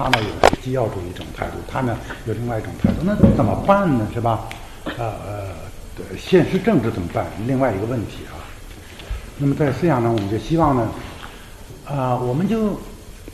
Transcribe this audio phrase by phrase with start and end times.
[0.00, 4.08] 他呢有基要主义一种态度，他呢有另外一种态度，那怎么办呢？
[4.14, 4.48] 是吧？
[4.96, 5.52] 呃呃，
[6.18, 7.26] 现实政治怎么办？
[7.46, 8.40] 另外一个问题啊。
[9.36, 10.88] 那么在思想上，我们就希望呢，
[11.84, 12.80] 啊，我们就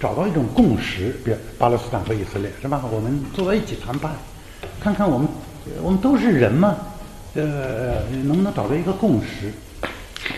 [0.00, 2.82] 找到一种共识，比如巴勒斯坦和以色列，是吧？
[2.90, 4.10] 我们坐在一起谈判，
[4.80, 5.28] 看看我们
[5.80, 6.76] 我们都是人嘛，
[7.34, 9.52] 呃，能不能找到一个共识，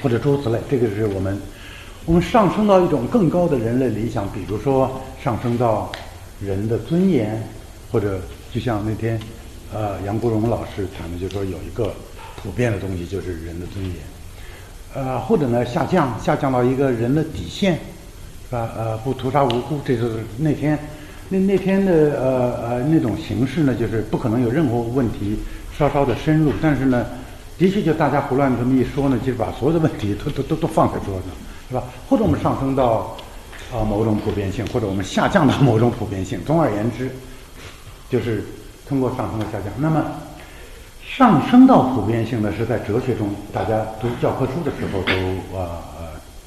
[0.03, 0.59] 或者诸如此类。
[0.69, 1.41] 这个是我们
[2.05, 5.91] 我们上升到一种更高的人类理想，比如说上升到
[6.41, 7.43] 人的尊严，
[7.91, 8.21] 或者
[8.53, 9.19] 就像那天
[9.73, 11.93] 呃杨国荣老师谈的，就说有一个
[12.37, 13.95] 普遍的东西，就是人的尊严。
[14.95, 17.75] 呃，或者呢下降，下降到一个人的底线，
[18.49, 18.71] 是吧？
[18.77, 20.79] 呃，不屠杀无辜，这就是那天
[21.29, 25.37] 那那天的呃呃那种形式呢，就是不可能有任何问题
[25.77, 27.05] 稍稍的深入，但是呢，
[27.59, 31.25] 的确就大家胡乱这么一说呢，就是把所有的问题都都都都放在桌上，
[31.69, 31.85] 是吧？
[32.09, 33.15] 或者我们上升到
[33.73, 36.41] 啊某种普遍性，或者我们下降到某种普遍性。
[36.45, 37.11] 总而言之，
[38.11, 38.45] 就是
[38.89, 39.73] 通过上升和下降。
[39.79, 40.05] 那么。
[41.11, 45.81] 上升到普遍性呢，是在哲学中，大家读教科书的时候都呃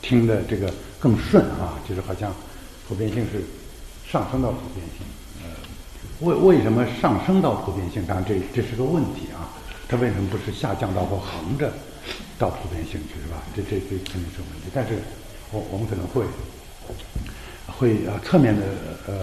[0.04, 2.32] 听的这个更顺啊，就是好像
[2.88, 3.44] 普遍性是
[4.08, 5.06] 上升到普遍性。
[5.42, 5.50] 呃，
[6.22, 8.06] 为为什么上升到普遍性？
[8.06, 9.50] 当然这这是个问题啊，
[9.90, 11.74] 它为什么不是下降到或横着
[12.38, 13.42] 到普遍性去是吧？
[13.56, 14.70] 这这这肯定是问题。
[14.72, 15.00] 但是
[15.52, 16.24] 我我们可能会
[17.68, 18.62] 会呃侧面的
[19.08, 19.14] 呃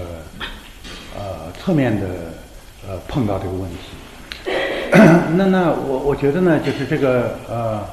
[1.17, 2.07] 呃侧面的
[2.87, 3.77] 呃碰到这个问题。
[5.37, 7.85] 那那我我觉得呢，就是这个呃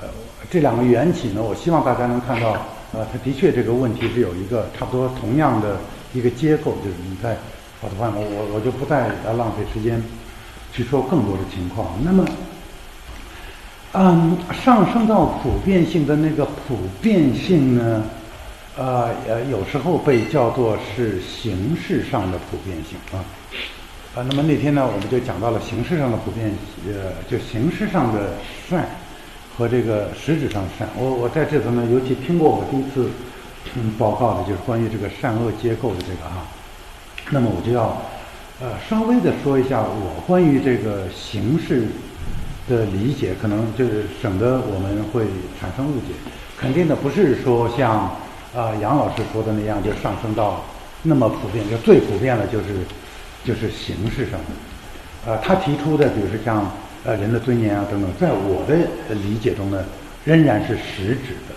[0.00, 0.08] 呃
[0.50, 2.52] 这两个缘起呢，我希望大家能看到，
[2.92, 5.76] 呃，它的确这个问题是有一个差不多同样的
[6.14, 7.36] 一个结构，就是你在
[7.82, 10.02] 我的话，我我我就不再浪费时间
[10.72, 11.88] 去说更多的情况。
[12.02, 12.24] 那么，
[13.92, 18.04] 嗯，上升到普遍性的那个普遍性呢，
[18.76, 23.20] 呃呃，有时候被叫做是形式上的普遍性啊。
[24.14, 26.54] 啊，那么那天呢，我们就讲到了形式上的普遍，
[26.86, 28.34] 呃，就形式上的
[28.68, 28.86] 善
[29.56, 30.88] 和这个实质上的善。
[30.96, 33.10] 我我在这头呢，尤其听过我第一次
[33.74, 36.44] 嗯报告的，就是关于这个善恶结构的这个哈。
[37.30, 38.02] 那么我就要
[38.60, 41.88] 呃稍微的说一下我关于这个形式
[42.68, 45.24] 的理解，可能就是省得我们会
[45.60, 46.14] 产生误解。
[46.58, 48.14] 肯定的不是说像
[48.54, 50.64] 啊杨老师说的那样，就上升到
[51.02, 52.66] 那么普遍，就最普遍了，就是。
[53.44, 54.46] 就是形式上的，
[55.26, 56.70] 呃，他提出的，比如说像
[57.02, 58.76] 呃人的尊严啊等等，在我的
[59.16, 59.84] 理解中呢，
[60.24, 61.54] 仍然是实质的，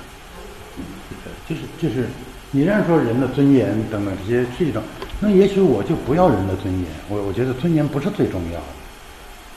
[1.48, 2.08] 就是就是
[2.50, 4.82] 你仍然说人的尊严等等这些是一种，
[5.20, 8.66] 那也许我就不要人的尊严，我我觉得尊严不是最重要的，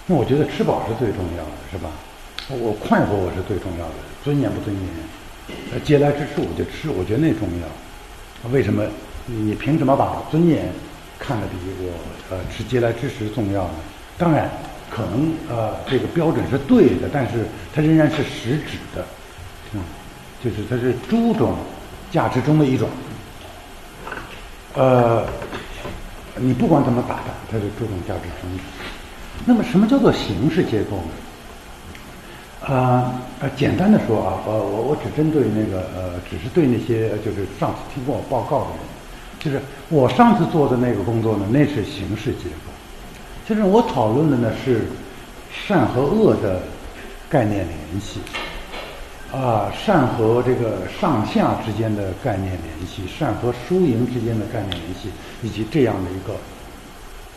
[0.04, 1.88] 那我觉得吃饱是最重要的，是吧？
[2.60, 4.84] 我快活我是最重要的，尊严不尊严，
[5.72, 8.84] 呃，嗟来之食我就吃，我觉得那重要，为什么？
[9.26, 10.72] 你凭什么把尊严？
[11.18, 11.92] 看得比我
[12.30, 13.74] 呃吃嗟来之食重要呢？
[14.16, 14.48] 当然，
[14.88, 19.04] 可能呃这个标准是对的，但是它仍然是实质的，
[19.74, 19.80] 嗯，
[20.42, 21.56] 就是它是诸种
[22.10, 22.88] 价值中的一种。
[24.74, 25.26] 呃，
[26.36, 28.62] 你不管怎么打它，它是诸种价值中的。
[29.44, 31.10] 那么什么叫做形式结构呢？
[32.68, 38.78] 啊呃，简单的说啊，呃我我只针对那个呃，只是对那些就是上次听过我报告的人。
[39.40, 42.70] 就是我上次做的那个工作呢，那是形式结构。
[43.46, 44.82] 就是我讨论的呢是
[45.50, 46.60] 善和恶的
[47.30, 48.20] 概念联系，
[49.32, 55.08] 啊，善和这个上下之间的概念联系，善和输赢之间的概念联系，
[55.42, 56.34] 以及这样的一个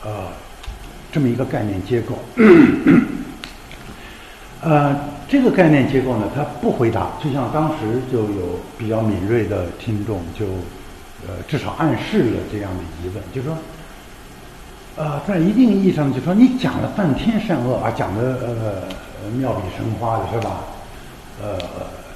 [0.04, 0.28] 呃
[1.12, 2.19] 这么一个概念结构。
[4.62, 4.96] 呃，
[5.28, 10.46] 这个概念结构呢，它不回答，就像当时就有比较敏锐的听众就。
[11.28, 13.56] 呃，至少暗示了这样的疑问，就说，
[14.96, 20.62] 呃，在一定意义上，就说你讲了半天善恶啊，讲的呃妙笔生花的是吧？
[21.40, 21.60] 呃，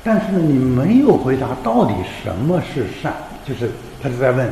[0.03, 1.93] 但是呢，你没有回答到底
[2.23, 3.13] 什么是善，
[3.47, 3.69] 就是
[4.01, 4.51] 他是在问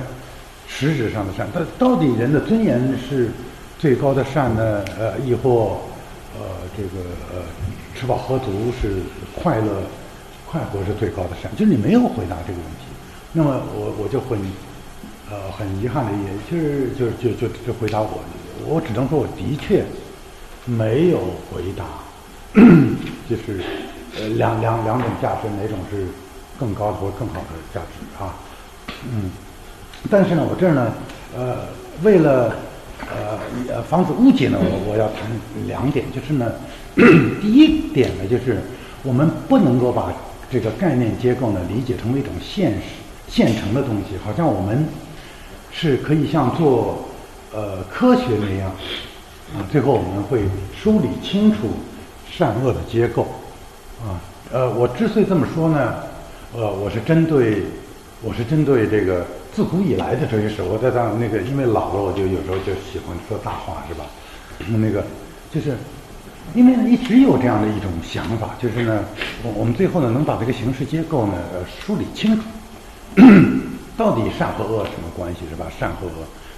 [0.68, 3.32] 实质上的善，他到底人的尊严是
[3.80, 4.86] 最高的善呢？
[5.00, 5.80] 呃，亦或
[6.38, 6.46] 呃
[6.78, 7.04] 这个
[7.34, 7.42] 呃
[7.96, 9.02] 吃饱喝足是
[9.36, 9.84] 快乐
[10.46, 11.50] 快活是最高的善？
[11.56, 12.86] 就是你没有回答这个问题。
[13.32, 14.38] 那么我我就很，
[15.30, 18.20] 呃，很遗憾的，也就是就就就就回答我，
[18.68, 19.84] 我只能说我的确
[20.66, 21.18] 没有
[21.50, 21.86] 回答，
[23.28, 23.64] 就是
[24.20, 26.08] 呃两两两种价值哪种是
[26.60, 28.36] 更高的或更好的价值啊，
[29.12, 29.32] 嗯，
[30.12, 30.94] 但是呢，我这儿呢，
[31.36, 31.58] 呃，
[32.04, 32.56] 为了
[33.00, 33.40] 呃
[33.74, 35.24] 呃防止误解呢，我我要谈
[35.68, 36.52] 两点，就是呢，
[37.42, 38.62] 第一点呢，就是
[39.04, 40.14] 我们不能够把
[40.52, 42.82] 这个概念结构呢理解成为一种现实。
[43.26, 44.86] 现成的东西，好像我们
[45.72, 47.04] 是可以像做
[47.52, 48.70] 呃科学那样
[49.56, 50.42] 啊，最后我们会
[50.80, 51.70] 梳理清楚
[52.30, 53.26] 善恶的结构
[54.04, 54.22] 啊。
[54.52, 55.96] 呃，我之所以这么说呢，
[56.56, 57.64] 呃，我是针对
[58.22, 60.62] 我是针对这个自古以来的哲学史。
[60.62, 64.06] 我在当那个因为老了，我就有时候就喜欢说大话，是吧？
[64.78, 65.04] 那个
[65.52, 65.76] 就是
[66.56, 69.04] 因为一直有这样的一种想法，就是呢，
[69.44, 71.34] 我我们最后呢能把这个形式结构呢
[71.86, 72.44] 梳理清楚。
[73.96, 75.68] 到底善和恶什么关系是吧？
[75.80, 76.14] 善和恶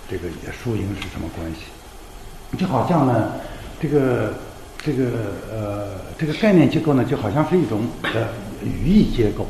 [0.10, 2.58] 这个输赢是什么关系？
[2.58, 3.34] 就好像呢，
[3.82, 4.34] 这个
[4.78, 5.04] 这个
[5.52, 8.30] 呃这个概念结构呢，就好像是一种呃
[8.64, 9.46] 语义结构。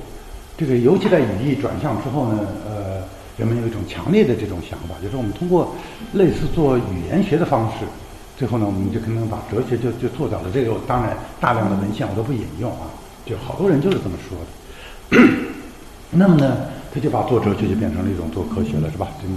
[0.58, 3.04] 这个尤其在语义转向之后呢，呃，
[3.38, 5.76] 人们有一种强烈的这种想法，就是我们通过
[6.14, 7.86] 类似做语言学的方式，
[8.38, 10.50] 最后呢，我们就可能把哲学就就做到了。
[10.54, 12.88] 这个当然大量的文献我都不引用啊，
[13.26, 15.24] 就好多人就是这么说的。
[16.12, 16.58] 那么呢？
[16.94, 19.10] 他就把做哲学就变成了一种做科学了，是吧？
[19.22, 19.34] 这个，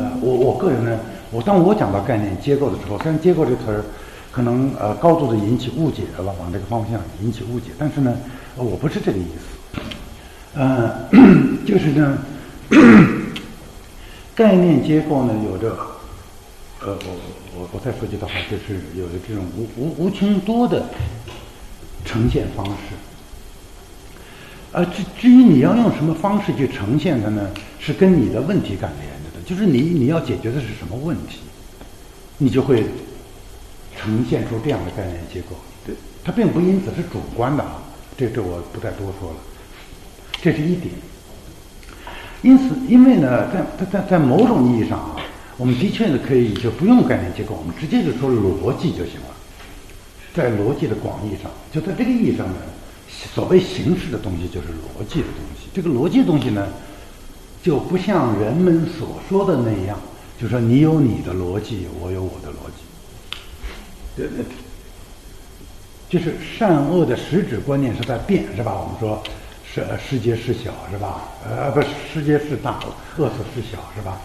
[0.00, 0.96] 呃，我我个人呢，
[1.32, 3.82] 我当我讲到概念结构的时候，虽然结构这词儿
[4.30, 8.14] 可能呃高度的引起误解了，往这个方向引起误解，但是呢，
[8.54, 9.24] 我不是这个意
[9.74, 9.80] 思，
[10.54, 11.08] 呃，
[11.66, 12.18] 就是呢，
[14.36, 15.76] 概念结构呢有着，
[16.80, 17.16] 呃，我
[17.56, 20.88] 我我再说句的话，就是有着这种无无无穷多的
[22.04, 22.94] 呈现方式。
[24.70, 27.50] 呃，至至于你要用什么方式去呈现它呢？
[27.80, 31.38] 是跟你的问题感连着的，就是你你要解决的是什么问题，
[32.36, 32.84] 你就会
[33.96, 35.56] 呈现出这样的概念结构。
[35.86, 37.82] 对，它并不因此是主观的啊，
[38.16, 39.36] 这这我不再多说了。
[40.40, 40.94] 这是一点。
[42.42, 45.16] 因此，因为呢，在在在在某种意义上啊，
[45.58, 49.36] 我们的确呢可以就不用概念结构，我们直接就说逻辑就行了。
[50.32, 52.54] 在逻辑的广义上，就在这个意义上呢。
[53.34, 56.68] 所谓形式的东西就是逻辑的东西，这个逻辑的东西呢，
[57.62, 59.98] 就不像人们所说的那样，
[60.40, 62.84] 就说你有你的逻辑，我有我的逻辑，
[64.14, 64.44] 对对，
[66.10, 68.78] 就是善恶的实质观念是在变，是吧？
[68.78, 69.20] 我们说
[69.64, 71.28] 是世界是小，是吧？
[71.48, 71.80] 呃，不，
[72.12, 72.78] 世界是大，
[73.16, 74.20] 恶是是小，是吧？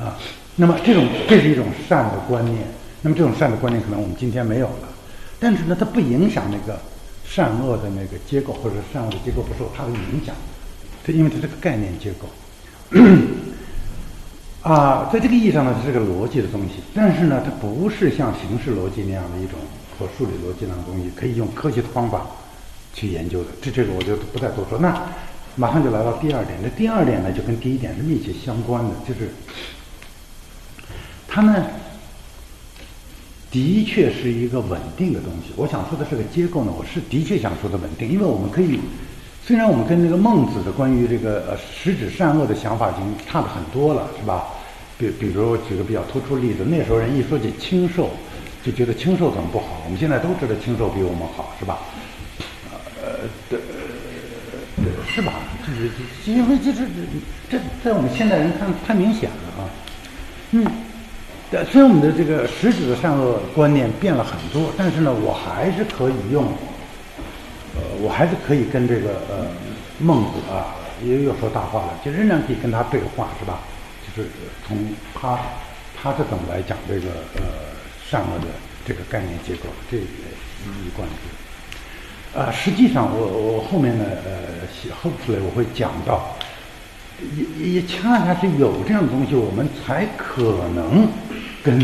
[0.00, 0.18] 啊，
[0.60, 2.58] 那么这种这是一种善的观念，
[3.00, 4.88] 那么这种善的观念可能我们今天没有了，
[5.38, 6.78] 但是呢，它不影响那个。
[7.30, 10.34] 善恶的那个结构，或者善恶的结构不受它的影响，
[11.04, 12.26] 它因为它是个概念结构，
[14.62, 19.60] 啊，在这个意义上呢，它是个逻辑的东西，但是呢，它不是像形式逻辑那样的一种
[19.96, 22.26] 或数理逻辑那样的东西，可以用科学的方法
[22.94, 23.50] 去研究的。
[23.62, 24.76] 这这个我就不再多说。
[24.76, 25.00] 那
[25.54, 29.30] 马上就来到第二点，这第二点呢，就跟第一点是密切相关的，就是
[31.30, 31.64] 它呢。
[33.52, 35.52] 的确是一个稳定的东西。
[35.56, 38.78] 我想说的是个结构呢，我是的确想说的稳定，因为我们可以，
[39.44, 44.44] 虽然我们跟那个孟子的关于这个呃实指善恶的想法已经差的很多了，是吧？
[44.96, 48.10] 比比如我举个比较突出例子，那时候人一说起清瘦，
[48.64, 49.82] 就觉得清瘦怎么不好？
[49.84, 51.80] 我们现在都知道清瘦比我们好，是吧？
[53.02, 53.58] 呃，对，
[55.08, 55.32] 是吧？
[55.66, 55.90] 就是
[56.30, 56.84] 因为这这
[57.50, 59.66] 这在我们现代人看太明显了啊，
[60.52, 60.64] 嗯。
[61.52, 66.44] 但虽然我们的这个实质的善恶观念变了很多，但是呢，我还是可以用，
[67.74, 69.46] 呃，我还是可以跟这个呃
[69.98, 73.58] 孟子啊，也又说大话了，就仍然可以跟他对话，是吧？
[74.06, 74.28] 就是
[74.68, 74.78] 从
[75.12, 75.38] 他
[76.00, 77.42] 他是怎么来讲这个呃
[78.08, 78.46] 善恶的
[78.86, 82.38] 这个概念结构，这个一以贯之。
[82.38, 86.36] 啊，实际上我我后面呢呃后出来我会讲到。
[87.36, 91.08] 也也恰恰是有这样的东西，我们才可能
[91.62, 91.78] 跟，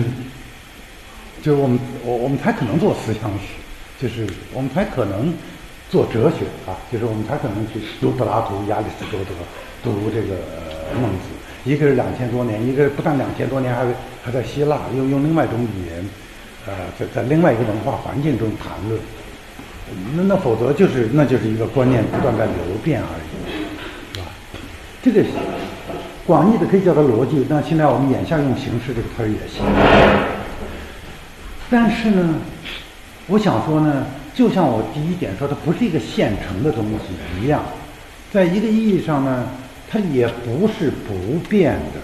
[1.43, 3.55] 就是我们我我们才可能做思想史，
[4.01, 5.33] 就是我们才可能
[5.91, 9.31] 做哲学啊，就是我们才可能去读柏拉图、亚里士多德，
[9.83, 10.37] 读这个
[11.01, 11.29] 孟子。
[11.65, 13.85] 一个是两千多年，一个不但两千多年，还
[14.23, 16.09] 还在希腊，用用另外一种语言，
[16.67, 19.01] 呃，在在另外一个文化环境中谈论。
[20.15, 23.36] 那那否则就是那就是一个观念不断在流变而已。
[25.07, 25.23] 这个
[26.27, 29.63] 广义的可以叫它逻辑，那现在我们眼下用形式这个词儿也行。
[31.71, 32.35] 但是呢，
[33.29, 37.63] 我想说呢，就像我第一点说，它不是一个现成的东西一样，
[38.33, 39.47] 在一个意义上呢，
[39.89, 42.01] 它也不是不变的。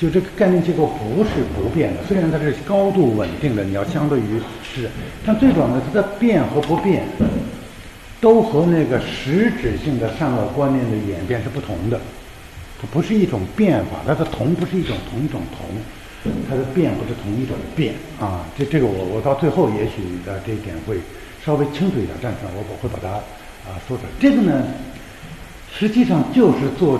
[0.00, 4.90] 就这个概念结构不是不变的，虽然它是高度稳定的，你要相对于是，
[5.24, 7.04] 但最主要的它的变和不变。
[8.20, 12.00] 都和那个实质性的善恶观念的演变是不同的，
[12.80, 18.44] 它不是一种变法，它的同不是一种同一种同，它的变不是同一种变啊。
[18.56, 20.98] 这这个我我到最后也许的这一点会
[21.44, 23.14] 稍微清楚一点，但是我我会把它
[23.70, 24.08] 啊说出来。
[24.18, 24.64] 这个呢，
[25.72, 26.98] 实际上就是做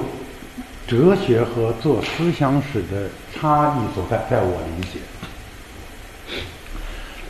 [0.87, 5.01] 哲学和做思想史的差异所在，在我理解，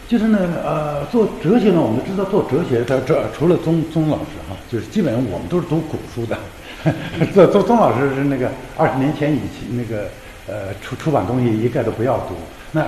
[0.08, 6.36] 就是呢，呃，做哲学呢，我们知道做哲学，的这除了宗宗老师哈，就是基本上我们都是读古书的。
[7.34, 10.08] 做做宗老师是那个二十年前以前那个
[10.46, 12.34] 呃出出版东西一概都不要读。
[12.72, 12.80] 那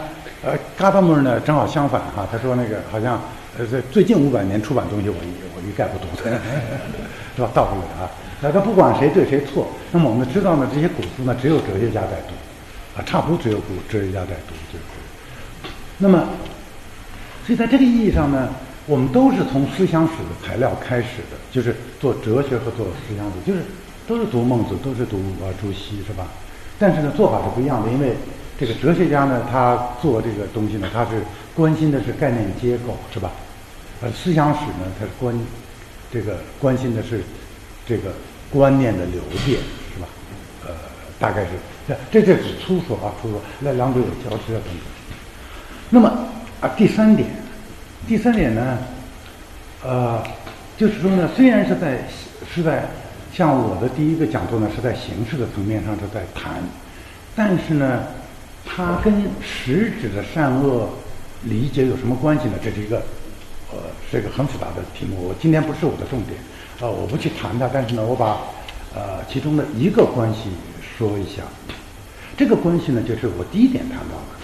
[0.43, 3.21] 呃嘎达木呢，正好相反哈，他说那个好像
[3.59, 6.31] 呃在最近五百年出版东西我一我一概不读的，
[7.37, 7.51] 是吧？
[7.53, 8.09] 倒过来啊。
[8.41, 12.33] 那他不管谁对谁错，那么我们知道呢，这些古书呢，只有哲学家在读，
[12.99, 14.85] 啊，差不多只有古哲学家在读，就是。
[15.99, 16.25] 那么，
[17.51, 18.49] 所以在这个意义上呢，
[18.87, 23.65] 我们都是从思想史的材料开始的，就是做哲学和做思想史，就是
[24.07, 26.29] 都是读孟子，都是读啊朱熹，是吧？
[26.79, 28.15] 但是呢，做法是不一样的，因为
[28.57, 33.33] 这个哲学家呢，他做这个东西呢，他是关心的是概念结构，是吧？
[34.01, 35.37] 呃，思想史呢，他是关
[36.13, 37.21] 这个关心的是
[37.85, 38.13] 这个。
[38.53, 39.61] 观念的流变
[39.95, 40.09] 是吧？
[40.67, 40.75] 呃，
[41.21, 41.51] 大概是
[42.11, 43.41] 这这这粗说啊，粗说。
[43.61, 44.83] 那两者有交织啊等等。
[45.89, 46.09] 那么
[46.61, 47.29] 啊，第三点，
[48.11, 48.77] 第三点呢，
[49.85, 50.21] 呃，
[50.77, 51.97] 就是说呢，虽然是在
[52.53, 52.83] 是在
[53.33, 56.55] 像我的第一个讲座呢是在形式的层面上是在谈，
[57.37, 58.03] 但是呢，
[58.67, 60.89] 它跟实质的善恶
[61.45, 62.55] 理解有什么关系呢？
[62.61, 62.97] 这是一个
[63.71, 63.79] 呃
[64.11, 65.29] 是一个很复杂的题目。
[65.29, 66.37] 我今天不是我的重点。
[66.81, 68.41] 啊，我不去谈它，但是呢，我把
[68.93, 70.51] 呃其中的一个关系
[70.99, 71.45] 说一下。
[72.37, 74.40] 这个关系呢，就是我第一点谈到的。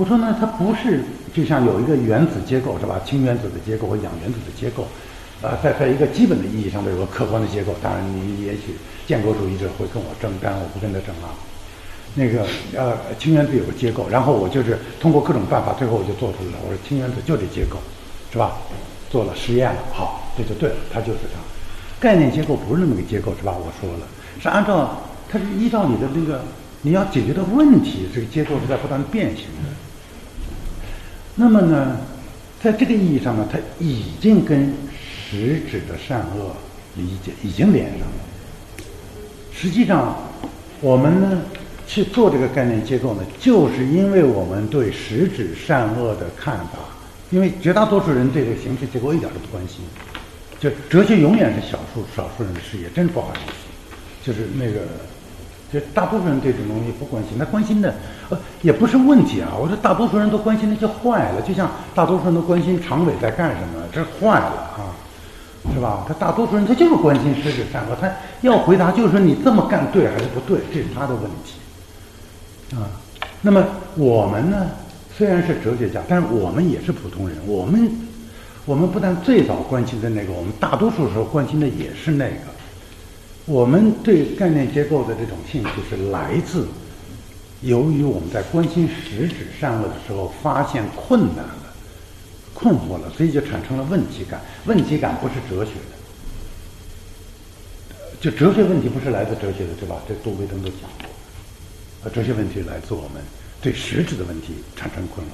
[0.00, 1.04] 我说呢，它不是
[1.34, 2.98] 就像有一个原子结构是吧？
[3.04, 4.88] 氢原子的结构和氧原子的结构，
[5.42, 7.74] 啊，在在一个基本的意义上都有个客观的结构。
[7.82, 8.74] 当然，你也许
[9.06, 11.36] 建构主义者会跟我争，但我不跟他争啊。
[12.14, 16.58] 那个呃，氢原子有个结构，然后我就是通过各种办法，最后我就做出来了。
[16.64, 17.76] 我说氢原子就这结构，
[18.32, 18.56] 是吧？
[19.10, 21.38] 做了实验了，好，这就对了，它就是它。
[22.00, 23.52] 概念结构不是那么个结构，是吧？
[23.54, 24.06] 我说了，
[24.40, 26.42] 是按照它是依照你的那个
[26.80, 29.68] 你要解决的问题，这个结构是在不断变形的。
[31.40, 31.96] 那么呢，
[32.62, 36.54] 在这个意义上呢，它已经跟实质的善恶
[36.96, 38.84] 理解已经连上了。
[39.50, 40.18] 实际上，
[40.82, 41.40] 我们呢
[41.86, 46.78] 去做这个概念结构呢，就是因为我们对实质善恶的看法，
[47.30, 49.78] 因为绝大多数人对这个形式结构一点都不关心。
[50.58, 54.26] 就哲学永远是少数少数人的事业，真不好意思。
[54.26, 54.82] 就是那个，
[55.72, 57.94] 就大多数人对这种东西不关心，他关心的
[58.28, 59.52] 呃也不是问题啊。
[59.60, 64.46] 我说大多数人都关心那些坏了，就像大多数人都关心常委在干什么，这坏了
[64.76, 64.90] 啊，
[65.72, 66.04] 是吧？
[66.08, 68.10] 他大多数人他就是关心实质善恶，他
[68.40, 72.90] 要回答就是说你这么干对还是不对，这是他的问题啊。
[73.42, 73.64] 那么
[73.96, 74.66] 我们呢，
[75.16, 77.90] 虽然是哲学家，但是我们也是普通人，我们。
[78.66, 82.49] 我们不但最早关心的那个，我们大多数时候关心的也是那个。
[83.46, 86.68] 我们对概念结构的这种兴趣是来自，
[87.62, 91.74] 由于我们在关心实质善恶的时候发现困难了、
[92.54, 94.40] 困惑了，所以就产生了问题感。
[94.66, 95.96] 问题感不是哲学的，
[98.20, 99.96] 就哲学问题不是来自哲学的，对吧？
[100.06, 101.08] 这杜维登都讲过，
[102.04, 103.22] 呃，哲学问题来自我们
[103.60, 105.30] 对实质的问题产生困惑。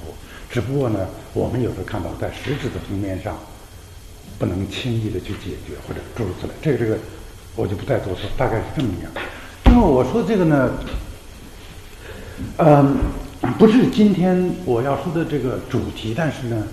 [0.49, 3.37] 只不过呢，我们有时候看到在实质的层面上，
[4.39, 6.53] 不能轻易的去解决，或者诸如此类。
[6.61, 6.97] 这个这个，
[7.57, 9.11] 我就不再多说，大概是这么样。
[9.65, 10.71] 那么我说这个呢，
[12.57, 12.97] 嗯，
[13.59, 16.65] 不是今天我要说的这个主题，但是呢，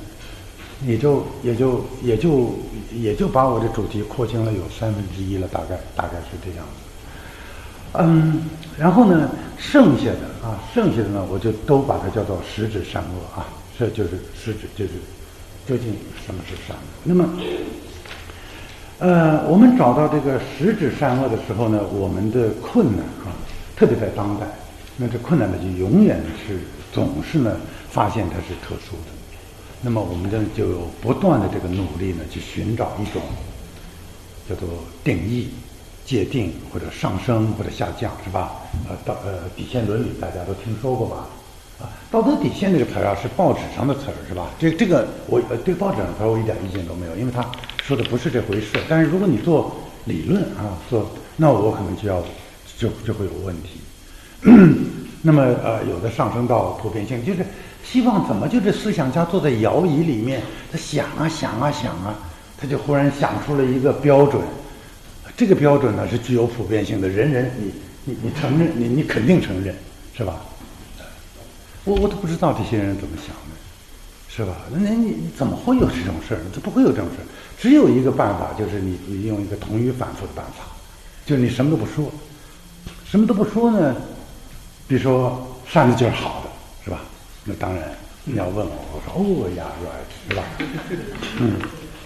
[0.87, 2.55] 也就也就也就
[2.93, 7.97] 也就把我的主题扩清了有三分之一了，大概大概是这样子。
[7.97, 8.43] 嗯，
[8.77, 13.47] 然后呢，剩下的啊，剩下的呢，我就都把它叫做实质善恶啊。
[13.79, 14.93] 这就是实质，就是
[15.67, 16.83] 究竟什么是善恶？
[17.03, 17.29] 那么，
[19.01, 23.35] 呃，我们找到这个实质善恶的时候呢，我们的困难啊，
[23.77, 24.47] 特别在当代，
[24.97, 26.61] 那这困难呢，就永远是
[26.93, 27.57] 总是呢，
[27.91, 29.11] 发现它是特殊的。
[29.83, 30.65] 那么，我们呢，就
[31.03, 33.21] 不断的这个努力呢，去寻找一种
[34.49, 34.69] 叫做
[35.03, 35.51] 定义、
[36.07, 38.53] 界定或者上升或者下降，是吧？
[38.89, 41.27] 呃，道呃底线伦理大家都听说过吧？
[41.81, 44.47] 啊，道德底线这个词儿啊，是报纸上的词儿，是吧？
[44.57, 47.45] 这这个我对报纸上词儿我一点意见都没有，因为它
[47.87, 48.69] 说的不是这回事。
[48.89, 49.77] 但是如果你做
[50.07, 52.23] 理论啊，做那我可能就要
[52.79, 53.81] 就就会有问题。
[55.23, 57.45] 那么呃，有的上升到普遍性，就是
[57.83, 62.15] 希望怎么就这思想家坐在摇椅里面，他想啊想啊想啊，
[62.59, 64.43] 他就忽然想出了一个标准。
[65.37, 67.73] 这个标准呢是具有普遍性的，人人你
[68.05, 69.75] 你你承认你你肯定承认，
[70.17, 70.37] 是吧？
[71.85, 73.57] 我我都不知道这些人怎么想的，
[74.29, 74.57] 是吧？
[74.71, 76.41] 那那你怎么会有这种事儿？
[76.55, 77.25] 这不会有这种事儿。
[77.59, 80.65] 只有一个办法，就是你你用一个同语反复的办法，
[81.25, 82.11] 就是你什么都不说，
[83.05, 83.95] 什么都不说呢？
[84.87, 86.51] 比如说扇子就是好的，
[86.85, 87.01] 是吧？
[87.45, 87.83] 那当然
[88.25, 90.43] 你要问我，我说哦呀，right，是吧？
[91.39, 91.57] 嗯，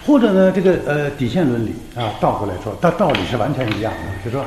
[0.07, 4.45] 或者呢，这个呃底线伦理啊，倒过来说，道道理是完全一样的，就说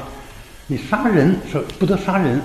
[0.67, 2.41] 你杀人说不得杀人，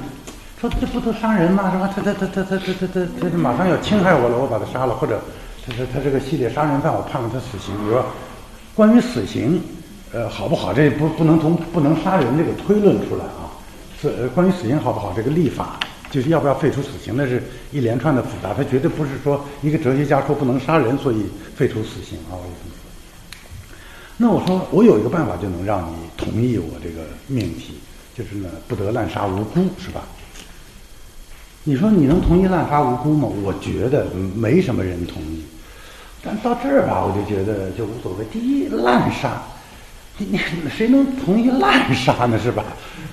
[0.60, 1.70] 说这不得杀人吗？
[1.70, 1.90] 是吧？
[1.94, 5.20] 他他他他他他他他他马上要侵害我了，我把他杀了，或者
[5.64, 7.76] 他他他这个系列杀人犯，我判了他死刑。
[7.78, 8.04] 比如说
[8.76, 9.58] 关于死刑，
[10.12, 10.72] 呃好不好？
[10.74, 13.50] 这不不能从不能杀人这个推论出来啊。
[13.98, 15.14] 是呃关于死刑好不好？
[15.16, 15.80] 这个立法
[16.10, 17.42] 就是要不要废除死刑，那是
[17.72, 21.24] 一连串的复杂，它绝对不是说一个哲学家说不能杀人，所以
[21.56, 22.36] 废除死刑啊。
[22.36, 22.76] 我跟你说。
[24.18, 27.78] 那我说我有一个办法就能让你同意我这个命题，
[28.14, 30.02] 就是呢不得滥杀无辜，是吧？
[31.64, 33.26] 你说你能同意滥杀无辜吗？
[33.42, 35.42] 我觉得没什么人同意。
[36.26, 38.24] 但到这儿吧，我就觉得就无所谓。
[38.32, 39.40] 第一，滥杀，
[40.18, 42.36] 你你谁能同意滥杀呢？
[42.38, 42.64] 是吧？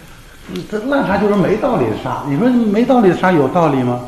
[0.69, 2.23] 这滥杀就是没道理的杀。
[2.28, 4.02] 你说没道理的杀有道理吗？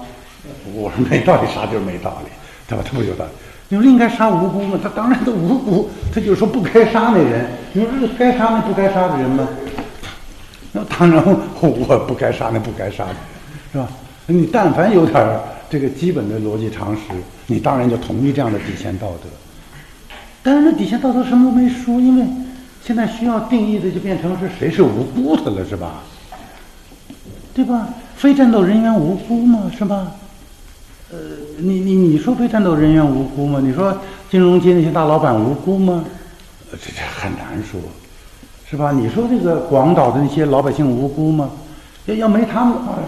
[0.74, 2.30] 我说没道理杀就是没道理，
[2.68, 2.84] 对吧？
[2.86, 3.32] 他不有道理。
[3.70, 4.80] 你说应该杀无辜吗？
[4.82, 5.90] 他当然都无辜。
[6.14, 7.46] 他就是说不该杀那人。
[7.74, 9.48] 你说这该杀那不该杀的人吗？
[10.72, 13.18] 那当然我不该杀那不该杀的人，
[13.72, 13.88] 是吧？
[14.28, 15.40] 你但凡有点
[15.70, 17.02] 这个基本的逻辑常识，
[17.48, 19.30] 你当然就同意这样的底线道德。
[20.44, 22.26] 但是那底线道德什么都没说，因为
[22.84, 26.04] 现在需要定义的就变成是谁是无辜的了，是吧？
[27.54, 27.88] 对吧？
[28.16, 29.72] 非战斗人员无辜吗？
[29.78, 30.12] 是吧？
[31.12, 31.18] 呃，
[31.58, 33.60] 你你你说非战斗人员无辜吗？
[33.64, 33.96] 你说
[34.30, 36.04] 金融街那些大老板无辜吗？
[36.72, 37.80] 呃，这这很难说，
[38.70, 38.92] 是吧？
[38.92, 41.50] 你说这个广岛的那些老百姓无辜吗？
[42.06, 43.00] 要要没他们的话，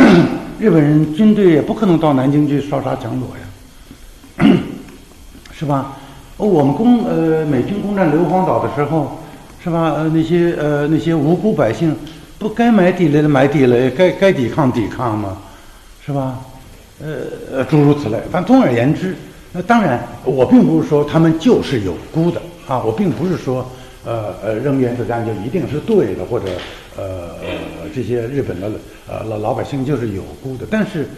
[0.58, 3.45] 日本人军队也不可能到南京去烧杀抢夺呀，
[5.52, 5.96] 是吧？
[6.36, 9.18] 我们攻呃美军攻占硫磺岛的时候，
[9.62, 9.94] 是吧？
[9.96, 11.96] 呃那些呃那些无辜百姓。
[12.38, 15.38] 不该埋地雷的埋地雷，该该抵抗抵抗嘛，
[16.04, 16.38] 是吧？
[17.00, 17.16] 呃
[17.50, 18.18] 呃，诸如此类。
[18.30, 19.16] 但总而言之，
[19.52, 23.66] 那当然，我并不是说他们就是有辜的啊，我并不是说，
[24.04, 26.44] 呃呃，扔原子弹就一定是对的，或者
[26.94, 27.30] 呃，
[27.94, 28.70] 这些日本的
[29.08, 30.66] 呃老老百姓就是有辜的。
[30.70, 31.08] 但是，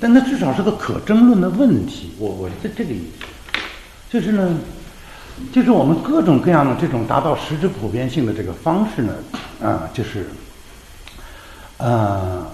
[0.00, 2.12] 但那至少是个可争论的问题。
[2.18, 3.60] 我我这这个意思，
[4.10, 4.58] 就是呢，
[5.52, 9.14] 就是我们各种各样的这种达到实质普遍性的这个方式呢，
[9.62, 10.26] 啊，就是。
[11.80, 12.44] 呃，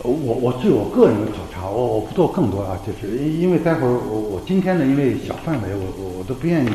[0.00, 6.68] 我我据我个人的考察，我我不做更多啊，就是因因为待会儿我我今天呢，因为小范围，我我我都不愿意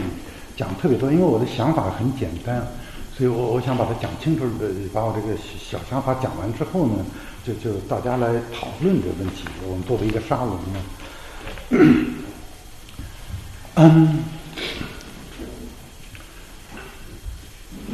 [0.58, 2.68] 讲特别多，因为我的想法很简单，
[3.16, 6.96] 所以我我想把它讲清楚，呃，把我这个小想法讲完之后呢，
[7.46, 10.84] 就就大家来讨论这个问题，我们作为一个沙龙呢，
[13.76, 14.24] 嗯。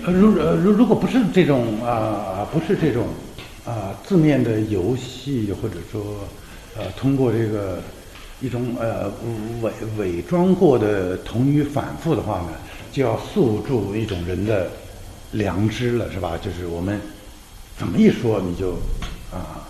[0.08, 3.08] 如呃如如果不是这种啊，不是这种
[3.65, 5.99] 啊字面的游戏，或者说
[6.77, 7.81] 呃通过这个
[8.39, 9.12] 一种呃
[9.62, 12.49] 伪伪装过的同语反复的话呢，
[12.91, 14.69] 就要诉诸一种人的
[15.31, 16.38] 良知了，是吧？
[16.38, 17.01] 就是我们
[17.75, 18.77] 怎么一说你就
[19.36, 19.67] 啊，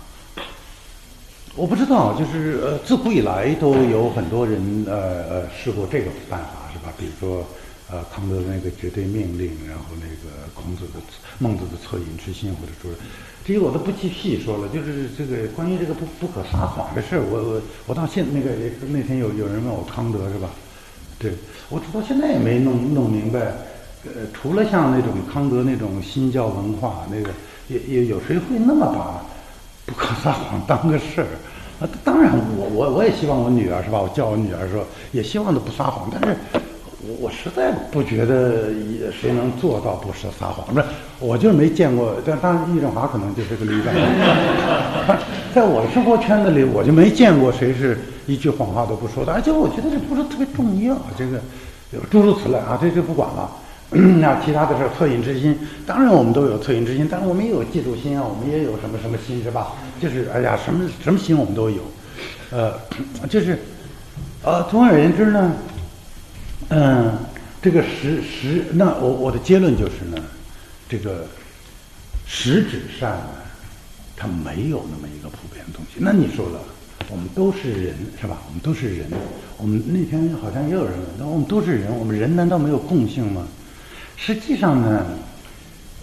[1.56, 4.94] 我不知道，就是呃自古以来都有很多人呃
[5.28, 6.92] 呃试过这种办法，是吧？
[6.96, 7.44] 比如说。
[7.88, 10.98] 呃，康德的那个绝对命令，然后那个孔子的、
[11.38, 12.90] 孟子的恻隐之心，或者说，
[13.44, 14.66] 这些我都不细细说了。
[14.70, 18.50] 就是这个关于这个不不可撒谎的事儿，我我我到现那个
[18.88, 20.50] 那天有有人问我康德是吧？
[21.16, 21.30] 对
[21.68, 23.38] 我直到现在也没弄弄明白。
[24.02, 27.30] 呃，除了像那种康德那种新教文化，那个
[27.68, 29.24] 也也有谁会那么把
[29.86, 31.26] 不可撒谎当个事儿？
[31.80, 34.00] 啊，当然我我我也希望我女儿是吧？
[34.00, 36.36] 我叫我女儿说，也希望她不撒谎，但是。
[37.08, 38.70] 我我实在不觉得
[39.12, 40.84] 谁能做到不说撒谎，不是
[41.20, 42.16] 我就是没见过。
[42.24, 43.92] 但当然，易振华可能就是个例外。
[45.54, 47.96] 在我的生活圈子里，我就没见过谁是
[48.26, 49.32] 一句谎话都不说的。
[49.32, 51.38] 而且我觉得这不是特别重要，这个
[52.10, 53.48] 诸如此类啊，这就不管了。
[54.20, 59.72] 那其他的事，恻隐之心，当然我们都有恻隐之心，但是我们也有嫉妒心啊，我们也有什么什么心是吧？
[60.00, 61.82] 就是哎呀，什么什么心我们都有。
[62.50, 62.74] 呃，
[63.30, 63.58] 就是
[64.42, 65.52] 呃，总而言之呢。
[66.68, 67.16] 嗯，
[67.62, 70.18] 这个实实，那我我的结论就是呢，
[70.88, 71.24] 这个
[72.26, 73.28] 实质上呢，
[74.16, 76.00] 它没有那么一个普遍的东西。
[76.00, 76.58] 那你说了，
[77.08, 78.38] 我们都是人是吧？
[78.48, 79.06] 我们都是人。
[79.58, 83.46] 我们那天好像也有人问，那我们都是人，我们人难道没有共性吗？
[84.16, 85.06] 实际上呢，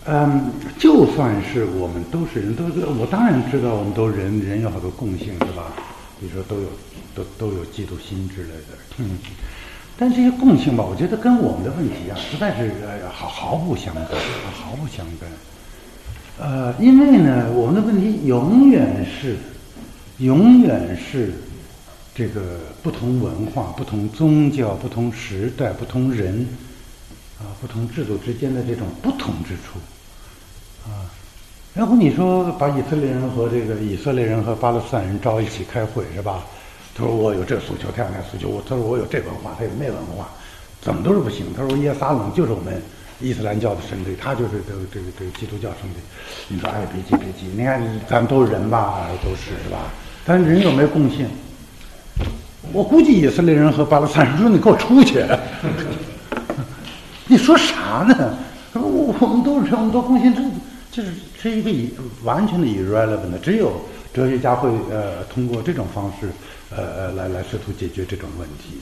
[0.06, 5.73] 嗯，就算是我们都是人，都是我当然知道我们都人人有好多共性是吧？
[6.19, 6.67] 比如说都有
[7.15, 8.78] 都都有嫉妒心之类的。
[8.97, 9.17] 嗯。
[9.95, 14.06] 但这些共性吧，我觉得跟我们的问题啊，实在是呃毫毫不相干，
[14.52, 15.30] 毫不相干。
[16.39, 19.38] 呃，因为呢，我们的问题永远是，
[20.17, 21.32] 永远是
[22.15, 22.41] 这个
[22.82, 26.47] 不同文化、不同宗教、不同时代、不同人
[27.43, 29.77] 啊、不同制度之间的这种不同之处
[30.86, 31.12] 啊。
[31.73, 36.43] 然后你说把以色列人和这个以色列人和巴勒斯坦人招一起开会是吧？
[36.95, 38.47] 他说我有这诉求，他有那诉求。
[38.47, 40.29] 我他说我有这文化，他有那文化，
[40.79, 41.47] 怎么都是不行。
[41.58, 42.79] 他说耶撒冷就是我们
[43.19, 45.99] 伊斯兰教的圣地，他就是这个这个这个基督教圣地。
[46.47, 49.89] 你说哎别急别急，你看咱们都是人吧，都是是吧？
[50.23, 51.27] 但是人有没有共性？
[52.71, 55.25] 我估计以色列人和巴勒斯坦人说你给我出去，
[57.34, 58.38] 你说啥呢？
[58.74, 60.43] 我我们都是，我们都共性，这
[60.91, 61.91] 这是是一个以
[62.24, 63.82] 完全的 irrelevant 的，只有
[64.13, 66.30] 哲学家会呃通过这种方式
[66.69, 68.78] 呃来来试图解决这种问题。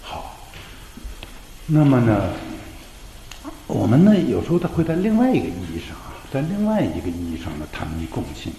[0.00, 0.38] 好，
[1.66, 2.30] 那么呢，
[3.66, 8.50] 我们呢有时候他会在另外一个意义上啊，在另外一个意义上呢谈共性，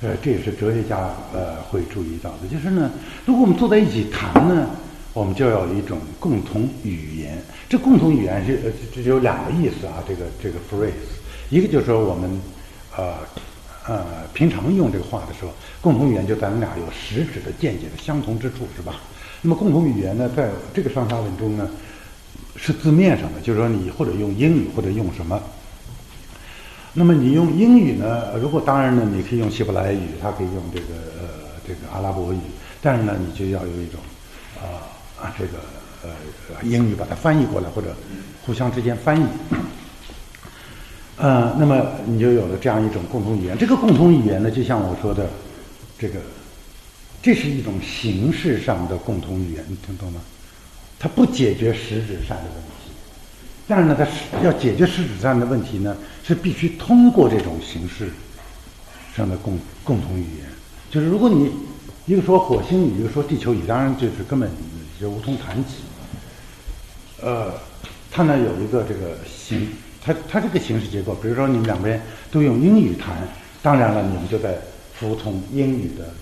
[0.00, 2.90] 呃，这也是哲学家呃会注意到的，就是呢，
[3.26, 4.70] 如果我们坐在一起谈呢，
[5.12, 7.36] 我们就要有一种共同语言。
[7.68, 10.92] 这共同语言是呃这只有两个意思啊，这个这个 phrase。
[11.50, 12.40] 一个就是说我们，
[12.96, 13.14] 呃，
[13.86, 14.04] 呃，
[14.34, 18.96] 平常用这个话的时候，共同语言就咱们俩有实质的见解的相同之处，是吧？
[19.40, 21.68] 那么共同语言呢，在这个上下文中呢，
[22.56, 25.40] 是字面上的，就是说你或者用英语或者用什么。
[26.94, 28.36] 那么你用英语呢？
[28.38, 30.86] 如果当然呢，你可以用希伯来语，它可以用这个
[31.20, 31.28] 呃
[31.66, 32.38] 这个阿拉伯语，
[32.82, 34.00] 但是呢，你就要有一种
[34.56, 34.88] 啊
[35.22, 35.58] 啊这个
[36.02, 36.10] 呃
[36.62, 37.94] 英语把它翻译过来，或者
[38.44, 39.24] 互相之间翻译。
[41.16, 43.58] 呃，那么你就有了这样一种共同语言。
[43.58, 45.28] 这个共同语言呢，就像我说的，
[45.98, 46.20] 这个，
[47.20, 50.20] 这是一种形式上的共同语言，你听懂吗？
[51.00, 52.92] 它不解决实质上的问题，
[53.66, 58.10] 但是呢，它是要解决实质上的问题呢，是必须通过这种形式
[59.16, 60.46] 上的共共同语言。
[60.90, 61.50] 就是如果你
[62.06, 64.48] 一个说火星语，一个说地球语，当然就是根本
[65.00, 65.82] 就无从谈起。
[67.20, 67.52] 呃，
[68.10, 69.68] 它呢有一个这个形。
[70.00, 72.00] 它它这个形式结构，比如说你们两边
[72.30, 73.28] 都用英语谈，
[73.60, 74.56] 当然了，你们就在
[74.94, 76.14] 服从英语的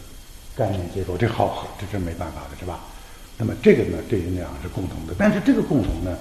[0.57, 2.81] 概念结构，这好，这是没办法的，是吧？
[3.37, 6.19] 那么这个呢，对于那样是共同的，但是这个共同呢，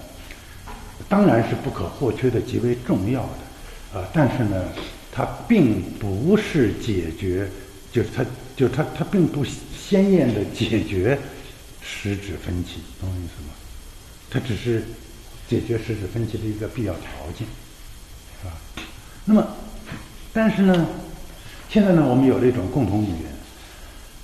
[1.09, 4.65] 当然是不可或缺的，极为重要的，啊，但是呢，
[5.11, 7.49] 它并不是解决，
[7.91, 8.23] 就是它，
[8.55, 11.17] 就它，它并不鲜艳的解决
[11.81, 13.54] 实质分歧，懂我意思吗？
[14.35, 14.83] 它只是。
[15.47, 17.45] 解决实质分歧的一个必要条件，
[18.41, 18.53] 是吧？
[19.25, 19.47] 那么，
[20.33, 20.87] 但是呢，
[21.69, 23.31] 现在呢，我们有了一种共同语言，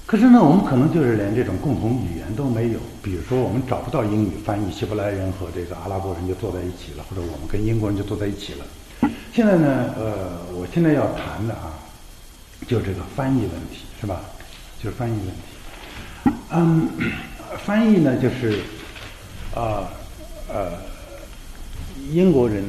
[0.08, 2.80] 可是呢，我们可能就是连这种共同语言都没有。
[3.04, 8.66] 比如说，我们找不到英语翻译，希伯来人和这个阿拉伯人就坐在一起了，或者我们跟英国人就坐在一起了。
[9.32, 11.78] 现在呢，呃，我现在要谈的啊，
[12.68, 14.22] 就这个翻译问题，是吧？
[14.84, 16.40] 就是翻译问题。
[16.50, 16.90] 嗯，
[17.64, 18.60] 翻译呢，就是
[19.54, 19.88] 啊，
[20.54, 20.72] 呃
[22.12, 22.64] 英国人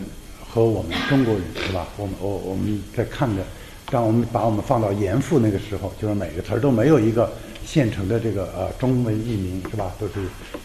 [0.49, 1.87] 和我们中国人是吧？
[1.97, 3.43] 我们我我们在看着，
[3.87, 7.33] 当我们把我们放到严复那个时候，就是每个词儿都没有一个
[7.65, 9.95] 现成的这个呃中文译名是吧？
[9.99, 10.15] 都是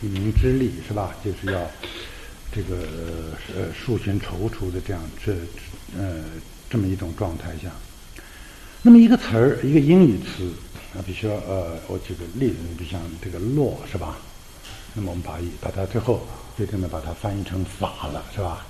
[0.02, 1.16] 一名之力是吧？
[1.24, 1.62] 就是要
[2.52, 2.76] 这个
[3.56, 5.34] 呃数寻踌躇的这样这
[5.98, 6.24] 呃
[6.70, 7.72] 这么一种状态下，
[8.82, 10.52] 那么一个词儿一个英语词
[10.94, 14.18] 啊，比如说呃我举个例子，你比如像这个“落”是吧？
[14.94, 16.22] 那么我们把把它最后。
[16.58, 18.66] 决定的把它翻译成法了，是吧？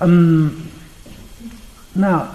[0.00, 0.62] 嗯，
[1.92, 2.26] 那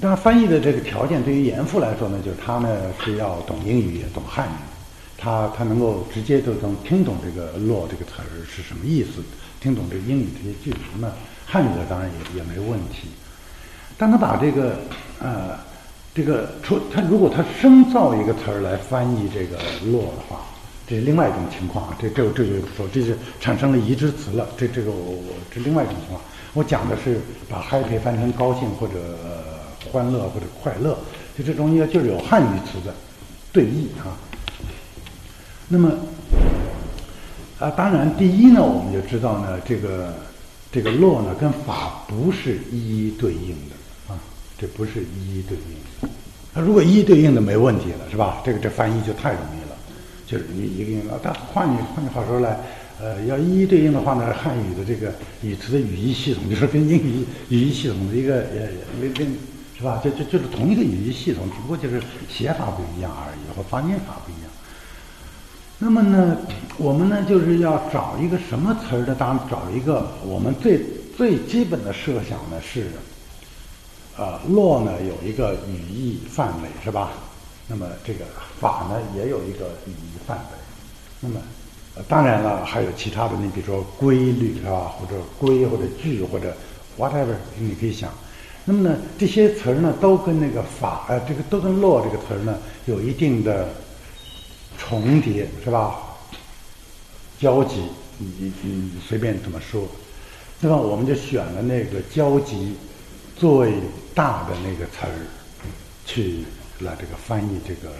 [0.00, 2.68] 当然翻译的这个条件对于严复来说呢，就是他呢
[3.02, 4.52] 是要懂英语也懂汉语，
[5.18, 9.22] 他他能够直接就能听懂这个“落”这个词儿是什么意思，
[9.60, 10.78] 听懂这个英语这些句子。
[11.00, 11.10] 那
[11.44, 13.08] 汉语的当然也也没问题。
[13.98, 14.78] 当他把这个
[15.18, 15.58] 呃
[16.14, 19.58] 这个出他如果他生造一个词儿来翻译这个
[19.90, 20.40] “落”的话。
[20.90, 24.48] 这另外一种情况啊，这这这就不说，这是产生了移植词了。
[24.56, 26.20] 这这个我我这另外一种情况，
[26.52, 28.94] 我讲的是把 happy 翻成高兴或者
[29.92, 30.98] 欢乐或者快乐，
[31.38, 32.92] 就这中间就是有汉语词的
[33.52, 34.18] 对译啊。
[35.68, 35.92] 那么
[37.60, 40.12] 啊，当然第一呢，我们就知道呢，这个
[40.72, 44.18] 这个乐呢跟法不是一一对应的啊，
[44.58, 46.10] 这不是一一对应。
[46.52, 48.42] 那如果一一对应的没问题了，是吧？
[48.44, 49.59] 这个这翻译就太容易。
[50.30, 52.60] 就是一一个音啊，但换句换句话说来，
[53.00, 55.12] 呃，要一一对应的话呢，汉语的这个
[55.42, 58.68] 语词的语义系统就是跟英语语义系统的一个呃，
[59.00, 59.26] 跟跟
[59.76, 60.00] 是吧？
[60.04, 64.50] 就就就是同一个语义系统，只不过就是写法不一样而已，和发音法不一样。
[65.78, 66.36] 那么呢，
[66.76, 69.16] 我们呢就是要找一个什么词儿呢？
[69.18, 70.80] 当然找一个我们最
[71.16, 72.86] 最基本的设想呢是，
[74.16, 77.10] 呃，洛呢有一个语义范围是吧？
[77.66, 78.24] 那么这个
[78.58, 80.44] 法呢也有一个语义范围。
[81.20, 81.42] 那么，
[82.08, 84.92] 当然了，还有其他的，你比如说规律是吧？
[84.96, 86.56] 或者规或者矩或者
[86.96, 88.10] whatever，你可以想。
[88.64, 93.68] 那么呢，这些词儿呢都跟那个法呃，这个都跟洛这个词儿呢有一定的
[94.78, 95.98] 重叠是吧？
[97.40, 97.82] 交集，
[98.18, 99.82] 你你你随便怎么说。
[100.60, 102.76] 那么我们就选了那个交集
[103.34, 103.72] 最
[104.14, 105.12] 大的那个词儿，
[106.06, 106.44] 去
[106.80, 107.90] 来这个翻译这个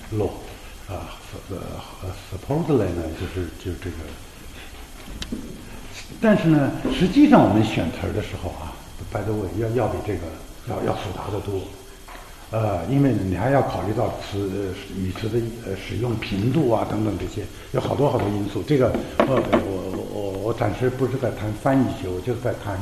[0.16, 0.32] “落”，
[0.90, 1.14] 啊，
[1.50, 1.56] 呃
[2.02, 3.96] 呃，supposedly 呢，就是就这个。
[6.20, 8.74] 但是呢，实际上我们选词儿的时候啊
[9.12, 10.20] ，by the way，要要比这个
[10.68, 11.60] 要要复杂的多。
[12.50, 18.60] 呃，因为你还要考虑到词语词的呃使用频度啊等等这些，有好多好多因素。
[18.64, 22.76] 这个我我我我暂时不是在谈翻译学，我就是在谈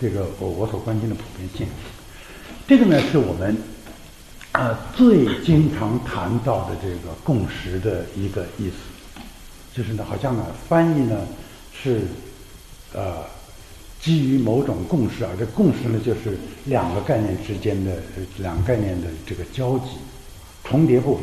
[0.00, 1.66] 这个我我所关心的普遍性。
[2.66, 3.54] 这个呢是我们
[4.52, 8.76] 呃最经常谈到的这个共识的一个意思，
[9.74, 11.26] 就是呢好像呢翻译呢
[11.72, 12.02] 是
[12.94, 13.24] 呃。
[14.02, 18.02] 基于某种共识啊，这共识呢，就是两个概念之间的
[18.36, 19.90] 两个概念的这个交集、
[20.64, 21.22] 重叠部分。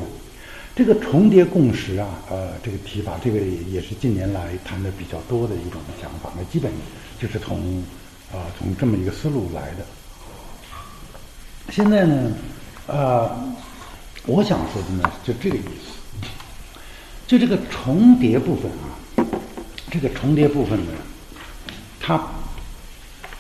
[0.78, 6.32] 这个重叠共识啊，呃，这个提法，这个也也是近年来谈的比较多的一种想法。
[6.38, 6.72] 那基本
[7.20, 7.84] 就是从
[8.32, 9.86] 啊从这么一个思路来的。
[11.74, 12.32] 现在呢，
[12.92, 13.30] 呃，
[14.26, 16.28] 我想说的呢，就这个意思，
[17.28, 19.26] 就这个重叠部分啊，
[19.92, 20.92] 这个重叠部分呢，
[22.00, 22.22] 它。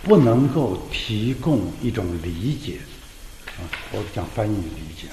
[0.01, 2.77] 不能够提供一种理解，
[3.57, 5.09] 啊，我讲翻译理解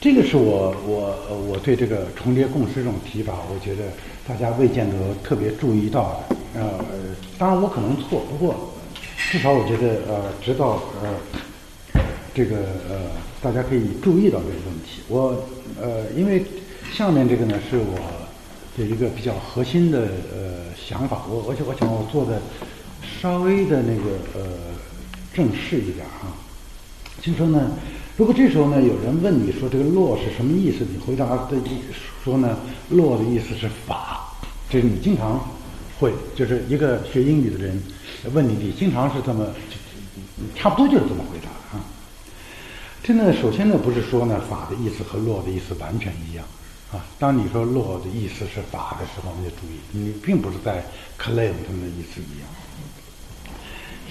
[0.00, 3.92] 这个是我我我对这个重叠共识这种提法，我觉得
[4.26, 6.36] 大家未见得特别注意到的。
[6.54, 6.84] 呃，
[7.36, 8.72] 当然我可能错，不过
[9.30, 11.14] 至少我觉得呃，直到呃
[12.38, 12.54] 这个
[12.88, 13.10] 呃，
[13.42, 15.02] 大家可以注意到这个问题。
[15.08, 15.34] 我
[15.82, 16.44] 呃，因为
[16.92, 17.98] 下面这个呢是我
[18.78, 22.40] 的一个比较核心的呃想法，我而且我想我做的。
[23.20, 24.02] 稍微的那个
[24.34, 24.40] 呃
[25.32, 26.30] 正式一点啊，
[27.20, 27.70] 就说呢，
[28.16, 31.56] 如果这时候呢有人问你说这个“落”是什么意思，你回答的
[32.22, 32.56] 说呢
[32.90, 34.32] ，“落”的意思是法，
[34.70, 35.40] 这是你经常
[35.98, 37.82] 会就是一个学英语的人
[38.32, 39.46] 问你，你经常是这么
[40.54, 41.48] 差不多就是这么回答。
[43.08, 46.44] 这呢，首先呢不是说呢法的意思和“落”的意思完全一样
[46.92, 47.02] 啊。
[47.18, 50.84] 当你说“落”的意思是法的时候，你就注意，你并不是在
[51.18, 52.46] claim 他们的意思一样。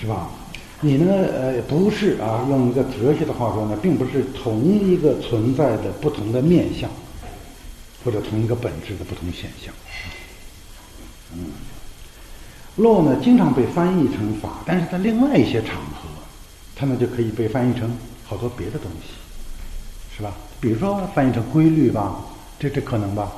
[0.02, 0.32] 是吧？
[0.82, 1.14] 你呢？
[1.14, 2.44] 呃，不是啊。
[2.50, 6.90] 用一个哲学的话说呢，并不是同一个存在的不同的面相，
[8.04, 9.72] 或者同一个本质的不同现象。
[11.36, 11.52] 嗯，
[12.78, 16.10] 洛呢，经常被翻译成法，但是在另外一些场合，
[16.76, 17.96] 它呢就可以被翻译成
[18.28, 19.14] 好多别的东西，
[20.16, 20.34] 是吧？
[20.60, 22.26] 比如说翻译成规律吧，
[22.60, 23.32] 这这可能吧？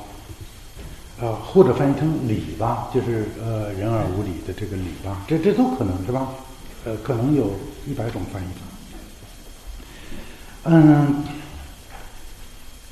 [1.20, 6.28] 啊，或者翻译成理吧，就是呃，人而无理的这个理吧，这这都可能是吧？
[6.84, 7.52] 呃，可能有
[7.86, 8.60] 一百种翻译法。
[10.64, 11.22] 嗯，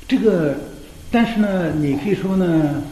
[0.07, 0.55] 这个，
[1.11, 2.83] 但是呢，你可以说呢，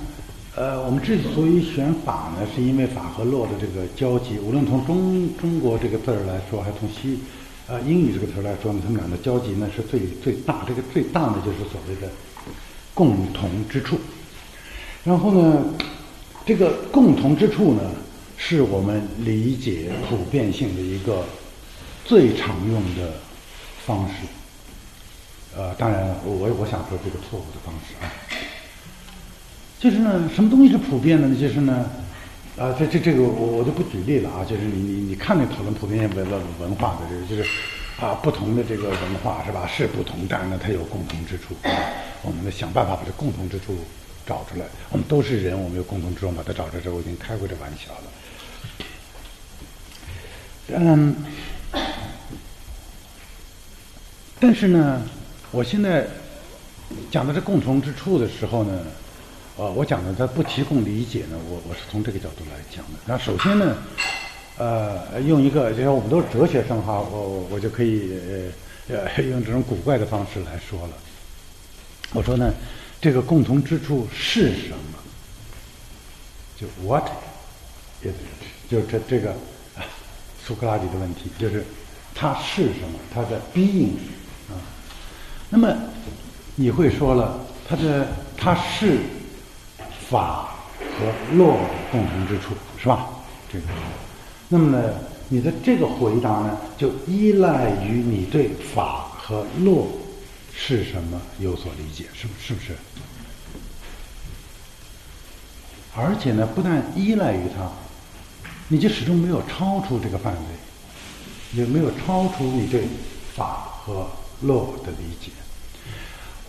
[0.55, 7.19] 呃，我们之所以选法呢，是因为法和洛的这个交集，无论从中中国这个字儿来说，还从西，
[7.67, 10.63] 呃，英语这个词来说呢，他们俩的交集呢是最最大。
[10.67, 12.09] 这个最大呢，就是所谓的
[12.93, 13.99] 共同之处。
[15.03, 15.63] 然后呢，
[16.45, 17.81] 这个共同之处呢。
[18.39, 21.25] 是我们理解普遍性的一个
[22.05, 23.13] 最常用的
[23.83, 24.13] 方式。
[25.57, 28.05] 呃，当然，我我想说这个错误的方式啊，
[29.79, 31.35] 就是呢，什么东西是普遍的呢？
[31.35, 31.89] 就是呢，
[32.57, 34.43] 啊，这这这个我我就不举例了啊。
[34.43, 37.49] 就是你你你看那讨论普遍文文文化的这个，就是
[38.01, 39.67] 啊，不同的这个文化是吧？
[39.67, 41.55] 是不同，但是呢，它有共同之处。
[42.23, 43.77] 我们呢，想办法把这共同之处
[44.25, 44.65] 找出来。
[44.89, 46.83] 我们都是人，我们有共同之处，把它找出来。
[46.91, 48.03] 我已经开过这玩笑了。
[50.79, 51.15] 嗯，
[54.39, 55.03] 但是呢，
[55.51, 56.07] 我现在
[57.11, 58.81] 讲的这共同之处的时候呢，
[59.57, 62.99] 呃，我讲的他不提供理解呢，我我是从这个角度来讲的。
[63.05, 63.75] 那首先呢，
[64.57, 68.11] 呃，用一个，就是我们都是哲学生哈，我我我就可以
[68.87, 70.93] 呃用这种古怪的方式来说了。
[72.13, 72.53] 我说呢，
[73.01, 74.99] 这个共同之处是什么？
[76.55, 77.07] 就 what
[78.03, 78.71] is it？
[78.71, 79.35] 就这这个。
[80.45, 81.61] 苏格拉底的问题就是，
[82.15, 82.97] 它是什么？
[83.13, 83.89] 它的 being
[84.49, 84.55] 啊。
[85.49, 85.75] 那么
[86.55, 88.97] 你会说了，它的它是
[90.09, 91.57] 法和洛
[91.91, 93.07] 共同之处，是吧？
[93.51, 93.65] 这个。
[94.49, 94.93] 那么呢，
[95.29, 99.87] 你的这个回答呢，就依赖于你对法和落
[100.53, 102.75] 是什么有所理解，是不是不是？
[105.95, 107.69] 而且呢，不但依赖于它，
[108.69, 112.87] 你就始终没有超出这个范围，也没有超出你对
[113.35, 114.07] 法和
[114.41, 115.31] 落的理解。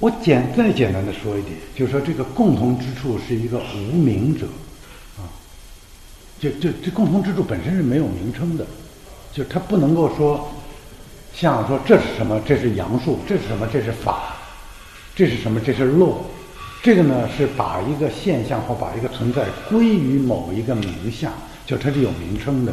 [0.01, 4.47] 我简再简单的说一点，就是说这个共同之处是一个无名者，
[5.17, 5.27] 啊，
[6.39, 8.65] 就就这共同之处本身是没有名称的，
[9.33, 10.53] 就它不能够说，
[11.35, 14.37] 像说这是什么，这是阳数，这是什么，这是法，
[15.17, 16.25] 这是什么，这是落。
[16.81, 21.33] 这个呢是把一个现象或把一个存在归于某一个名相，
[21.67, 22.73] 就它是有名称的，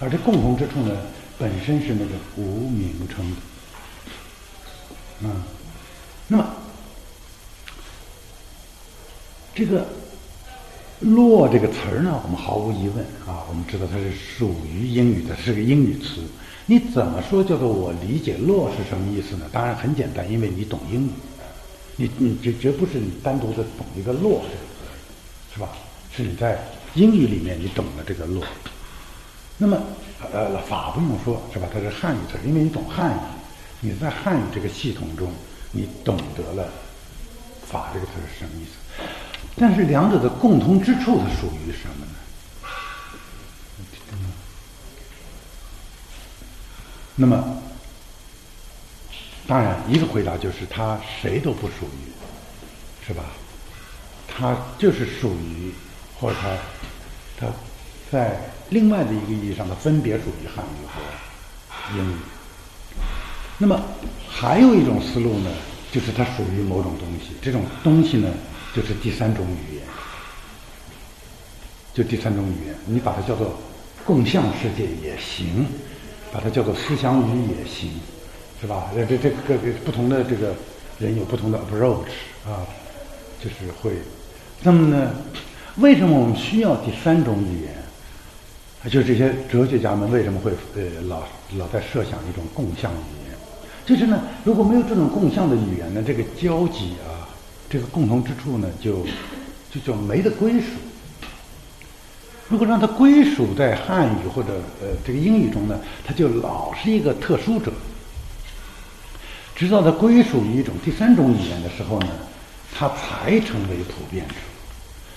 [0.00, 0.96] 而这共同之处呢
[1.38, 3.36] 本身是那个无名称的，
[5.24, 5.42] 嗯，
[6.26, 6.46] 那么
[9.54, 9.86] 这个
[11.00, 16.22] “落”这个词儿呢，我们毫无疑问啊，我们知道它是属于英语的，是个英语词。
[16.66, 19.46] 你怎么说叫做我理解“落”是什么意思呢？
[19.52, 21.10] 当然很简单，因为你懂英语。
[21.96, 25.68] 你你绝绝不是你单独的懂一个“落”这个词，是吧？
[26.16, 26.58] 是你在
[26.94, 28.42] 英语里面你懂了这个“落”。
[29.56, 29.80] 那么，
[30.32, 31.68] 呃，法不用说，是吧？
[31.72, 33.18] 它是汉语词，因为你懂汉语，
[33.80, 35.30] 你在汉语这个系统中，
[35.74, 36.68] 你懂得了
[37.68, 38.70] “法”这个词是什么意思。
[39.56, 42.12] 但是两者的共同之处，它属于什么呢？
[47.16, 47.60] 那么。
[49.46, 53.24] 当然，一个回答就是他谁都不属于，是吧？
[54.26, 55.70] 他就是属于，
[56.18, 56.56] 或者他
[57.38, 57.52] 他
[58.10, 62.16] 在另外的一个意义上，他分别属于汉语和英语。
[63.58, 63.80] 那么
[64.28, 65.50] 还有一种思路呢，
[65.92, 68.28] 就是它属于某种东西，这种东西呢，
[68.74, 69.84] 就是第三种语言，
[71.92, 73.58] 就第三种语言，你把它叫做
[74.04, 75.66] 共相世界也行，
[76.32, 77.90] 把它叫做思想语也行。
[78.60, 78.90] 是吧？
[78.94, 80.54] 这这这个不同的这个
[80.98, 82.06] 人有不同的 approach
[82.46, 82.64] 啊，
[83.38, 83.92] 就是会。
[84.62, 85.10] 那么呢，
[85.76, 88.90] 为什么我们需要第三种语言？
[88.90, 91.24] 就这些哲学家们为什么会呃老
[91.58, 93.23] 老在设想一种共相语？
[93.86, 97.28] 就是呢，如果没有这种共相的语言呢，这个交集啊，
[97.68, 99.04] 这个共同之处呢，就
[99.70, 100.68] 就就没得归属。
[102.48, 107.72] 如果让它归属在汉语或者呃这个英语中呢，它就老是一个特殊者。
[109.56, 112.08] 直到它归属于一种第三种语言的时候呢，
[112.74, 114.34] 它才成为普遍者。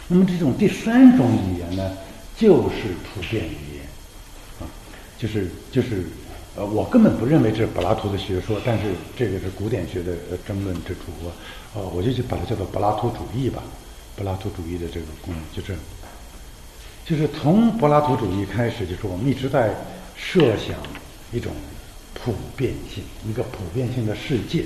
[0.08, 1.91] 那么这种第三种语言呢，
[2.38, 3.84] 就是普遍语言，
[4.60, 4.63] 啊，
[5.17, 6.06] 就是就是，
[6.58, 10.13] 呃，我根本不认为这是柏拉图的学说，但是这个是古典学的
[10.46, 11.12] 争论之处，
[11.76, 13.63] 呃，我就去把它叫做柏拉图主义吧。
[14.15, 15.78] 柏拉图主义的这个功能就是，
[17.06, 19.74] 就是从柏拉图主义开始，就是我们一直在
[20.16, 20.76] 设想
[21.32, 21.53] 一种。
[22.20, 24.66] 普遍性，一个普遍性的世界，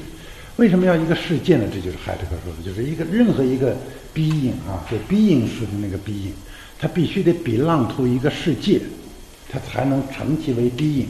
[0.56, 1.66] 为什么要一个世界呢？
[1.72, 3.76] 这就是海德格说的，就是一个任何一个
[4.16, 6.32] being 啊，就 being 式的那个 being，
[6.80, 8.80] 它必须得 belong to 一个世界，
[9.52, 11.08] 它才能成其为 being。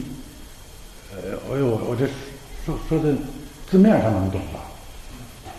[1.12, 2.06] 呃，哎呦，我这
[2.64, 3.14] 说说的
[3.70, 4.60] 字面上能懂吧？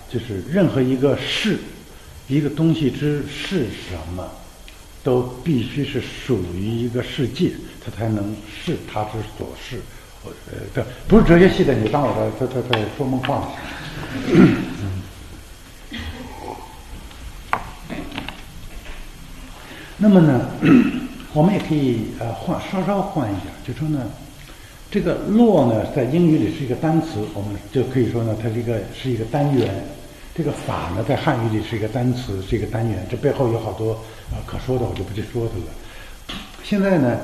[0.10, 1.60] 就是任何一个是，
[2.28, 4.30] 一个东西之是什么，
[5.04, 7.52] 都必须是属于一个世界，
[7.84, 9.82] 它才能是它之所是。
[10.24, 13.50] 我呃，这不是哲学系的，你当我在在在在说梦话。
[19.98, 20.50] 那么呢，
[21.34, 24.00] 我们也可以呃换稍稍换一下，就说呢，
[24.94, 29.84] 这个“落”呢，在英语里是一个单词，我们就可以说呢，它是一个是一个单元。
[30.36, 33.04] 这个“法”呢，在汉语里是一个单词，是一个单元。
[33.10, 33.94] 这背后有好多
[34.30, 36.38] 呃可说的，我就不去说它了。
[36.64, 37.18] 现在呢。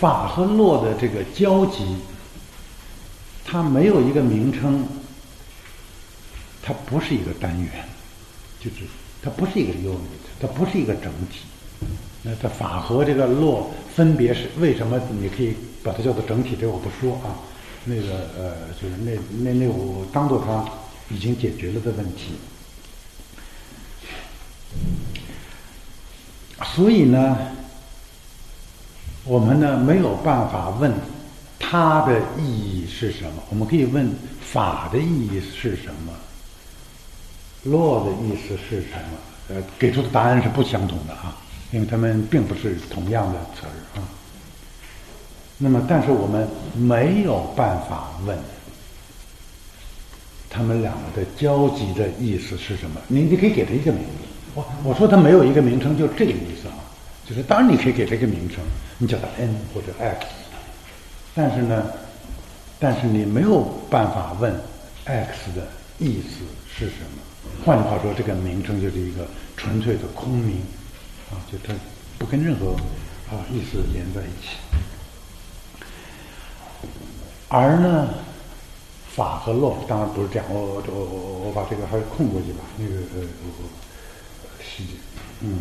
[0.00, 1.96] 法和洛的这个交集，
[3.44, 4.84] 它没有一个名称，
[6.62, 7.70] 它不是一个单元，
[8.60, 8.78] 就是
[9.22, 9.98] 它不是一个 unit，
[10.40, 11.40] 它不是一个整体。
[12.22, 15.00] 那它法和这个洛分别是为什么？
[15.20, 17.36] 你可以把它叫做整体，这我不说啊。
[17.84, 20.64] 那个呃，就是那那那我当做它
[21.14, 22.34] 已经解决了的问题。
[26.74, 27.36] 所以呢。
[29.26, 30.92] 我们呢没有办法问
[31.58, 36.12] 它的意义是什么，我们可以问法的意义是什么
[37.64, 39.16] ，law 的意思是什么？
[39.48, 41.38] 呃，给出的答案是不相同的啊，
[41.72, 43.72] 因为他们并不是同样的词儿。
[45.58, 48.36] 那么，但是我们没有办法问
[50.50, 53.00] 他们两个的交集的意思是什么？
[53.08, 54.24] 你你可以给他一个名字，
[54.54, 56.74] 我我说他没有一个名称，就这个意思啊。
[57.26, 58.58] 就是当然你可以给他一个名称，
[58.98, 60.26] 你叫它 n 或者 x，
[61.34, 61.86] 但是呢，
[62.78, 64.52] 但是你没有办法问
[65.04, 65.66] x 的
[65.98, 67.22] 意思是什么。
[67.64, 69.26] 换句话说，这个名称就是一个
[69.56, 70.56] 纯粹的空名，
[71.30, 71.72] 啊，就它
[72.18, 72.72] 不跟任何
[73.30, 74.58] 啊意思连在一起。
[77.48, 78.08] 而呢，
[79.14, 83.26] 法和洛当然不是这样，我我我我把这个还是空过去吧，那个呃
[84.60, 84.92] 细节，
[85.40, 85.60] 嗯。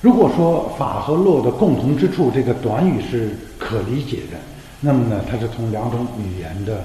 [0.00, 4.38] 如果说法和洛的共同之处，这个短语是可理解的，
[4.80, 6.84] 那么呢，它是从两种语言的。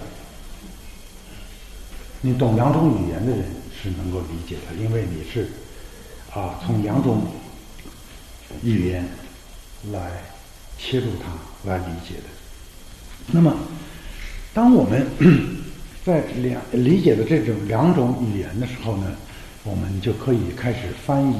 [2.21, 5.47] 你懂两种语言的人是能够理解的，因为你是
[6.33, 7.21] 啊从两种
[8.63, 9.07] 语言
[9.91, 10.11] 来
[10.77, 12.34] 切入它来理解的。
[13.31, 13.55] 那么，
[14.53, 15.05] 当我们
[16.05, 19.11] 在两理解的这种两种语言的时候呢，
[19.63, 21.35] 我们就可以开始翻译。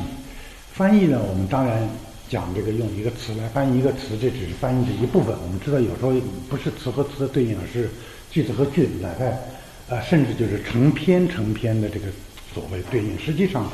[0.74, 1.88] 翻译呢，我们当然
[2.28, 5.36] 讲这个用一个词来翻译一个词，这只是翻译的一部分。
[5.44, 6.14] 我们知道有时候
[6.50, 7.90] 不是词和词的对应，而是
[8.32, 9.26] 句子和句子，哪怕。
[9.88, 12.08] 啊，甚至就是成篇成篇的这个
[12.52, 13.70] 所谓对应，实际上，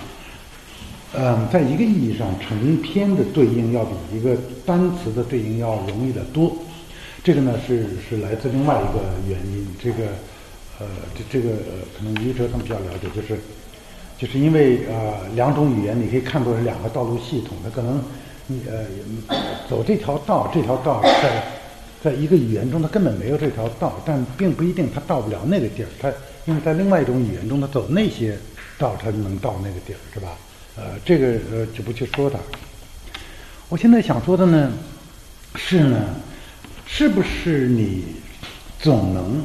[1.14, 4.36] 嗯，在一个意义上，成篇的对应要比一个
[4.66, 6.54] 单词的对应要容易得多。
[7.24, 9.68] 这个呢，是是来自另外一个原因。
[9.82, 10.06] 这个，
[10.80, 13.40] 呃，这这个呃可能于哲他们比较了解，就是
[14.18, 18.04] 就是因为呃两种语言，你可以看作是两个道路系统，它可能
[18.48, 18.86] 你呃
[19.70, 21.44] 走这条道，这条道在。
[22.04, 25.88] 在一个语言中，它根本没有这条道，但并不一定它到不了那个地儿。
[26.02, 26.12] 它
[26.46, 28.36] 因为在另外一种语言中，它走那些
[28.80, 30.30] 道，它能到那个地儿，是吧？
[30.76, 32.40] 呃，这个呃就不去说它。
[33.70, 34.72] 我现在想说的呢，
[35.54, 36.16] 是呢，
[36.94, 38.04] 是不是你
[38.78, 39.42] 总能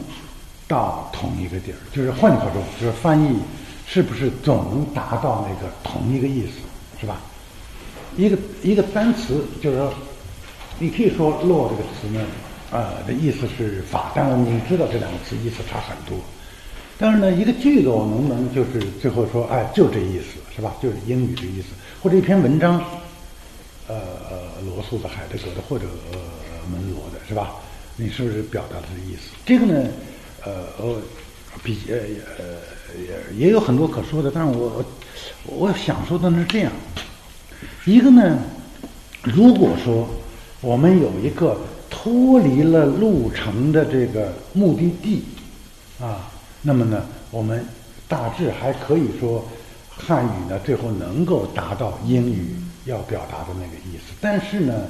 [0.67, 1.79] 到同一个地儿？
[1.95, 3.39] 就是换句话说，就是翻译
[3.87, 6.55] 是不是总能达到那个同一个意思，
[7.01, 7.21] 是吧？
[8.17, 9.95] 一个一个单词，就是说，
[10.81, 12.21] 你可以说“落”这个词呢。
[12.73, 16.19] 呃，的意思是法，当然你知道这两个词意思差很多。
[16.99, 20.75] 但是呢，一个句子我能不能就是最后说，哎，就这意思是吧？
[20.83, 21.69] 就是英语的意思，
[22.03, 22.83] 或者一篇文章，
[23.87, 23.95] 呃，
[24.67, 25.87] 罗素的、海德格的，或者
[26.69, 27.57] 门罗的，是吧？
[27.97, 29.33] 你是不是表达的意思？
[29.45, 29.89] 这个呢，
[30.45, 31.01] 呃，我，
[31.63, 31.97] 比呃
[32.39, 32.45] 呃
[33.33, 34.85] 也也有很多可说的，但是我
[35.45, 36.73] 我想说的是这样，
[37.85, 38.39] 一个呢，
[39.23, 40.09] 如果说
[40.61, 41.59] 我们有一个。
[41.89, 45.25] 脱离了路程的这个目的地，
[46.01, 46.31] 啊，
[46.63, 47.65] 那么呢，我们
[48.07, 49.45] 大致还可以说，
[49.89, 52.55] 汉语呢最后能够达到英语
[52.85, 54.15] 要表达的那个意思。
[54.21, 54.85] 但是呢，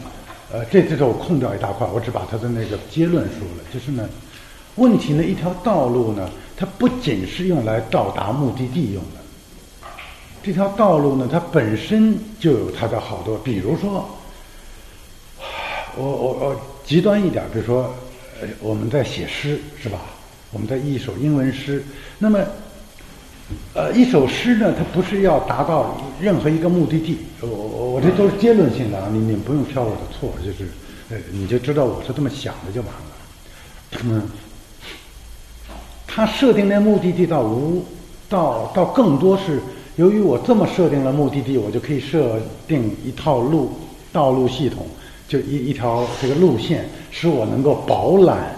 [0.53, 4.09] 呃，这次我空掉一大块，我只把它的那个结论说了，就是呢，
[4.77, 9.89] 问题呢，一条道路呢，它不仅是用来到达目的地用的，
[10.43, 14.09] 这条道路呢，它本身就有它的好多，比如说，
[15.97, 16.61] 我我我。
[16.87, 17.93] 极端一点，比如说，
[18.41, 19.99] 呃，我们在写诗，是吧？
[20.53, 21.85] 我们在一首英文诗，
[22.17, 22.39] 那么，
[23.75, 27.19] 呃，一首诗呢，它不是要达到任何一个目的地。
[27.41, 30.69] 我我我这都是结论性的啊，你你不用挑我的错，就是，
[31.11, 34.03] 呃，你就知道我是这么想的就完了。
[34.05, 34.29] 嗯，
[36.07, 37.85] 他设定的目的地到无，
[38.29, 39.61] 到到更多是
[39.95, 43.71] 由于我这么设定了目的地，我就可以设定一套路
[44.13, 44.87] 道路系统。
[45.29, 48.55] 就一一条这个路线，使我能够饱览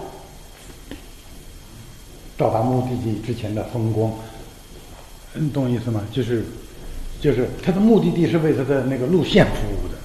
[2.37, 4.11] 到达目的地之前的风光。
[5.33, 6.01] 你懂我意思吗？
[6.11, 6.43] 就是，
[7.21, 9.95] 就是他的目的地是为他的那个路线服务的，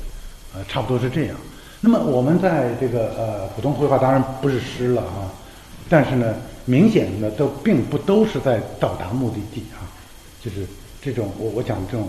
[0.55, 1.37] 呃，差不多是这样。
[1.81, 5.33] 那么我们在这个呃普通绘画当然不是诗了啊，
[5.89, 9.85] 但是呢，明显的都并不都是在到达目的地啊，
[10.43, 10.67] 就是
[11.01, 12.09] 这种我我讲这种，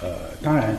[0.00, 0.08] 呃，
[0.42, 0.76] 当然，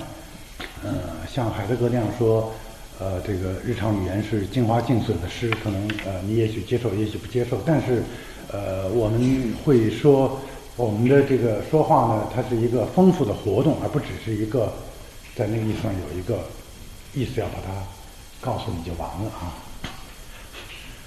[0.84, 0.92] 呃，
[1.34, 2.52] 像海德格那样说。
[3.00, 8.04] 呃，这个日常语言是精华尽损的诗，可能呃你也许接受，也许不接受，但是
[8.52, 10.40] 呃我们会说
[10.76, 14.74] 我们的这个说话呢，它是一个丰富的活动，而不只是一个
[15.36, 16.40] 在那个意思上有一个
[17.14, 17.72] 意思要把它
[18.42, 19.54] 告诉你就完了啊。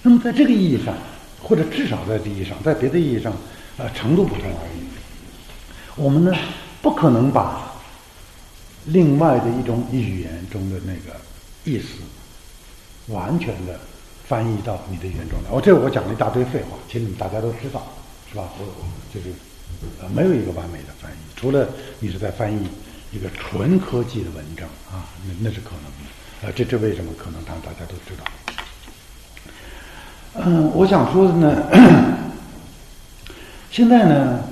[0.02, 0.94] 那么在这个意义上，
[1.42, 3.32] 或者至少在这意义上，在别的意义上，
[3.76, 4.86] 呃程度不同而已。
[5.96, 6.32] 我们呢
[6.80, 7.72] 不可能把
[8.84, 11.18] 另外的一种语言中的那个。
[11.68, 11.98] 意思
[13.08, 13.76] 完全的
[14.28, 15.50] 翻译到你的语言中来。
[15.50, 17.82] 我这我讲了一大堆废话，其实你们大家都知道，
[18.30, 18.44] 是吧？
[18.60, 18.64] 我
[19.12, 19.34] 就是
[20.00, 21.68] 呃，没有一个完美的翻译，除了
[22.00, 22.68] 你是在翻译
[23.12, 25.90] 一个纯科技的文章啊，那那是可能的。
[26.42, 27.42] 呃，这这为什么可能？
[27.44, 28.24] 当大家都知道。
[30.34, 31.62] 嗯，我想说的呢，
[33.70, 34.42] 现在呢，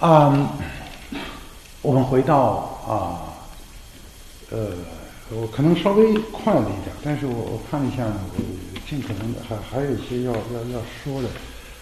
[0.00, 0.50] 啊，
[1.82, 2.40] 我们回到
[2.86, 3.34] 啊，
[4.50, 4.70] 呃。
[5.30, 11.28] 我可能稍微快了一点，但是我我看了一下，我尽可能的还还有一些要要要说的。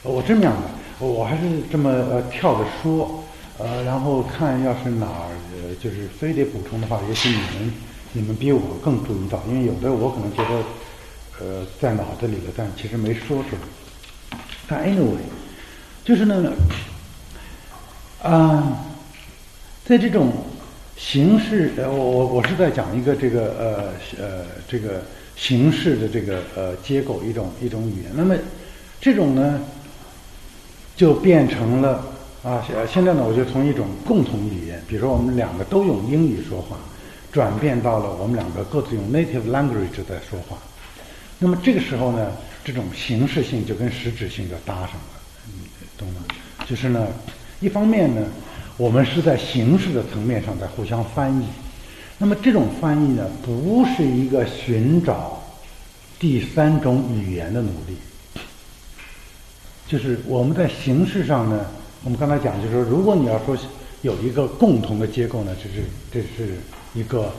[0.03, 3.22] 我这么样的，我还是这么呃跳着说，
[3.59, 7.72] 呃，然后看要是哪儿呃就是非得补充的话，也许你们
[8.12, 10.64] 你们比我更注意到，因为有的我可能觉得
[11.40, 14.38] 呃在脑子里了，但其实没说出来。
[14.68, 15.18] 但 anyway，
[16.05, 16.53] 就是呢，
[18.22, 18.84] 啊，
[19.84, 20.32] 在这种。
[20.94, 25.03] 形式，呃，我我我是在讲一个这个呃呃这个
[25.34, 28.12] 形式的这个呃结构一种一种语言。
[28.14, 28.36] 那么
[29.00, 29.59] 这种呢，
[31.03, 32.00] 就变成了
[32.44, 36.76] 啊现在呢，我就从一种共同语言，比如说我们两个都用英语说话，
[37.32, 40.57] 转变到了我们两个各自用 native language 在说话。
[41.40, 42.30] 那么这个时候呢，
[42.62, 45.18] 这种形式性就跟实质性就搭上了，
[45.98, 46.20] 懂吗？
[46.68, 47.09] 就是呢，
[47.59, 48.24] 一方面呢。
[48.78, 51.44] 我们是在形式的层面上在互相翻译，
[52.16, 55.42] 那么这种翻译呢，不是一个寻找
[56.18, 57.98] 第三种语言的努力，
[59.89, 61.66] 就是我们在形式上呢，
[62.03, 63.57] 我们刚才讲就是说，如果你要说
[64.01, 66.57] 有一个共同的结构呢，这是这是
[66.95, 67.33] 一个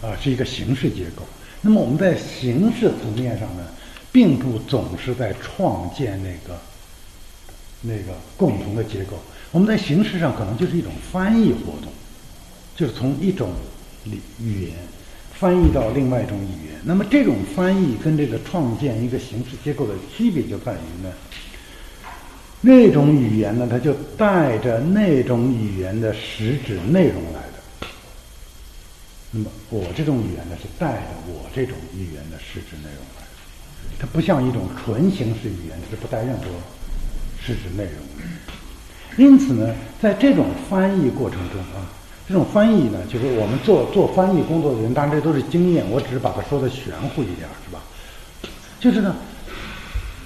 [0.00, 1.22] 啊是一个形式结构，
[1.60, 3.66] 那么我们在形式层面上呢，
[4.12, 6.58] 并不总是在创建那个
[7.82, 9.16] 那个共同的结构。
[9.52, 11.90] 我们在形式上可能就是一种翻译活动，
[12.76, 13.50] 就是从一种
[14.38, 14.72] 语言
[15.34, 16.80] 翻译到另外一种语言。
[16.84, 21.12] 那么这种翻译跟这个创建一个形式结构的区别就在于呢，
[22.60, 27.86] 那种语言呢，它就带着那种语言的实质内容来的。
[29.30, 33.28] 那么我这种语言呢，是带着我这种语言的实质内容来的。
[33.98, 36.44] 它不像一种纯形式语言，它是不带任何
[37.40, 38.24] 实质内容的。
[39.16, 41.88] 因此呢，在这种翻译过程中啊，
[42.28, 47.80] 这种翻译呢，就是我们做做翻译工作的人，当然这都是经验，我只是把它说的玄乎一点，是吧？
[48.78, 49.16] 就是呢，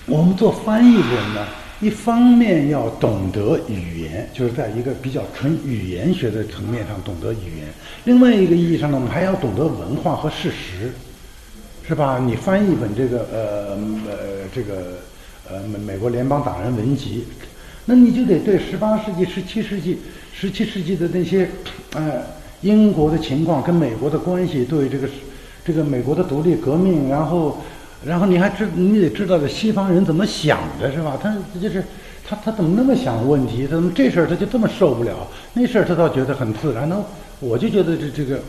[0.06, 1.46] 我们做翻译的人呢，
[1.80, 7.66] 一方面要懂得语言，就是在一个比较纯语言学的层面上懂得语言；
[8.04, 10.92] 另外一个意义上呢，我们还要懂得文化和事实，
[11.86, 12.18] 是吧？
[12.24, 13.76] 你翻译一本这个呃
[14.08, 14.16] 呃
[14.54, 14.98] 这个
[15.50, 17.24] 呃美美国联邦党人文集。
[17.86, 19.98] 那你就得对十八世纪、十七世纪、
[20.32, 21.46] 十七世纪的那些，
[21.92, 22.22] 呃，
[22.62, 25.06] 英国的情况跟美国的关系，对这个
[25.66, 27.58] 这个美国的独立革命，然后，
[28.04, 31.18] 然后你还知你得知道这西方人怎么想的，是吧？
[31.22, 31.84] 他就是
[32.26, 33.66] 他他怎么那么想问题？
[33.66, 35.28] 他怎么这事儿他就这么受不了？
[35.52, 36.88] 那事儿他倒觉得很自然。
[36.88, 36.96] 那
[37.40, 38.40] 我就觉得这这个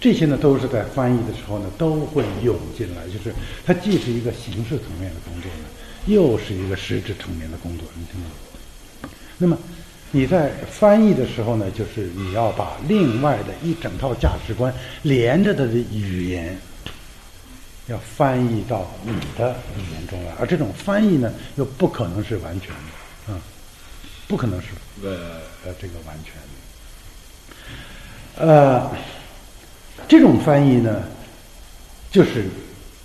[0.00, 3.04] 这些呢，都是在翻译的时候呢，都会涌进来。
[3.06, 5.68] 就是它既是一个形式层面的工作呢，
[6.06, 7.86] 又是一个实质层面的工作。
[7.94, 8.26] 你听吗？
[9.38, 9.56] 那么
[10.12, 14.72] 你在翻译的时候呢，就是你要把另外的一整套价值观
[15.02, 16.56] 连着的语言，
[17.86, 23.40] 要翻译到你的语言中来，而这种翻译呢，又不可能是完全的，啊，
[24.28, 24.68] 不可能是
[25.02, 26.34] 呃呃这个完全
[28.36, 28.90] 的，呃，
[30.08, 31.02] 这种翻译呢，
[32.10, 32.46] 就是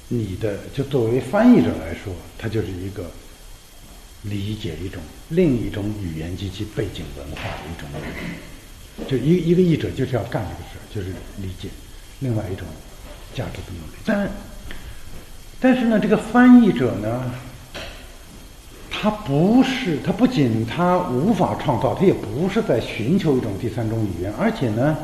[0.08, 3.10] 你的就作为翻译者来说，它就是一个。
[4.24, 11.08] 理解一种另一种语言及其背景文化的一种能力，就一一个译者就是要干这个事儿，就是
[11.42, 11.70] 理解
[12.20, 12.68] 另外一种
[13.34, 13.98] 价值的努力。
[14.06, 14.30] 但
[15.62, 17.32] 但是呢，这个翻译者呢，
[18.89, 24.97] 他不是他不仅他无法创造，他也不是在寻求一种第三种语言，而且呢，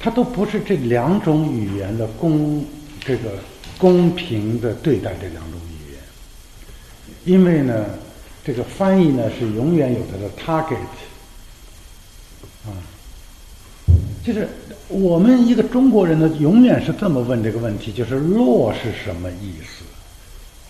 [0.00, 2.64] 他都不是这两种语言的公
[3.00, 3.32] 这个
[3.76, 6.00] 公平的对待这两种语言，
[7.24, 7.84] 因为呢。
[8.46, 10.76] 这个翻译呢是永远有它的 target，
[12.64, 12.70] 啊，
[14.24, 14.48] 就是
[14.86, 19.75] 我们一个中国人呢，永远是这么问这个问题，就是“落”是什么意思，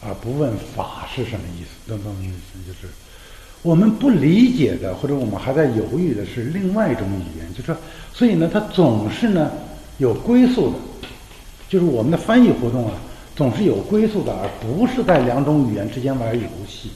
[0.01, 1.89] 而不问“法”是什么意思。
[1.89, 2.93] 等等意思就是
[3.63, 7.55] 我们不理解的，或者我们还在犹豫的是另外一种语言。
[7.55, 7.77] 就说，
[8.13, 9.51] 所以呢，它总是呢
[9.99, 10.77] 有归宿的，
[11.69, 12.95] 就是我们的翻译活动啊，
[13.35, 16.91] 总是有归宿的，而不是在两种语言之间玩游戏。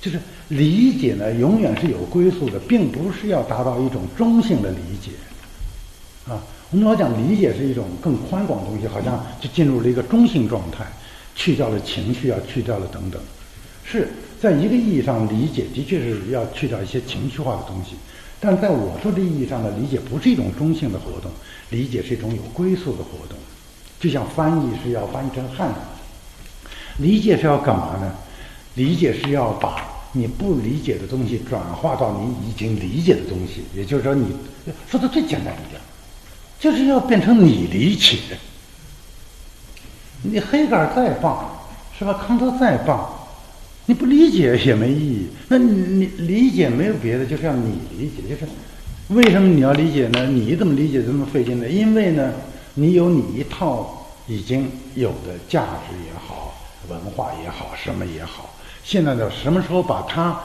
[0.00, 5.10] 就是理解呢，永远是有归宿的，并不是要达到一种中性的理解，
[6.30, 6.38] 啊，
[6.70, 10.84] 我们老讲理解是一种更宽广的东西，好像就进入了一个中性状态，
[11.36, 13.20] 去掉了情绪啊，去掉了等等，
[13.84, 14.08] 是
[14.40, 17.94] 在一个意义上理解的确是要去掉一些情绪化的东西，
[18.40, 21.30] 但在我说的意义上的理解不是一种中性的活动，
[21.70, 23.38] 理解是一种有归宿的活动，
[24.00, 28.12] 就像翻译是要翻译成汉语，理解是要干嘛呢？
[28.74, 34.26] 理解是要把你不理解的东西转化到你已经理解的东西，也就是说，你
[34.90, 35.80] 说的最简单一点，
[36.58, 38.16] 就是要变成你理解，
[40.30, 41.44] 你黑格尔再棒，
[41.98, 42.14] 是吧？
[42.26, 43.08] 康德再棒，
[43.86, 45.26] 你不理解也没意义。
[45.48, 48.46] 那你理解没有别的，就是要你理解，就是
[49.08, 50.26] 为什么你要理解呢？
[50.26, 51.68] 你怎么理解这么费劲呢？
[51.68, 52.32] 因为呢，
[52.74, 56.54] 你有你一套已经有的价值也好，
[56.88, 58.50] 文化也好，什么也好。
[58.82, 60.38] 现在呢，什么时候把他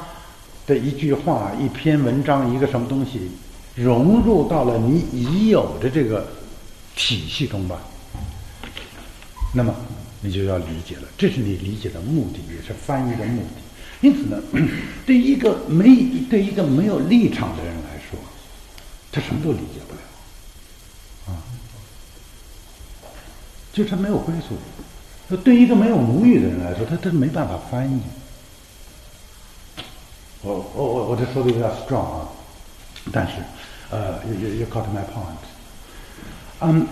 [0.67, 3.31] 的一句话、一篇文章、一个什么东西
[3.75, 6.27] 融入到了你已有的这个
[6.95, 7.79] 体系中吧？
[9.53, 9.75] 那么
[10.21, 13.61] 你就要理解了，这是你理解的目的，也是翻译的目的。
[14.07, 14.41] 因此呢，
[15.05, 15.95] 对一个没
[16.29, 18.19] 对一个没有立场的人来说，
[19.11, 20.01] 他什么都理解不了，
[21.27, 21.43] 啊，
[23.73, 24.57] 就是他没有归宿。
[25.45, 28.01] 对一个没有母语的人来说，他他没办法翻译。
[30.41, 32.27] 我我我我这说的有点 strong 啊，
[33.13, 33.33] 但是
[33.91, 35.37] 呃，you you you got my point。
[36.59, 36.85] 嗯，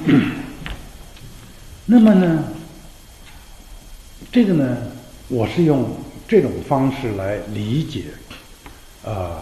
[1.92, 2.44] 那么呢，
[4.32, 4.78] 这个呢，
[5.28, 5.90] 我是用
[6.28, 8.04] 这种方式来理解
[9.04, 9.42] 啊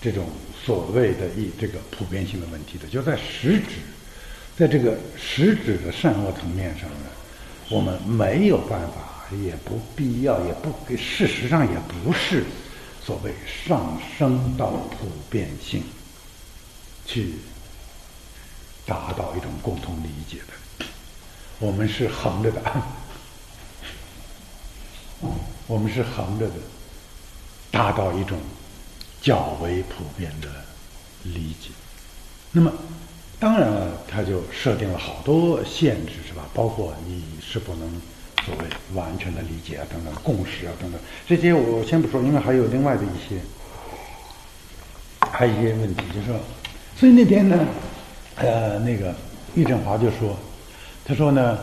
[0.00, 0.24] 这种
[0.64, 3.80] 所谓的一这个普遍性的问题的，就在实质，
[4.56, 7.06] 在这个实质的善恶层面上呢，
[7.68, 12.44] 我们没有办法，也不必要，也不事实上也不是。
[13.04, 13.32] 所谓
[13.66, 15.82] 上升到普遍性，
[17.04, 17.32] 去
[18.86, 20.52] 达到一种共同理解的，
[21.60, 22.60] 我们是横着的，
[25.68, 26.54] 我们是横着的，
[27.70, 28.36] 达到一种
[29.22, 30.48] 较为普遍的
[31.22, 31.70] 理解。
[32.50, 32.72] 那么，
[33.38, 36.48] 当然了，他就设定了好多限制，是吧？
[36.52, 37.88] 包括你是否能。
[38.46, 40.98] 所谓完全的理解啊，等等，共识啊，等等，
[41.28, 43.38] 这些我先不说，因为还有另外的一些，
[45.30, 46.40] 还有一些问题，就是说，
[46.96, 47.66] 所以那天呢，
[48.36, 49.14] 呃，那个
[49.54, 50.38] 郁振华就说，
[51.10, 51.58] 他说呢，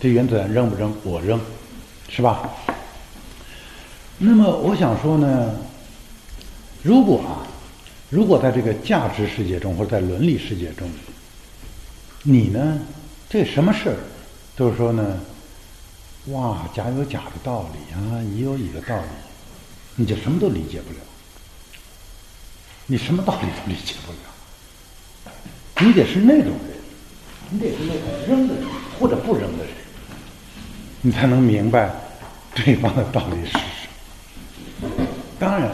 [0.00, 0.92] 这原子弹扔不扔？
[1.04, 1.40] 我扔，
[2.08, 2.50] 是吧？
[4.18, 5.54] 那么我想说呢，
[6.82, 7.46] 如果啊，
[8.10, 10.90] 如果在这个价值世界中或者在伦理世界中，
[12.24, 12.80] 你呢，
[13.30, 13.96] 这什么事儿？
[14.56, 15.20] 就是说呢，
[16.30, 19.04] 哇，甲有甲的道理啊，乙有乙的道理，
[19.94, 20.98] 你就什么都理解不了，
[22.86, 24.18] 你什么道理都理解不了，
[25.86, 26.73] 你得是那种人，
[27.50, 28.64] 你得是那种扔的人
[28.98, 29.72] 或者不扔的人，
[31.00, 31.90] 你才能明白
[32.54, 33.58] 对方的道理是什
[34.80, 34.88] 么。
[35.38, 35.70] 当然，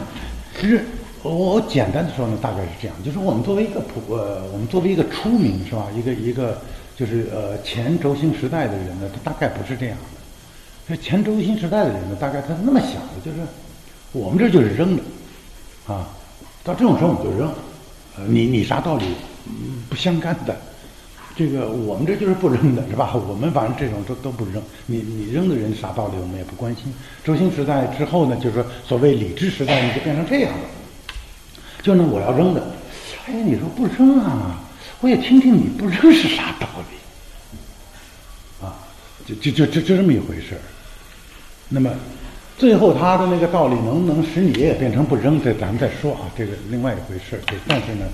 [0.59, 0.85] 其实
[1.23, 6.59] 我简单的说呢，大概是这样，就是我们作为一个普呃，我们作为一个出名是吧，一个一个。
[6.93, 10.19] 就是呃，前轴心时代的人呢，他大概不是这样的。
[10.87, 13.39] 这前轴心时代的人呢，大概他是那么想的，就是
[14.11, 15.01] 我们这就是扔的，
[15.87, 16.09] 啊，
[16.63, 17.51] 到这种时候我们就扔，
[18.27, 19.05] 你你啥道理
[19.89, 20.55] 不相干的，
[21.35, 23.13] 这个我们这就是不扔的，是吧？
[23.27, 26.93] 我们反正这种都都不扔，你你扔的人啥道理我们也不关心。
[27.23, 30.65] 周星时代之后呢，就是说所谓理智时代，你就变成这样了，
[31.81, 32.61] 就那我要扔的，
[33.27, 34.61] 哎，你说不扔啊？
[34.99, 38.77] 我也听听你不扔是啥道理，啊，
[39.25, 40.61] 就就就就这么一回事儿。
[41.69, 41.89] 那么，
[42.57, 45.41] 最后他的那个道理能不能使你也变成不扔？
[45.41, 47.41] 这咱们再说啊，这个另外一回事儿。
[47.67, 48.05] 但是呢，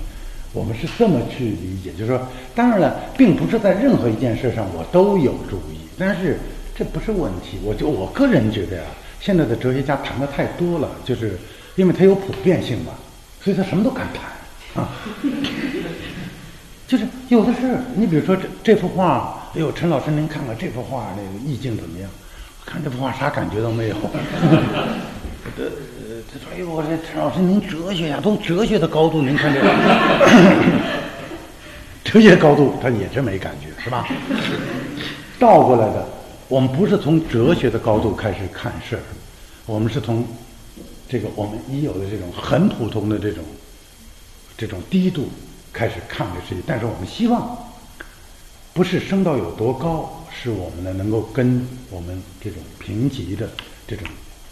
[0.52, 2.20] 我们是这么去理解，就是说，
[2.54, 6.38] 当然了，并不是在任何一件事上我都有注意，但是
[6.74, 7.58] 这不是问题。
[7.62, 8.84] 我就我个人觉得呀，
[9.20, 11.38] 现在的哲学家谈的太多了，就是
[11.76, 12.92] 因为他有普遍性嘛，
[13.42, 14.90] 所以他什么都敢谈啊。
[16.88, 22.10] 就是有的是，你比如说这这幅画，哎呦，陈老师您看看这幅画那个意境怎么样？
[22.64, 23.96] 看这幅画啥感觉都没有。
[26.30, 29.68] 他说：“哎呦，我这陈老师您哲学呀，都哲学的高度，您看这个，
[32.04, 34.06] 哲学高度他也是没感觉，是吧？
[35.38, 36.06] 倒过来的，
[36.48, 39.02] 我们不是从哲学的高度开始看事儿，
[39.66, 40.26] 我们是从
[41.08, 43.42] 这个我们已有的这种很普通的这种
[44.56, 45.28] 这种低度。”
[45.70, 47.56] 开始看这世界，但是我们希望
[48.72, 53.48] 不是升到有多高，是我们呢能够跟我们这种平级的
[53.86, 54.04] 这种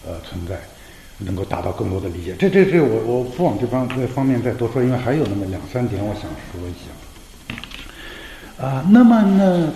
[0.07, 0.61] 呃存在，
[1.19, 2.35] 能够达到更多的理解。
[2.39, 8.65] 这这这我我不往这方这方面再多说，因为还有那么两三点我想说一下。
[8.65, 9.73] 啊，那么呢，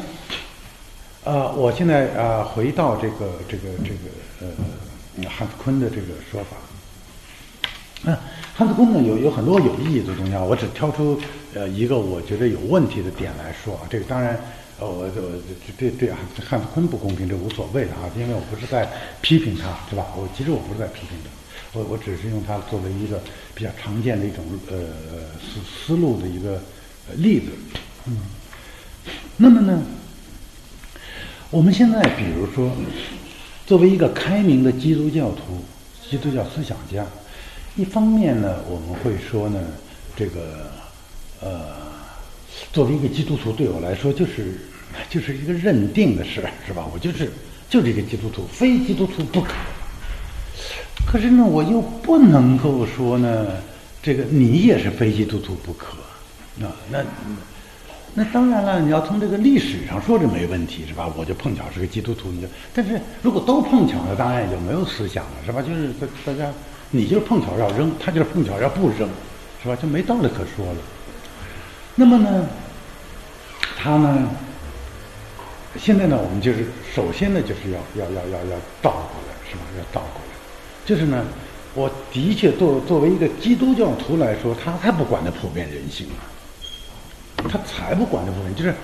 [1.25, 4.11] 呃，我现在啊回到这个这个这个
[4.41, 6.57] 呃汉斯坤的这个说法，
[8.05, 8.17] 嗯。
[8.53, 11.19] 汉斯坤呢有有很多有意义的东西啊，我只挑出
[11.55, 13.83] 呃一个我觉得有问题的点来说啊。
[13.91, 14.39] 这个当然，
[14.79, 15.11] 呃，我我
[15.77, 18.89] 这这对啊，汉斯坤不公平，这无所谓的啊，因为我不是在
[19.21, 20.07] 批评他，是吧？
[20.17, 23.21] 我其实我不是在批评他，我我只是用他作为一个
[23.55, 24.77] 比较常见的一种呃
[25.41, 26.61] 思思路的一个
[27.17, 27.47] 例子。
[28.07, 28.17] 嗯，
[29.37, 29.83] 那么呢，
[31.51, 32.71] 我们现在比如说，
[33.67, 35.63] 作为一个开明的基督教徒、
[36.09, 37.05] 基督教思想家，
[37.77, 39.61] 一方面呢，我们会说呢，
[40.17, 40.71] 这个
[41.41, 41.61] 呃，
[42.73, 44.59] 作为一个基督徒，对我来说就是
[45.09, 46.87] 就是一个认定的事，是吧？
[46.93, 47.31] 我就是
[47.69, 49.53] 就是一个基督徒，非基督徒不可。
[51.07, 53.47] 可是呢，我又不能够说呢，
[54.03, 55.97] 这个你也是非基督徒不可，
[56.65, 57.05] 啊，那。
[58.13, 61.09] 那当然了，你要从这个历史上说，这没问题，是吧？
[61.17, 62.49] 我就碰巧是个基督徒，你就。
[62.75, 65.63] 但是如果都碰巧了，当然也就没有思想了，是吧？
[65.63, 66.53] 就是大大家，
[66.91, 69.09] 你就是碰巧要扔，他就是碰巧要不扔，
[69.63, 69.77] 是吧？
[69.81, 70.79] 就没道理可说了。
[71.95, 72.49] 那么呢，
[73.77, 74.29] 他呢，
[75.79, 79.63] 现在呢，我们就是首先呢，就是要要要要要倒过来，是吧？
[79.79, 80.35] 要倒过来，
[80.87, 81.25] 就是呢，
[81.75, 86.29] 我的确作作为一个基督教徒来说，他才不管那普遍人性啊。
[87.49, 88.75] 他才不管这部分，就是，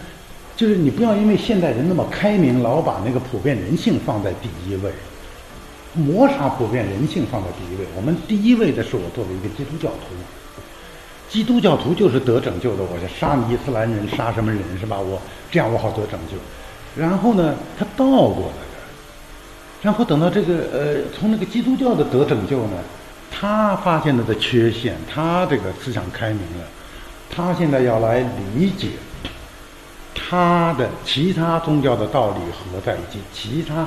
[0.57, 4.91] 就是你不要因为现代人那么开明，老把那个普遍人性放在第一位，
[5.93, 7.87] 抹杀普遍人性放在第一位。
[7.95, 10.15] 我们第一位的是我作为一个基督教徒，
[11.29, 12.83] 基督教徒就是得拯救的。
[12.85, 14.99] 我就杀你伊斯兰人，杀什么人是吧？
[14.99, 15.21] 我
[15.51, 16.37] 这样我好得拯救。
[17.01, 18.79] 然后呢，他倒过来的，
[19.83, 22.79] 然后等到这个呃，从那个基督教的得拯救呢，
[23.31, 26.65] 他发现他的缺陷，他这个思想开明了。
[27.29, 28.21] 他现在要来
[28.55, 28.91] 理解
[30.15, 33.87] 他的其他宗教的道理和在以及其他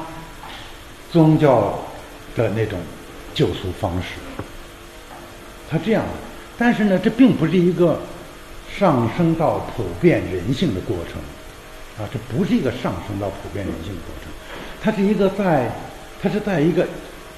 [1.12, 1.80] 宗教
[2.36, 2.78] 的那种
[3.34, 4.44] 救赎方式。
[5.68, 6.04] 他这样，
[6.60, 7.99] 但是呢，这并不是一个
[8.78, 11.20] 上升到普遍人性的过程
[11.97, 14.32] 啊，这不是一个上升到普遍人性的过程，
[14.82, 15.72] 它是一个在，
[16.22, 16.86] 它是在一个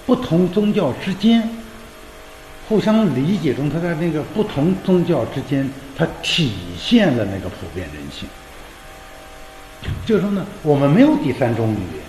[0.08, 1.48] 不同宗教之间。
[2.68, 8.28] 互相理解中，他在那个不同宗教之间，它体现了那个普遍人性。
[10.06, 12.04] 就是说呢，我们没有第三种语言，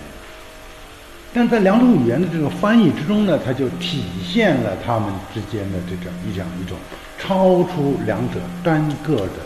[1.33, 6.77] 但在两种语言的这个翻译之中呢，它就体现了他们之间的这种一样一种
[7.23, 9.39] 超出两者单个的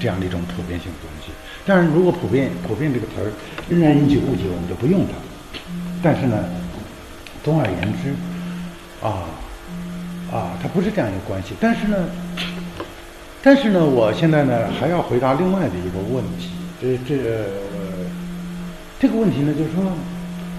[0.00, 1.30] 这样的一种普遍性的东西。
[1.64, 3.30] 但是，如果普遍普遍这个词儿
[3.68, 5.12] 仍然引起误解，我们就不用它。
[6.02, 6.44] 但是呢，
[7.44, 8.12] 总而言之，
[9.06, 9.24] 啊。
[10.32, 12.08] 啊，它不是这样一个关系，但是呢，
[13.42, 16.48] 但是呢，我现在呢还要回答另外的一个问题，
[16.80, 17.22] 这这
[18.98, 19.84] 这个问题呢，就是说，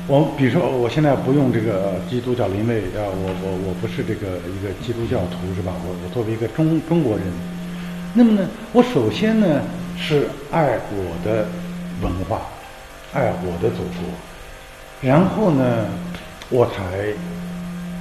[0.08, 5.74] 我比如说我现在不用这个基督教，因为啊，我我我不是这个一个基督教徒是吧？
[5.86, 7.26] 我我作为一个中中国人，
[8.14, 9.62] 那么呢，我首先呢
[9.98, 11.48] 是爱我的
[12.02, 12.42] 文化，
[13.14, 14.10] 爱我的祖国，
[15.02, 15.86] 然后呢，
[16.50, 17.14] 我才。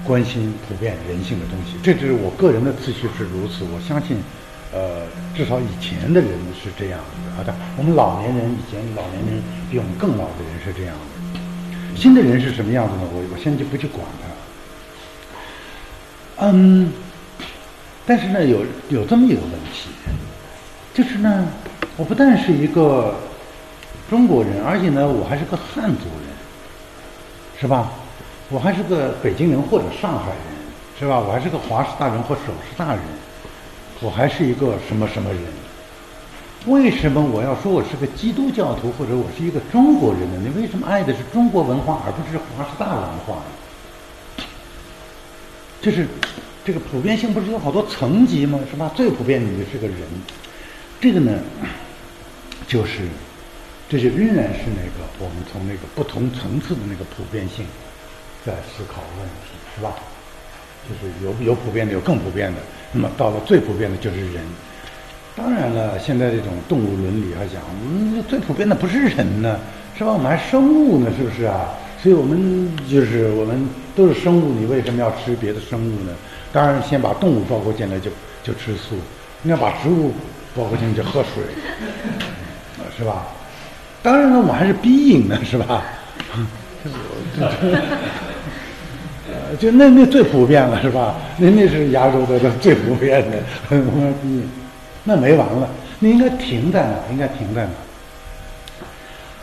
[0.04, 3.62] 关心普遍人性的东西，这只是我个人的次序是如此。
[3.62, 4.16] 我相信，
[4.72, 6.28] 呃，至少以前的人
[6.60, 7.36] 是这样的。
[7.36, 9.40] 好的，我们老年人以前老年人
[9.70, 11.11] 比我们更老的人是这样的。
[11.94, 13.02] 新的人是什么样子呢？
[13.12, 14.04] 我我现在就不去管
[16.38, 16.46] 他。
[16.46, 16.92] 嗯，
[18.04, 19.90] 但是呢，有有这么一个问题，
[20.92, 21.46] 就是呢，
[21.96, 23.14] 我不但是一个
[24.10, 26.28] 中国人，而且呢，我还是个汉族人，
[27.60, 27.92] 是吧？
[28.48, 30.38] 我还是个北京人或者上海人，
[30.98, 31.20] 是吧？
[31.20, 33.00] 我还是个华师大人或首师大人，
[34.00, 35.40] 我还是一个什么什么人？
[36.66, 40.40] 为什么我要说我是个基督教徒或者我是一个中国人呢？
[40.40, 44.44] 你为什么爱的是中国文化而不是华师大文化呢？
[45.80, 46.06] 就是
[46.64, 48.60] 这个普遍性不是有好多层级吗？
[48.70, 48.92] 是吧？
[48.94, 49.96] 最普遍你是个人，
[51.00, 51.40] 这个呢，
[52.68, 53.08] 就是
[53.88, 57.66] 这就仍然是那个我们从那个不同层次的那个普遍性。
[58.46, 59.94] 在思考问题是吧？
[60.88, 62.60] 就是有有普遍的，有更普遍的。
[62.92, 64.44] 那么到了最普遍的就是人。
[65.34, 69.58] 当然了，现在这种动物伦理还讲，我嗯，最普遍的不是人呢，
[69.96, 70.12] 是吧？
[70.12, 71.70] 我们还生物呢，是不是啊？
[72.02, 73.66] 所以我们就是我们
[73.96, 76.12] 都是生物，你为什么要吃别的生物呢？
[76.52, 78.10] 当然，先把动物包括进来就
[78.42, 78.96] 就吃素，
[79.42, 80.12] 你要把植物
[80.54, 81.42] 包括进来就喝水，
[82.96, 83.26] 是吧？
[84.02, 85.82] 当然了，我们还是逼饮呢，是吧？
[89.58, 91.14] 就那那最普遍了是吧？
[91.38, 93.38] 那那是亚洲的最普遍的，
[93.70, 94.50] 我说逼饮
[95.04, 95.68] 那没完了。
[95.98, 96.96] 那应该停在哪？
[97.10, 97.72] 应该停在哪？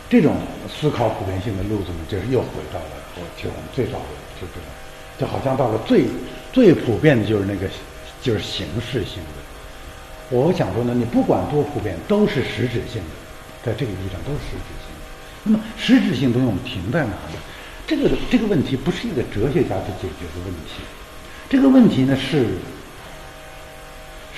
[0.08, 0.34] 这种
[0.68, 2.86] 思考普遍性的路子呢，就是又回到了
[3.16, 4.04] 我其实我们最早的
[4.40, 4.64] 就这种，
[5.18, 6.04] 就好像到了最
[6.52, 7.68] 最普遍的就是那个
[8.20, 9.40] 就是形式性的。
[10.30, 13.14] 我想说呢，你不管多普遍，都是实质性的，
[13.64, 15.00] 在这个意义上都是实质性的。
[15.44, 17.38] 那么实质性东西我们停在哪呢？
[17.86, 20.82] 这个这个问题不是一个哲学家去解决的问题，
[21.48, 22.46] 这个问题呢是，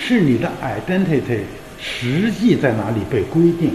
[0.05, 1.43] 是你的 identity
[1.79, 3.73] 实际在哪里被规定？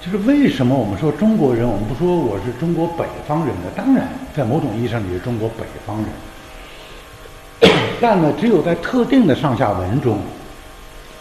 [0.00, 3.70] 就是为什么我们说中国人，我们不说我是中国北方人呢？
[3.76, 10.18] 当然，在某种意义上你是中国北方人， 但呢，只有在特定的上下文中，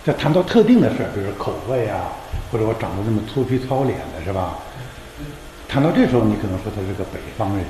[0.04, 2.10] 在谈到特定的事儿，比如口味啊，
[2.52, 4.58] 或者我长得这么粗皮糙脸的是吧？
[5.68, 7.66] 谈到这时候，你可能说他是个北方人，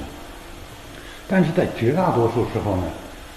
[1.28, 2.84] 但是在绝大多数时候呢，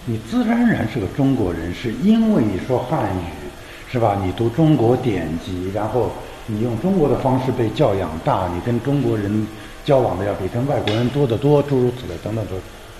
[0.05, 4.20] 你自然而然是个中国人，是因为你说汉语，是吧？
[4.24, 6.11] 你读中国典籍，然后。
[6.46, 9.46] 你用中国的方式被教养大，你跟中国人
[9.84, 12.51] 交往的要比跟外国人多得多，诸如此类，等等的，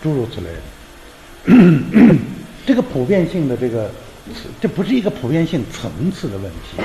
[0.01, 0.51] 诸如此类。
[2.65, 3.91] 这个普遍性的这个，
[4.61, 6.81] 这不是一个普遍性层次的问题，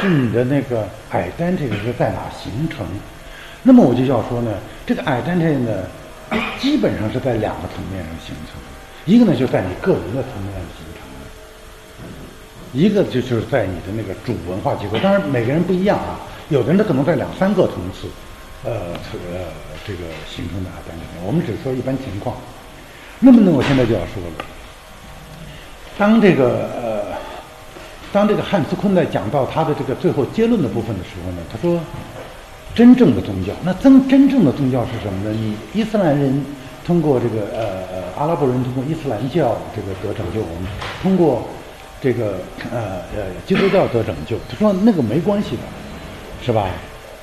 [0.00, 2.84] 是你的那个 identity 是在哪形成？
[3.62, 4.50] 那么我就要说呢，
[4.84, 5.84] 这个 identity 呢，
[6.58, 8.60] 基本上是在两个层面上形成，
[9.08, 10.62] 一个呢就在你个人的层面上。
[12.74, 18.06] 一个就就是在你的那个主文化机构，当然每个人不一样啊，有的人他可能在两三个层次，
[18.62, 18.92] 呃，
[19.32, 19.48] 呃，
[19.86, 20.00] 这个
[20.30, 21.26] 形成的啊等等。
[21.26, 22.36] 我们只说一般情况。
[23.20, 24.44] 那么呢，我现在就要说了，
[25.96, 27.16] 当这个呃，
[28.12, 31.80] 当这个汉斯昆在讲到他的这个最后结论的部分的时候呢，他说，
[32.74, 35.32] 真正的宗教，那真真正的宗教是什么呢？
[35.32, 36.44] 你伊斯兰人
[36.88, 37.62] 通过这个呃
[37.92, 40.68] 呃阿拉伯人通过伊斯兰教这个得拯救，我们
[41.00, 41.46] 通过。
[42.00, 42.38] 这个
[42.70, 45.62] 呃呃，基督教得拯救，他说那个没关系的，
[46.40, 46.68] 是吧？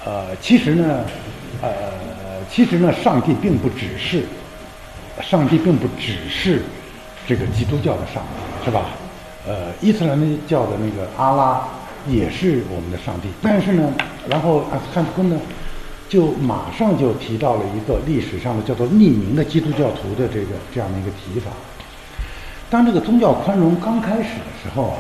[0.04, 1.06] 呃，其实呢，
[1.62, 1.72] 呃，
[2.52, 4.24] 其实呢，上帝并不只是，
[5.22, 6.62] 上帝并不只是
[7.26, 8.88] 这个基督教的上帝，是吧？
[9.48, 11.62] 呃，伊斯兰教的那个阿拉
[12.10, 13.94] 也是我们的上帝，但是呢，
[14.28, 15.40] 然后汉斯坤呢，
[16.08, 21.52] 就马上就提到了一个历史上的叫做匿名的基督教徒的这个这样的一个提法。
[22.70, 24.98] 当这个宗教宽容刚开始的时候啊，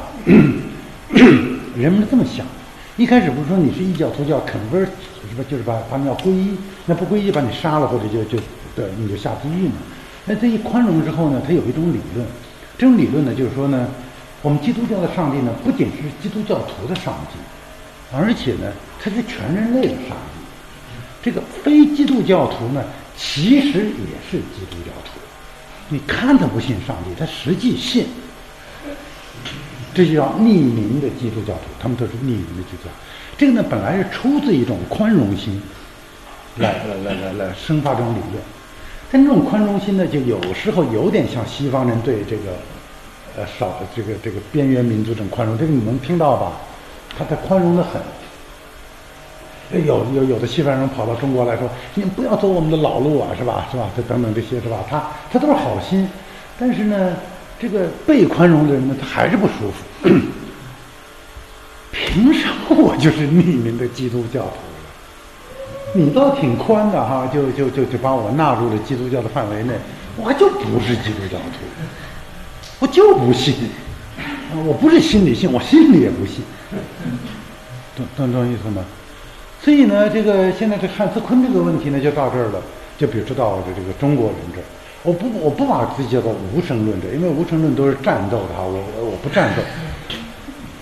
[1.76, 2.45] 人们是这么想：
[2.95, 4.88] 一开始不是说你是异教徒教 convert
[5.30, 5.43] 是吧？
[5.49, 8.38] 就是把他们要皈依，那不皈依把你杀了或者就就
[8.76, 9.76] 对你就下地狱嘛。
[10.26, 12.26] 那这一宽容之后呢，它有一种理论，
[12.78, 13.88] 这种理论呢就是说呢，
[14.41, 17.38] 我们基督教的上帝呢不仅是基督教徒的上帝，
[18.16, 20.35] 而且呢他是全人类的上帝。
[21.26, 22.84] 这个非基督教徒呢
[23.18, 25.20] 其实也是基督教徒。
[25.90, 28.06] 你看他不信上帝，他实际信，
[29.92, 32.92] 这就叫匿名的基督教徒，他们都是匿名的基督教。
[33.36, 35.60] 这个呢，本来是出自一种宽容心，
[36.58, 38.44] 来来来来来生发这种理论。
[39.12, 42.56] 但这种宽容心呢，就有时候有点像西方人对这个，
[43.36, 45.58] 呃，少这个这个边缘民族这种宽容。
[45.58, 46.52] 这个你能听到吧？
[47.18, 48.00] 他他宽容的很。
[49.72, 53.68] 有有有的西方人跑到中国来说：“你不要走我们的老路啊，是吧？
[53.72, 53.89] 是吧？
[53.95, 54.86] 这等等这些是吧？
[54.89, 56.07] 他他都是好心，
[56.59, 57.16] 但是呢，
[57.59, 60.09] 这个被宽容的人呢，他还是不舒服。
[61.91, 64.49] 凭什么我就是匿名的基督教徒
[65.93, 69.74] 你倒挺宽的哈，就就就就把我纳入了基督教的范围内，
[70.18, 71.66] 我就不是基督教徒，
[72.80, 73.55] 我就不信。
[74.66, 76.43] 我不是心里信，我心里也不信。
[77.95, 78.86] 懂懂懂意思吗？”
[79.66, 82.61] 所以呢，这个现在这汉斯坤这个问题呢，就到这儿了，
[82.99, 84.63] 就比如说到这这个中国人这儿，
[85.01, 89.63] 我不我不把自己叫做无神论者，因为无神论都是战斗的哈，我我不战斗，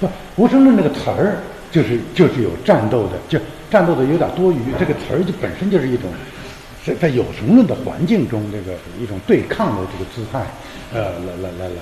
[0.02, 1.40] 不无神论这个词儿
[1.72, 3.40] 就是就是有战斗的，就
[3.72, 6.10] 战斗的有点多余，这个词儿就本身就是一种
[6.86, 10.44] 在在有神论的环境中这个一种对抗的这个姿态，
[10.92, 11.82] 呃，来来来来，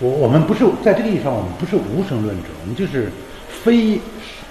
[0.00, 3.12] 我我们不是在这个意义上，我们不是无神论者，我们就是
[3.62, 4.00] 非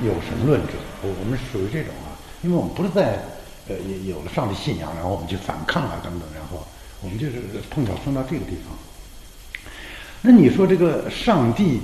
[0.05, 0.73] 有神论者。
[1.01, 3.19] 我我们属于这种啊，因为我们不是在
[3.67, 3.75] 呃
[4.05, 6.65] 有有了上帝信仰，然后我们去反抗啊等等，然后
[7.01, 8.77] 我们就是碰巧生到这个地方。
[10.21, 11.81] 那你说这个上帝，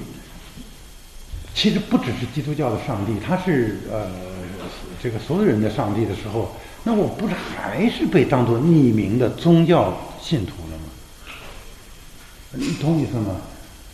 [1.53, 4.11] 其实不只是基督教的上帝，他是呃
[5.01, 10.83] 这个所有人的上帝的时候，那我不是还是被当做匿名的宗教信徒了吗？
[12.51, 13.37] 你懂意思吗？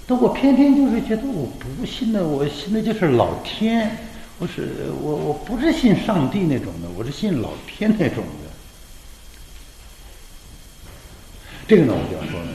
[0.07, 4.09] 但我偏偏就是觉得我不信的，我信的就是老天。
[4.40, 4.70] 不是
[5.02, 8.50] 我，我不是信上帝那种的，我是信老天那种的。
[11.68, 12.52] 这个呢，我就要说呢，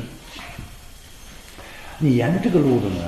[1.98, 3.04] 你沿着这个路子呢，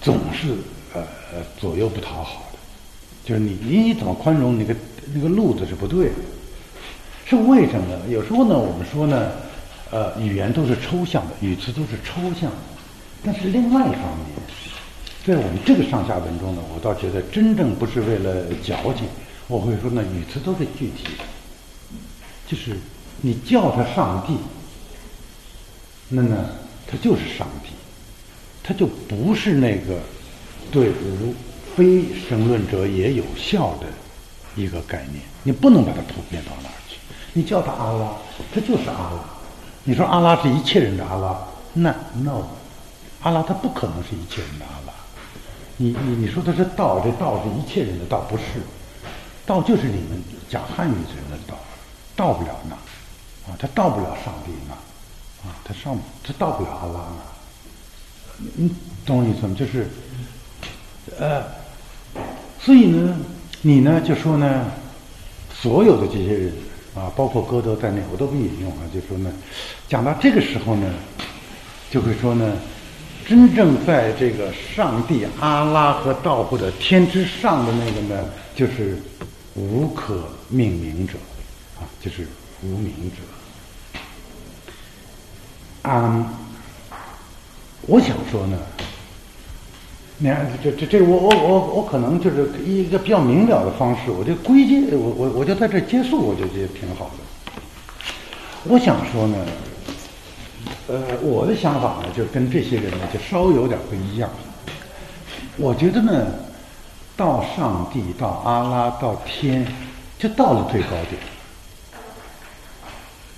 [0.00, 0.54] 总是
[0.94, 1.00] 呃
[1.34, 2.58] 呃左右不讨好的，
[3.24, 4.72] 就是你你怎么宽容，那个
[5.12, 6.14] 那个路子是不对的，
[7.26, 8.08] 是为什么呢？
[8.08, 9.32] 有时候呢，我们说呢，
[9.90, 12.56] 呃，语言都是抽象的，语词都是抽象的，
[13.24, 14.41] 但是另外一方面。
[15.24, 19.06] 在我们这个上下文中呢，我倒觉得真正不是为了矫情，
[19.46, 21.24] 我会说呢，语词都是具体的，
[22.46, 22.76] 就是
[23.20, 24.36] 你叫他上帝，
[26.08, 26.50] 那呢，
[26.88, 27.70] 他就是上帝，
[28.64, 30.00] 他就不是那个
[30.72, 31.32] 对无
[31.76, 33.86] 非生论者也有效的
[34.56, 36.96] 一个概念，你不能把它普遍到哪儿去。
[37.32, 38.12] 你叫他阿拉，
[38.52, 39.24] 他就是阿拉。
[39.84, 41.94] 你说阿拉是一切人的阿拉，那
[42.24, 42.42] no，
[43.22, 44.66] 阿拉他不可能是一切人的。
[45.82, 48.44] 你你你说他是道，这道是一切人的道，不是。
[49.44, 51.58] 道就是你们讲汉语人的道，
[52.14, 52.76] 到不了那，
[53.50, 54.74] 啊，他到不了上帝那，
[55.48, 58.44] 啊，他上他到不了阿拉那。
[58.54, 58.70] 你
[59.04, 59.56] 懂我意思吗？
[59.58, 59.88] 就是，
[61.18, 61.42] 呃，
[62.60, 63.18] 所以呢，
[63.62, 64.70] 你呢就说呢，
[65.52, 66.52] 所有的这些人
[66.94, 69.32] 啊，包括歌德在内，我都不引用啊，就说呢，
[69.88, 70.94] 讲到这个时候呢，
[71.90, 72.56] 就会说呢，
[73.26, 78.98] 真正在这个上帝、阿拉和道或者天之上的那个呢，就是。
[79.54, 81.12] 无可命名者，
[81.78, 82.26] 啊，就是
[82.62, 83.18] 无名者。
[85.82, 86.32] 啊，
[87.82, 88.56] 我想说呢，
[90.16, 97.52] 你看，这这这，我我我我可能就是一个比较明了的方式，我就归结，我我我就在这结束，我就觉得挺好的。
[98.64, 99.36] 我想说呢，
[100.88, 104.30] 呃，我的想法呢，就跟这些人呢，就稍微有点不一样。
[105.56, 106.26] 我觉得呢。
[107.14, 109.66] 到上帝，到阿拉，到天，
[110.18, 111.20] 就到了最高点，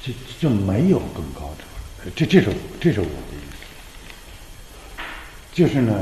[0.01, 1.65] 就就没有更高的。
[2.15, 5.03] 这这是这是我的意思。
[5.53, 5.93] 就是呢，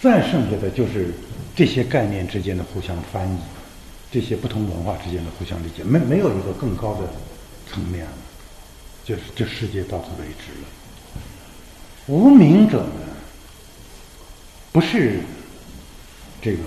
[0.00, 1.12] 再剩下的就是
[1.56, 3.38] 这些概念之间的互相翻译，
[4.12, 7.00] 这些不同文化之间的互相理解，没没有一个更高的
[7.68, 8.12] 层面了。
[9.04, 10.68] 就是这世界到此为止了。
[12.06, 13.06] 无名者呢，
[14.72, 15.20] 不是。
[16.42, 16.58] 这个，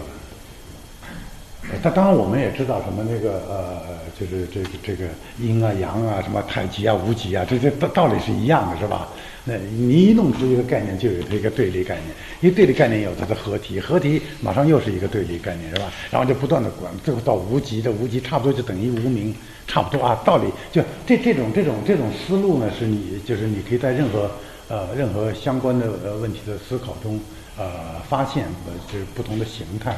[1.81, 3.81] 他当然我们也知道什么那个呃，
[4.19, 5.07] 就是这个这个
[5.39, 9.09] 阴啊阳啊，什么太极啊无极啊，这这道道理是一样的，是吧？
[9.45, 12.09] 那你一弄出一个概念，就有这个对立概念，
[12.41, 15.91] 因为对立概念有它的合体，合体马上又是一个对立概念，是吧？
[16.11, 19.35] 然后就不断的管，最后到无极的无极，差不多就等于无名，
[19.67, 24.31] 差不多啊，道理就这这种这种这种思路呢，是你就是你可以在任何
[24.67, 27.19] 呃任何相关的呃问题的思考中。
[27.55, 29.95] 呃，发现呃，就是不同的形态。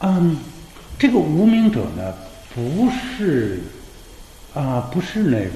[0.00, 0.36] 嗯，
[0.98, 2.12] 这个无名者呢，
[2.54, 3.62] 不是
[4.52, 5.50] 啊，不是那个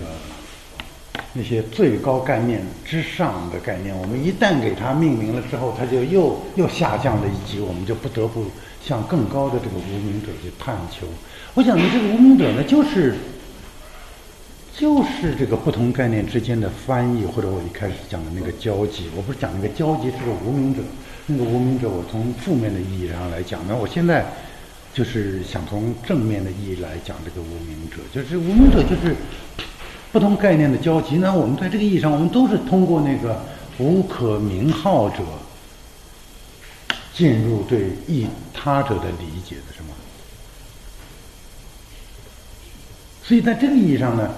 [1.35, 3.95] 那些最高概念之上的概念。
[3.95, 8.47] 我们一旦给它命名了之后，它就又又下降了一级，我们就不得不
[8.83, 11.07] 向更高的这个无名者去探求。
[11.55, 13.15] 我想呢，这个无名者呢，就是。
[14.73, 19.11] 就是这个不同概念之间的翻译，或者我一开始讲的那个交集。
[19.15, 20.81] 我不是讲那个交集是个无名者，
[21.27, 24.25] 那个无名者，我从负面的意义上来讲，呢我现在
[24.95, 29.15] 就是想从正面的意义来讲这个无名者，就是无名者就是
[30.13, 31.17] 不同概念的交集。
[31.19, 33.45] 那我们在这个意义上，我们都是通过那个
[33.77, 35.19] 无可名号者
[37.13, 39.89] 进入对异他者的理解的，是吗？
[43.31, 44.35] 所以在这个意义上呢？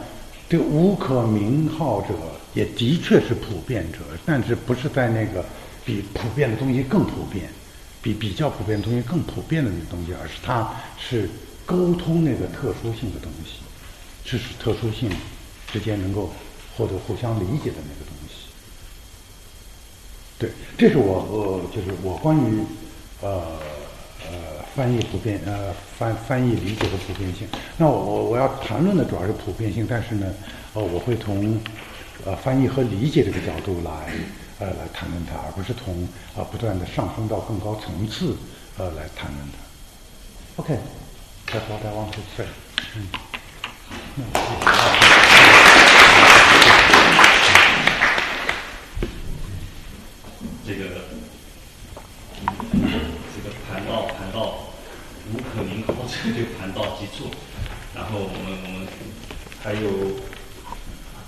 [0.51, 2.09] 这个无可名号者
[2.53, 5.43] 也的确是普遍者，但是不是在那个
[5.83, 7.49] 比普遍的东西更普遍，
[8.03, 11.27] 比比较普遍的东西更普遍的那个东西，而是它是
[11.65, 13.61] 沟通那个特殊性的东西，
[14.27, 15.11] 是使特殊性
[15.73, 16.31] 之间能够
[16.77, 18.51] 获得互相理解的那个东西。
[20.39, 22.63] 对，这是我呃，就是我关于
[23.23, 23.57] 呃。
[24.75, 27.47] 呃，翻译普遍，呃，翻翻译理解的普遍性。
[27.77, 30.27] 那我我我要谈论的主要是普遍性，但是呢，
[30.75, 31.61] 呃，我会从
[32.25, 33.91] 呃翻译和理解这个角度来
[34.59, 38.37] 呃来谈论它，而不是从啊不断的上升到更高层次
[38.79, 40.63] 呃来谈论它。
[40.63, 42.47] OK，that's what I want to say。
[42.97, 43.09] 嗯。
[50.67, 51.03] 这个。
[53.71, 54.55] 谈到谈到
[55.31, 57.31] 无可名号，这就谈到极处。
[57.95, 58.89] 然后我们我们
[59.63, 60.19] 还有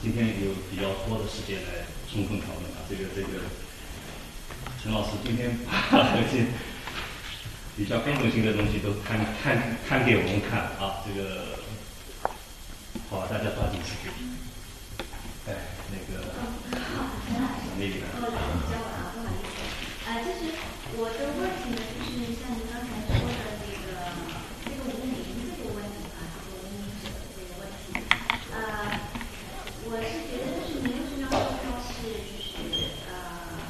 [0.02, 2.82] 今天有比较多的时间来充分讨论啊。
[2.88, 3.44] 这个这个
[4.82, 6.46] 陈老师今天把 这些
[7.76, 11.04] 比较根本性的东西都摊摊摊给我们看啊。
[11.06, 11.58] 这个
[13.10, 14.10] 好，大家抓紧时间。
[15.46, 15.54] 哎，
[15.92, 16.24] 那个
[17.78, 17.94] 那个。
[20.04, 20.52] 啊，就是
[20.96, 24.12] 我的问题呢，就是像您刚才说的这个
[24.64, 25.16] 这个无名
[25.56, 28.04] 这个问题啊，这个无名者这个问题，
[28.52, 29.00] 呃，
[29.94, 33.62] 我是觉得就是您为什么要说它是就是呃，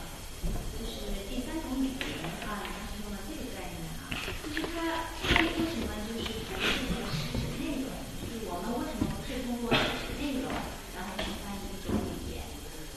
[0.73, 2.17] 就是第三种语言
[2.49, 4.09] 啊，它是用了这个概念啊，
[4.41, 7.93] 就是它为为什么就是不是这个事实内容？
[8.25, 10.49] 就是我们为什么不是通过事实内容
[10.97, 12.49] 然后去翻译一种语言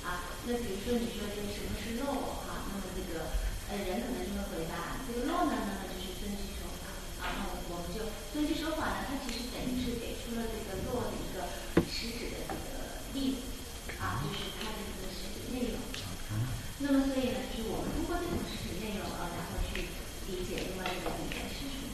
[0.08, 0.40] 啊？
[0.48, 2.48] 那比如说你说这个什么是肉？
[3.68, 6.88] 呃，人可能就会回答，这个肉呢，那么就是遵纪守法
[7.20, 11.52] 啊，好，那我我们就分析手法呢，它其实等于是给出了这个 law 的一个
[11.92, 13.44] 实质的这个例子
[14.00, 15.84] 啊，就是它的一个实质内容。
[16.80, 19.84] 那么所以呢，就是我们通过这种实质内容啊，然后去
[20.32, 21.92] 理解另外一个语言是什么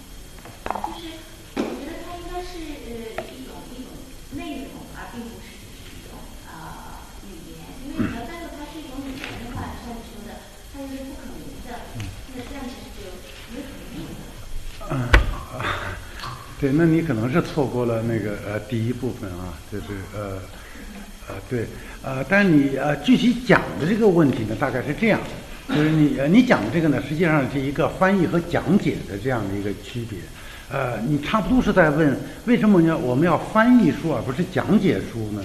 [0.70, 1.26] 啊，就是
[1.58, 3.98] 我觉得它应该是呃一种一种
[4.38, 10.38] 内容，而并不是就是一种啊语言，因为你要单独它是一种语言的话，像你说的，
[10.70, 11.80] 它又是不可名的，
[12.36, 13.06] 那这样其实就
[13.54, 14.90] 没有什么意思了。
[16.60, 20.40] 对，那你可能是错过了那个呃第一部分啊，就是呃
[21.28, 21.66] 呃对
[22.02, 25.20] 呃，但你呃具体讲的这个问题呢，大概是这样，
[25.70, 30.20] 就是你呃你讲的这个呢，实际上是一个翻译和讲解的这样的一个区别，
[30.72, 35.44] 呃，你差不多是在问为什么要我们要翻译书而不是讲解书呢？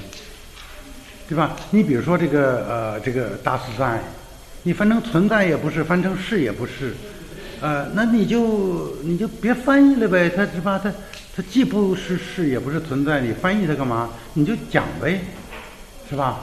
[1.29, 1.55] 对吧？
[1.71, 4.01] 你比如说这个呃这个大自在，
[4.63, 6.95] 你翻成存在也不是，翻成是也不是。
[7.61, 10.81] 呃，那你就你就别翻译了呗，它是吧？
[10.83, 10.91] 它
[11.39, 14.11] 它既不是是，也不是存在，你翻译它干嘛？
[14.35, 15.21] 你就讲呗，
[16.11, 16.41] 是吧？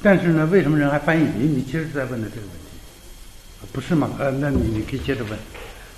[0.00, 1.28] 但是呢，为什么人还翻译？
[1.36, 4.08] 你你其实是在问的这个问题，不是吗？
[4.18, 5.38] 呃，那你你可以接着问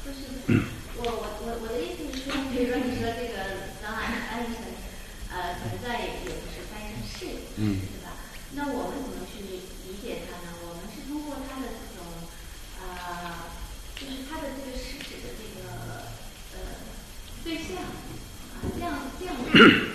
[0.03, 0.11] 是，
[0.45, 0.59] 不是
[0.99, 4.03] 我我我我的意思是说，比如说你说这个当然
[4.35, 4.59] 安生，
[5.31, 8.11] 呃，存在也也不是翻译成是，嗯对吧？
[8.59, 9.63] 那我们怎么去理
[10.03, 10.59] 解它呢？
[10.67, 12.03] 我们是通过它的这种，
[12.83, 13.55] 啊、
[13.95, 16.11] 就是它的这个实质的这个
[16.59, 16.59] 呃
[17.45, 18.89] 对象啊，这样
[19.21, 19.40] 这样去理解它。
[19.40, 19.40] 当然你说这个 line 这个东西，它没有什么实质对象。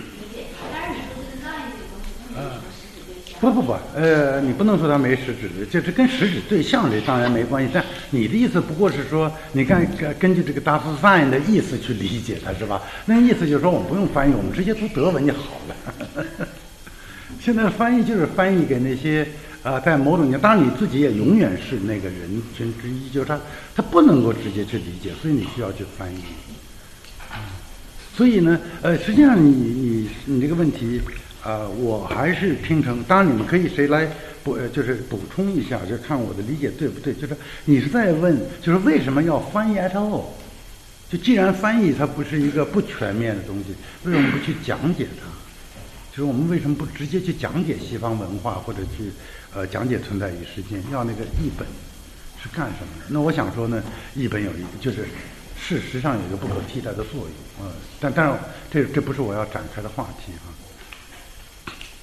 [3.42, 7.70] 不不不，呃，你不能说它没实质的，这是跟实质对象这当然没关系。
[7.72, 12.82] 但你的意思不过是说，你看根根据这个 das Sein 的意思去理解它是吧？
[13.06, 15.76] 那意思就是说，我们不用翻译，我们直接读德文就好了。
[17.40, 19.28] 现在翻译就是翻译给那些
[19.62, 23.40] 啊、在某种当然你自己也永远是那个人群之一，就是他
[23.76, 26.20] 他不能够直接去理解，所以你需要去翻译。
[28.16, 31.02] 所以呢，呃，实际上你你你这个问题，
[31.44, 34.10] 啊，我还是听成，当然你们可以谁来
[34.42, 37.14] 补，就是补充一下，就看我的理解对不对。
[37.14, 37.36] 就是
[37.66, 40.24] 你是在问，就是为什么要翻译 at all？
[41.10, 43.76] 就既然翻译它不是一个不全面的东西，
[44.06, 45.28] 为什么不去讲解它？
[46.12, 49.12] 就是我们为什么不直接去讲解西方文化，或者去
[49.54, 50.82] 呃讲解存在与时间？
[50.90, 51.68] 要那个译本
[52.42, 53.06] 是干什么的？
[53.10, 53.84] 那我想说呢，
[54.16, 55.06] 译本有一就是
[55.68, 58.38] 事实上有一个不可替代的作用，呃，但但是
[58.70, 60.54] 这这不是我要展开的话题啊。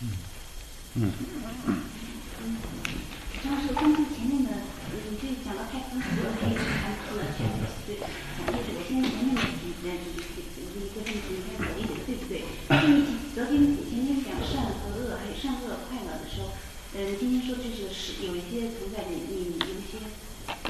[0.02, 0.10] 嗯
[0.94, 1.12] 嗯
[1.68, 1.78] 嗯，
[5.22, 7.46] 这讲的太丰富了，可以谈出了这个
[7.86, 7.94] 对，
[8.50, 10.26] 就是我现在前面的几呃一个
[10.58, 12.42] 一个问题，你看我理解的对不对？
[12.66, 16.50] 就是你昨天前天讲善和恶，还有善恶快乐的时候，
[16.98, 20.02] 嗯，今天说这是是有一些存在你，你有一些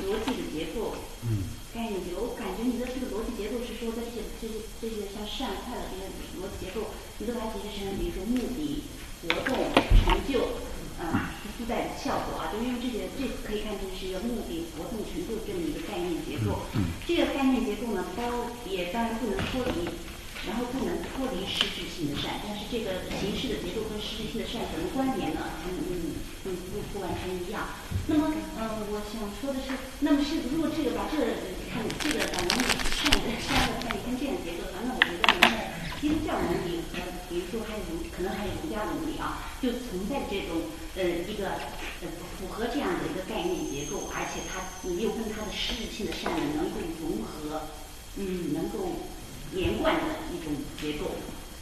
[0.05, 0.93] 逻辑的结构，
[1.25, 8.85] 嗯概念结构，我感觉你的这个逻辑结构是说，在这些这些这些像善快乐这些逻辑结构，你都把它解释成，比如说目的、
[9.25, 9.57] 活动、
[10.05, 10.61] 成就，
[11.01, 16.69] 啊、附带的效果啊，就因为这些这可以看成是一个目的、活动、成就这么一个概念结构。
[17.09, 19.89] 这个概念结构呢，包也当然不能脱离，
[20.47, 25.41] 然后不能脱离实质性的善，但是这个形式的结构跟实质性的善怎么关联呢？
[25.65, 25.93] 嗯嗯
[26.45, 27.79] 嗯，不不完全一样。
[28.11, 29.71] 那么，嗯、我想说的是，
[30.01, 31.15] 那么是如果这个把这
[31.71, 36.99] 看这个把能力善的善的看看这样结构，那我觉得你在基督教伦理和
[37.31, 40.67] 比如说还有可能还有儒家伦理啊，就存在这种
[40.99, 41.55] 呃一个
[42.03, 47.71] 呃符合这样的一个概念结构，而且它你又跟它的实质性的善呢能够融合，
[48.19, 49.07] 嗯，能够
[49.55, 50.03] 连贯的
[50.33, 51.11] 一种结构。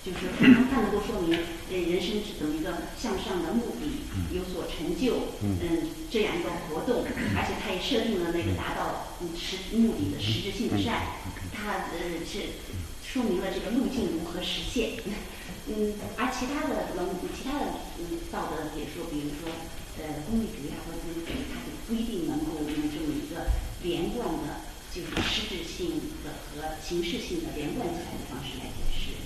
[0.00, 1.36] 就是它它能够说明，
[1.68, 4.00] 呃，人生是怎么一个向上的目的，
[4.32, 7.04] 有所成就，嗯，这样一个活动，
[7.36, 11.20] 而且它也设定了那个达到嗯实目的的实质性的善，
[11.52, 12.64] 它呃是
[13.04, 14.96] 说明了这个路径如何实现，
[15.68, 17.04] 嗯，而其他的文
[17.36, 19.52] 其他的嗯道德解说，比如说
[20.00, 23.52] 呃功利主义啊或者资本主义，它就不一定能够用这么一个
[23.84, 24.64] 连贯的，
[25.00, 29.16] 就是实质性的和形式性的连贯起来的方式来解释。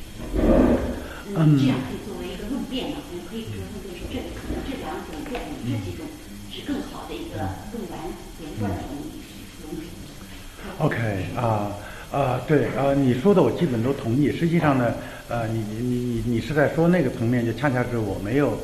[1.35, 6.07] 嗯，这样可以作为一个论辩嘛，我们可以说就是说这可能这两种概念，这几种
[6.53, 7.43] 是更好的一个
[7.73, 7.99] 更完
[8.39, 10.87] 连贯的东西融合。
[10.87, 11.75] OK 啊
[12.13, 14.31] 啊，对啊，你说的我基本都同意。
[14.31, 14.95] 实际上呢，
[15.29, 18.57] 呃，你你你你你是在说那个层面，就恰恰是我没有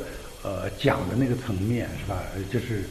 [0.43, 2.23] 呃讲的那个层面，是吧？
[2.35, 2.85] 呃就是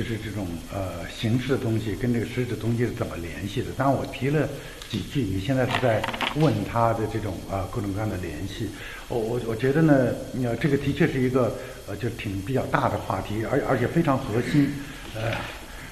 [0.00, 3.66] 就是这种呃形式的东西跟这个实质的东西是怎么联系的。
[3.76, 4.48] 当然我提了
[4.88, 6.02] 几句，你现在是在
[6.36, 8.70] 问他的这种啊、各种各样的联系。
[9.08, 10.06] 我我我觉得呢，
[10.42, 11.54] 呃，这个的确是一个
[11.86, 14.72] 呃就挺比较大的话题，而而且非常核心，
[15.14, 15.36] 呃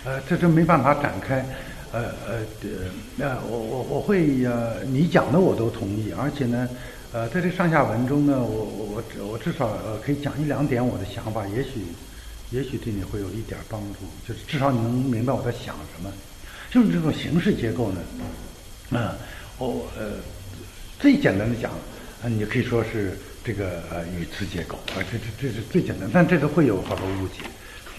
[0.07, 1.45] 呃，这这没办法展开。
[1.93, 2.41] 呃呃
[3.19, 6.67] 呃，我我我会呃，你讲的我都同意，而且呢，
[7.13, 11.85] 呃，在这上下文中呢，我我我我至少呃可以讲一两点我的想法，也许
[12.51, 16.11] 也许对你会有一点帮助，就是至少你能明白我在想什么。
[16.71, 18.01] 就是这种形式结构呢，
[18.99, 19.17] 啊，
[19.59, 20.13] 我呃
[20.99, 21.71] 最简单的讲，
[22.23, 27.45] 啊，你可以说是这个呃语词结构啊，这这这是最简单，但这个会有好多误解。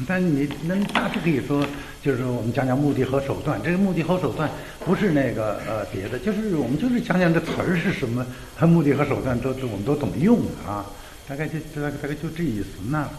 [0.08, 1.66] 但你能大致可以说，
[2.02, 3.60] 就是说我们讲讲目的和手段。
[3.62, 4.50] 这个目的和手段
[4.86, 10.86] 不是那个呃别的，就是我们就是讲讲这词儿是什么，和目的和手段都都我们都怎么用的啊？
[11.28, 12.68] 大概就大概大概就这意思。
[12.90, 13.10] 那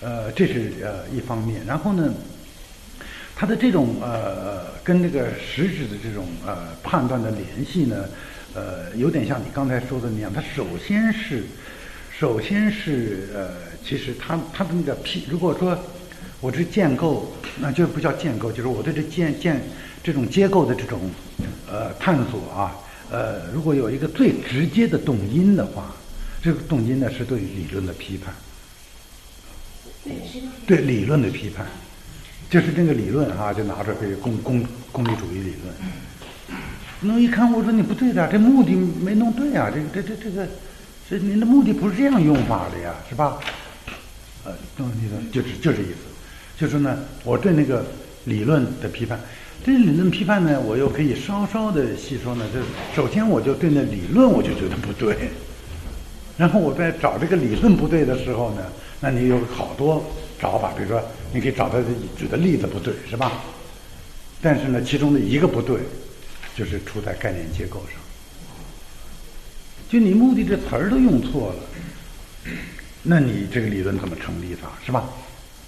[0.00, 2.12] 呃这是呃一方面，然后呢，
[3.36, 8.04] 它的这种呃跟这个实质的这种呃判断的联系呢，
[8.54, 11.44] 呃有点像你刚才说的那样，它首先是
[12.18, 13.50] 首先是呃
[13.84, 15.78] 其实它它的那个批如果说。
[16.40, 19.60] 我这建构，那就不叫建构，就是我对这建建
[20.04, 21.10] 这种结构的这种
[21.68, 22.78] 呃探索啊，
[23.10, 25.92] 呃，如果有一个最直接的动因的话，
[26.40, 28.32] 这个动因呢是对理论的批判，
[30.66, 31.66] 对理论的批判，
[32.50, 35.74] 就是这个理论啊，就拿出来功功功利主义理论。
[37.00, 40.48] 那一看，我说你不对的，这目的没弄对啊，这这这这个，
[41.08, 43.38] 这您的目的不是这样用法的呀，是吧？
[44.44, 46.08] 呃，懂你的，就是就这意思。
[46.58, 47.84] 就是呢，我对那个
[48.24, 49.20] 理论的批判，
[49.64, 52.44] 这理论批判呢，我又可以稍稍的细说呢。
[52.52, 52.60] 就
[53.00, 55.30] 首先我就对那理论我就觉得不对，
[56.36, 58.62] 然后我在找这个理论不对的时候呢，
[59.00, 60.04] 那你有好多
[60.40, 61.02] 找法，比如说
[61.32, 61.78] 你可以找他
[62.16, 63.32] 举的例子不对，是吧？
[64.40, 65.80] 但是呢，其中的一个不对，
[66.56, 67.98] 就是出在概念结构上，
[69.88, 72.52] 就你目的这词儿都用错了，
[73.02, 75.08] 那你这个理论怎么成立法，是吧？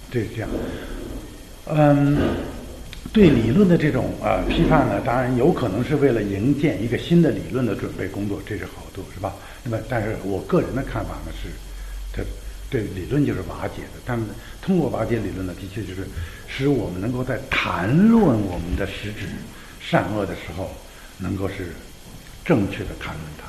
[0.09, 0.49] 对，这样，
[1.67, 2.35] 嗯，
[3.13, 9.33] 对理论的这种啊批判呢，当然有可能是为了营建一个新的理论的准备工作，这是好多，是吧？
[9.63, 11.49] 那么，但是我个人的看法呢是，
[12.13, 12.21] 它
[12.71, 14.23] 对理论就是瓦解的，但是
[14.63, 16.07] 通过瓦解理论呢，的确就是
[16.47, 19.27] 使我们能够在谈论我们的实质
[19.79, 20.71] 善恶的时候，
[21.19, 21.75] 能够是
[22.43, 23.43] 正确的谈论它，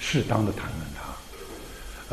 [0.00, 1.02] 适当的谈论它。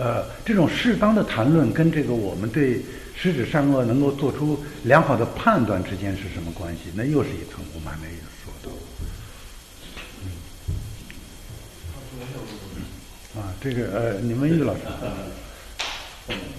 [0.03, 2.83] 呃，这种适当的谈论跟这个我们对。
[3.17, 6.91] 实质善恶能够做出良好的判断之间是什么关系？
[6.93, 8.13] 那又是一层我们还没有
[8.43, 8.69] 说到。
[10.25, 10.27] 嗯。
[13.41, 14.81] 啊，这个呃，你们玉老师。
[16.27, 16.55] 嗯。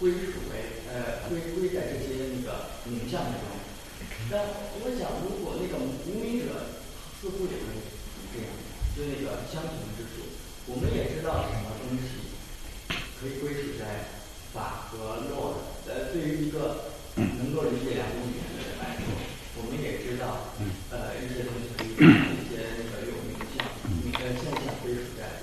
[0.00, 3.46] 归属为呃归归在这些那个名相之中，
[4.28, 4.42] 但
[4.82, 6.76] 我想如果那个无名者
[7.16, 7.78] 似乎也会
[8.34, 8.50] 这样，
[8.92, 10.28] 就那个相同之处，
[10.66, 12.36] 我们也知道什么东西
[13.16, 14.12] 可以归属在
[14.52, 19.08] 法和诺的，呃，对于一个能够理解两种语言的人来说，
[19.56, 20.52] 我们也知道
[20.90, 23.64] 呃一些东西可以一些那个有名相
[24.04, 25.38] 那个现象归属在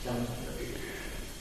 [0.00, 0.78] 相同的这个。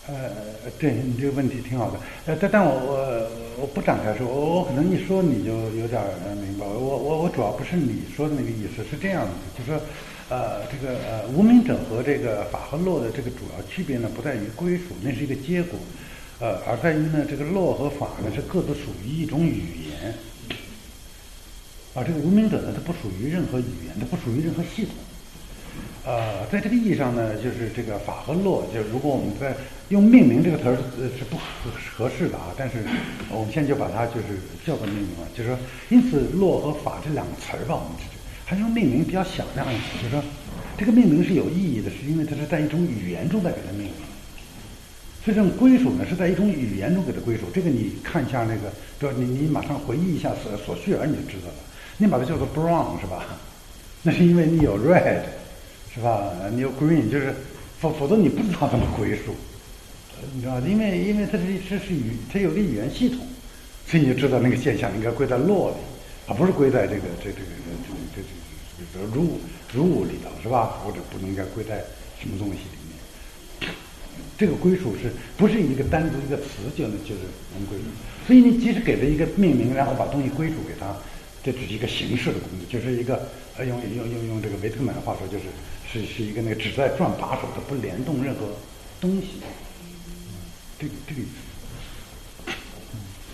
[0.08, 1.98] 呃，对你这个问题挺好的。
[2.28, 5.50] 呃，但但我我我不展开说，我我可能一说你就
[5.82, 6.06] 有点儿
[6.36, 6.66] 明白。
[6.68, 9.82] 我我我主要不是你说的那个意思，是这样的，就是说，
[10.30, 15.80] 呃，这个呃无名者和这个法和洛的这个主要区别呢，不在于归属，那是一个结果，
[16.40, 20.14] 呃，而在于呢，这个洛和法呢是各自属于一种语言，
[21.96, 24.94] 啊，这个无名者呢，它不属于任何语言，它不属于任何系统。
[26.06, 29.56] 呃，在这个意义上呢，就是这个法和洛，就如果我们在
[29.90, 30.78] 用命名这个词儿
[31.18, 32.78] 是不合合适的啊，但是
[33.32, 35.58] 我们现在就把它就是叫做命名了，就是说，
[35.90, 37.98] 因此洛和法这两个词儿吧，我们
[38.46, 40.24] 还是用命名比较响亮一点，就是说，
[40.78, 44.06] 这个命名是有意义的，是因为它是在一种语言中在给它命名，
[45.26, 47.50] 所以这种归属呢是在一种语言中给它归属。
[47.52, 49.16] 这个你看一下那个，对吧？
[49.18, 51.56] 你你马上回忆一下索索绪尔，你就知道了。
[51.98, 53.26] 你把它叫做 brown 是吧？
[54.06, 55.24] 那是因为你有 red。
[55.96, 56.30] 是吧？
[56.52, 57.34] 你有 green，就是
[57.80, 59.34] 否否则你不知道怎么归属，
[60.34, 63.20] 你知道因为因为它是这是语，它有个语言系统，
[63.88, 65.78] 所以你就知道那个现象应该归在落里，
[66.28, 67.48] 而不是归在这个这这个
[68.14, 68.22] 这这
[68.76, 69.40] 这这 rule
[69.74, 70.84] rule 里头，是吧？
[70.84, 71.82] 或者不能应该归在
[72.20, 73.72] 什么东西里面？
[74.38, 77.22] 这个归属是不是一个单独一个词就能就是
[77.56, 77.86] 能归属？
[78.28, 80.94] 所以你即使给了一个命名，然后把东西归属给它，
[81.42, 85.46] 这只是一个形式的工作，就是一个呃用用用用这个维特曼的话说就是。
[85.96, 88.52] 是是一个那个只在转把手，它不联动任何
[89.00, 89.40] 东西。
[90.76, 91.40] 这个这个意思。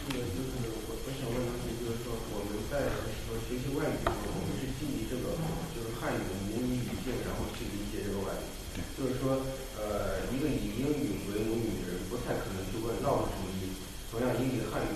[0.06, 2.86] 这个就是我我想问的问题，就是说我们在
[3.26, 5.34] 说学习外语的时候，我们是基于这个
[5.74, 8.46] 就是汉语的母语语境，然后去理解这个外语。
[8.94, 9.42] 就是说，
[9.82, 13.82] 呃，一个以英语为母语的人，不太可能去问 law 是什么意思。
[14.14, 14.94] 同样，一个以汉语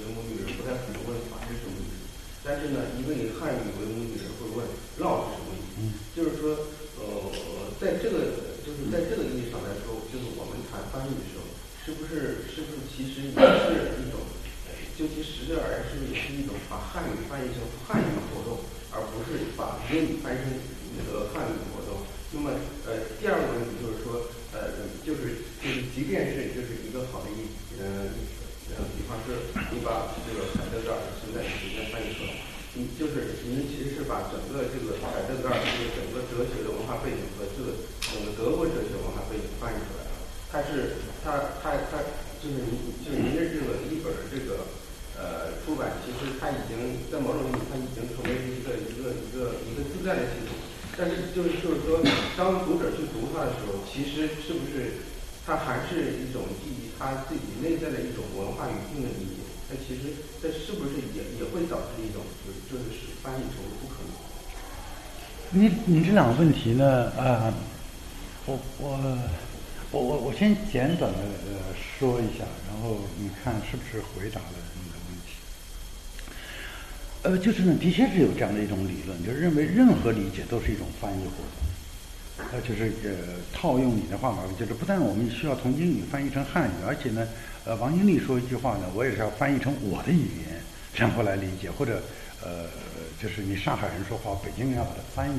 [0.00, 2.08] 为母语的人，不太可能问法是什么意思。
[2.40, 4.64] 但是呢，一个以汉语为母语的人会问
[4.96, 5.68] law 是什么意思。
[6.12, 6.66] 就是说，
[6.98, 7.06] 呃，
[7.80, 11.46] 在这个就是在这个意义上来说，就是我们谈翻译的时候，
[11.86, 14.20] 是不是是不是其实也是一种，
[14.68, 18.60] 呃究其实质而言，是不是也是一种把汉语翻译成汉语活动，
[18.92, 20.52] 而不是把英语翻译成
[20.98, 22.04] 那个汉语活动？
[22.32, 22.52] 那么，
[22.84, 24.76] 呃，第二个问题就是说，呃，
[25.06, 27.48] 就是就是，即便是就是一个好的译，
[27.80, 28.12] 呃，
[28.76, 29.34] 呃，比方说
[29.72, 32.38] 你把这个海德格尔的存在时间翻译出来，
[32.78, 40.14] 你就是您其实是把整个这个海德格尔这个整个哲学的文化背景和这个整个德国哲学文化背景翻译出来了。
[40.54, 41.98] 它是它它它
[42.38, 44.70] 就是您就是您的这个一本儿这个
[45.18, 46.78] 呃出版，其实它已经
[47.10, 50.54] 在某种意义它已经成为一个一个一个一个自在的系统。
[50.98, 52.02] 但是就是就是说，
[52.36, 55.06] 当读者去读它的时候，其实是不是
[55.46, 59.40] 它还是一种基于他自己内在的一种文化语境的理解？
[59.70, 60.12] 那其实
[60.42, 64.12] 这是不是也也会导致一种就是就是使翻译成不可能？
[66.10, 67.54] 这两个问题呢，呃，
[68.44, 68.98] 我我
[69.92, 75.38] 我我我先简短的呃说一下，然后你看是不是回答了你的问题。
[77.22, 82.50] 呃，就是呢，的确是有这样的一种理论，就是认为任何理解都是一种翻译活动。
[82.50, 87.24] 呃，就是呃，套用你的话嘛，就是不但我们需要从英语翻译成汉语，而且呢，
[87.64, 90.60] 呃，王英丽说一句话呢，我也是要翻译成我的语言，
[90.92, 92.02] 然后来理解，或者
[92.42, 92.66] 呃，
[93.22, 95.38] 就是你上海人说话，北京人要把它翻译。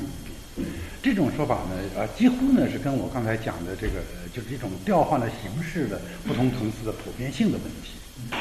[1.02, 4.02] 这种说法呢，呃，几乎呢是跟我刚才讲的这个，
[4.32, 8.38] 就是这种调换的形式的不同层次的普遍性的问题，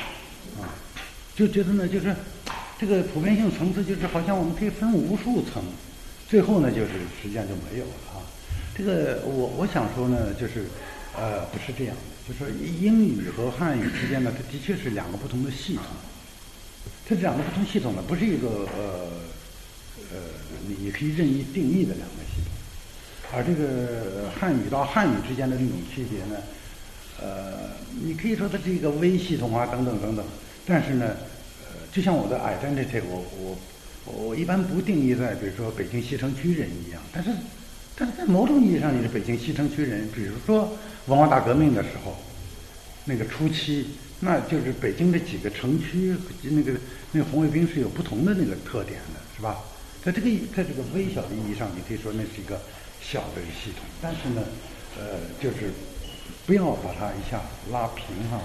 [0.60, 0.76] 啊，
[1.36, 2.16] 就觉得呢，就是
[2.78, 5.64] 这个普遍性层次，就是好像我们可以分无数层，
[6.28, 8.20] 最后呢，就是实际上就没有了啊。
[8.76, 10.66] 这个我我想说呢，就是
[11.18, 15.86] 呃，不是这样的，就是英语和汉语之间呢，它的确是两个不同的系统。
[17.08, 19.08] 它这两个不同系统呢，不是一个呃
[20.14, 20.20] 呃，
[20.68, 22.52] 你可以任意定义的两个系统。
[23.34, 26.42] 而这个汉语到汉语之间的这种区别呢，
[27.22, 27.72] 呃，
[28.04, 30.26] 你可以说它是一个微系统啊，等等等等。
[30.66, 31.16] 但是呢，
[31.64, 33.58] 呃，就像我的 identity，我我
[34.06, 37.32] 我一般不定义在比如说北京西城区人一样，但是
[37.96, 40.10] 但是在某种意义上你是北京西城区人。
[40.14, 40.78] 比如说
[41.08, 42.18] 文化大革命的时候，
[43.06, 43.88] 那个初期。
[44.24, 46.74] 那就是北京这几个城区，那个
[47.12, 49.58] 那个红卫兵是有不同的那个特点的，是吧？
[50.04, 52.60] 在这个在这个微小的意义上，你可以说那是一个
[53.02, 54.42] 小的系统，但是呢，
[54.98, 55.72] 呃，就是
[56.46, 57.42] 不要把它一下
[57.72, 58.42] 拉平哈。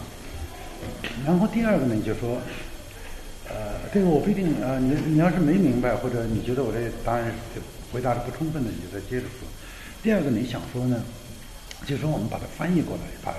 [1.25, 2.41] 然后第二个呢，你就说，
[3.49, 7.33] 呃，这个我不一定呃，你你要是没明白，或者你觉得我这答案
[7.93, 9.49] 回答的不充分的，你就再接着说。
[10.03, 11.03] 第二个你想说呢，
[11.87, 13.35] 就是说我们把它翻译过来，把。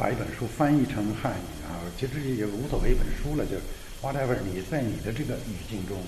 [0.00, 3.56] 把一本书翻译成汉语啊，其实也无所谓一本书了，就
[4.00, 5.98] whatever 你在你的这个语境中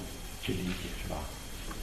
[0.42, 1.16] 去理解是吧？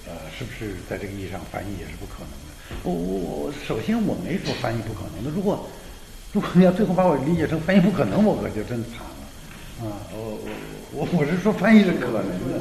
[0.10, 2.50] 呃，是不是在这个意义上翻译也是不可能的？
[2.82, 5.70] 我我我首先我没说翻译不可能的，如果
[6.34, 10.02] 如果你要最后把我理解成翻译不可能，我可就真惨了啊！
[10.12, 10.38] 我
[10.92, 12.58] 我我我是说翻译是可能的，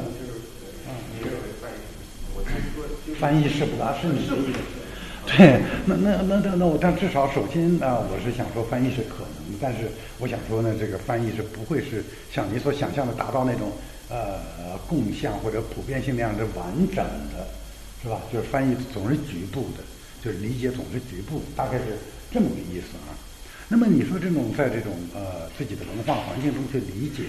[0.85, 1.81] 啊，你认为翻译？
[2.35, 4.59] 我是说翻译是不达是你的意思。
[5.25, 9.57] 对，那那那那那我但至少首先啊，我是想说翻译是可能的。
[9.61, 13.71] 但是我想说呢，这个翻译是不会是像你所想象的达到那种
[14.09, 16.97] 呃共向或者普遍性那样的完整
[17.31, 17.47] 的，
[18.03, 18.21] 是吧？
[18.33, 19.83] 就是翻译总是局部的，
[20.23, 21.97] 就是理解总是局部，大概是
[22.31, 23.15] 这么个意思啊。
[23.67, 27.25] 那么你说这种在这种呃自己的文化环境中去理解，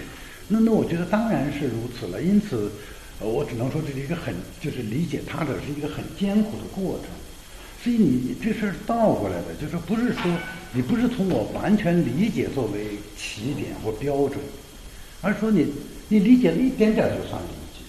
[0.47, 2.21] 那那我觉得当然是如此了。
[2.21, 2.71] 因此，
[3.19, 7.07] 呃，我只能说这是一个很就是理解他的是一个很艰苦的过程。
[7.83, 10.31] 所以你这事儿倒过来的，就是不是说
[10.73, 14.39] 你不是从我完全理解作为起点或标准，
[15.21, 15.71] 而说你
[16.11, 17.79] 你理解了一点点就算理解，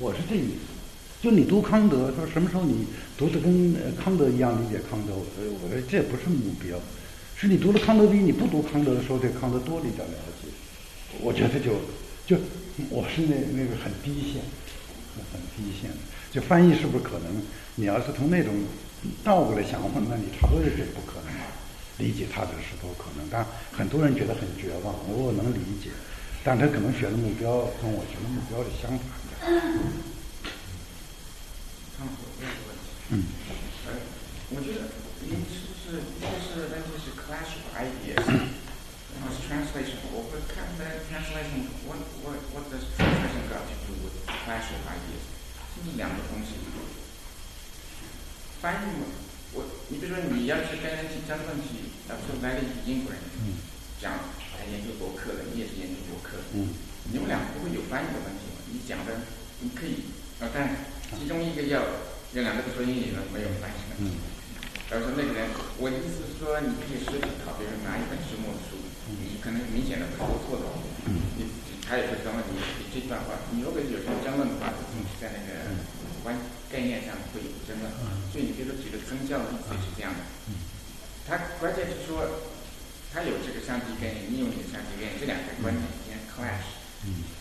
[0.00, 0.72] 我是这意思。
[1.20, 2.86] 就你读康德，说什么时候你
[3.18, 5.20] 读的跟康德一样理解康德，我
[5.60, 6.80] 我说这不是目标，
[7.36, 10.48] 是你读了康德比你不读康德的时候对康德多了一点了解。
[11.20, 11.76] 我觉得就
[12.24, 12.40] 就
[12.88, 14.40] 我是那那个很低线，
[15.30, 15.90] 很低线。
[16.32, 17.42] 就翻译是不是可能？
[17.74, 18.54] 你要是从那种。
[19.22, 21.30] 倒过来想问，那你差不多是不可能
[21.98, 23.22] 理解他的是否可能？
[23.30, 25.90] 但很多人觉得很绝望，我能理解，
[26.48, 29.36] 但他可能选的目标跟我选的目标是相反的。
[33.12, 33.20] 嗯。
[34.48, 34.88] 我觉得
[35.28, 37.84] 您是不是就是那就是 clash of.
[39.20, 39.36] What
[40.32, 41.68] what kind of translation?
[41.84, 45.28] What what what does translation got to do with classical ideas?
[45.76, 46.56] 这是两个东西。
[48.62, 49.04] 翻译嘛，
[49.52, 53.20] 我你比如说你要是跟人去争论起，要说来个英国人，
[54.00, 54.37] 讲他
[54.70, 56.72] 研究博客的，你也是研究博客，嗯，
[57.10, 58.60] 你们俩不会有翻译的问题吗？
[58.68, 59.24] 你讲的
[59.60, 60.88] 你可以，啊，但
[61.18, 61.80] 其中一个要
[62.36, 64.16] 有两个说英语的没有翻译问题。
[64.88, 68.80] 而说那个人，我的意思是说，你可以试着考，比如拿一本书目的书，
[69.20, 70.64] 你可能明显的说错的。
[71.04, 71.44] 嗯，你
[71.84, 75.76] 他也会争论你你这段话，你如果有什么争论的话，总是在那个
[76.24, 76.36] 关
[76.72, 77.88] 概念上会有争论。
[78.32, 80.20] 所以你比如说举个宗教例子是这样的，
[81.28, 82.24] 他关键是说，
[83.12, 86.68] 他有这个上帝概念，你有你的上帝概念，这两个观点之间 clash，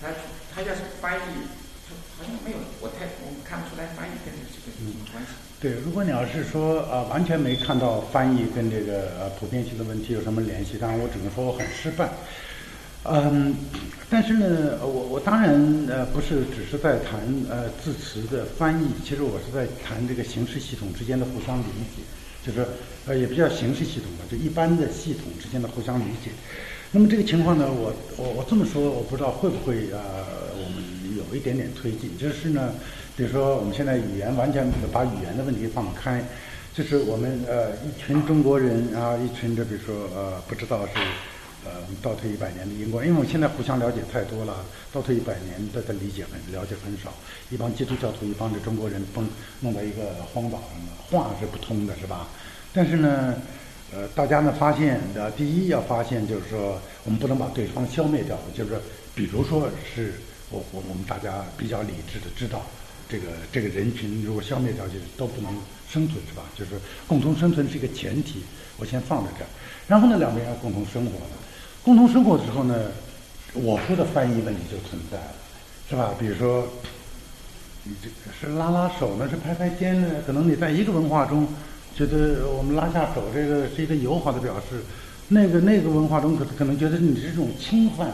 [0.02, 0.08] 他
[0.54, 1.46] 他要是翻译，
[1.86, 5.30] 他好像没有，我太我看不出来翻译跟这个有什么关系。
[5.60, 12.10] 对，如果你要是说呃完全没看到翻译跟这个呃普遍性的问题有什么联系，当然我只能说我很失败。
[13.10, 13.56] 嗯，
[14.10, 15.54] 但是呢，我我当然
[15.88, 21.64] 呃不是只是在谈呃字词的翻译，其实我是在谈这个形式系统之间的互相理
[21.96, 22.04] 解，
[22.46, 22.68] 就是
[23.08, 26.32] 呃也不叫形式系统吧，就一般的系统之间的互相理解。
[26.92, 30.00] 那么这个情况呢，我我我这么说，我不知道会不会呃
[30.54, 32.74] 我们有一点点推进，就是呢。
[33.18, 34.64] 比如说，我们现在语言完全
[34.94, 36.24] 把语言的问题放开，
[36.72, 40.92] 就是我们呃一群中国人啊，一群的比如说呃不知道是
[41.66, 44.64] 呃倒退一百年的英国，因为我们现在互相了解太多了，
[44.94, 47.12] 倒退一百年的的理解很了解很少，
[47.50, 49.28] 一帮基督教徒一帮的中国人崩
[49.62, 52.28] 弄到一个荒岛上了，话是不通的是吧？
[52.78, 53.34] 但是呢，
[53.92, 58.80] 呃大家呢发现的第一要发现就是说，我们不能把对方消灭掉，就是说
[59.16, 60.14] 比如说是
[60.52, 62.62] 我我我们大家比较理智的知道。
[63.10, 65.52] 这个这个人群如果消灭掉，就是都不能
[65.90, 66.44] 生存，是吧？
[66.54, 66.72] 就是
[67.08, 68.44] 共同生存是一个前提，
[68.78, 69.48] 我先放在这儿。
[69.88, 71.32] 然后呢，两边要共同生活了。
[71.84, 72.92] 共同生活的时候呢，
[73.54, 75.34] 我说的翻译问题就存在了，
[75.90, 76.14] 是吧？
[76.20, 76.68] 比如说，
[77.84, 80.16] 你这个是拉拉手呢，是拍拍肩呢？
[80.28, 81.48] 可能你在一个文化中
[81.98, 84.78] 觉得我们拉下手这个是一个友好的表示，
[85.30, 88.12] 那个那个文化中可可能觉得你是这种侵犯，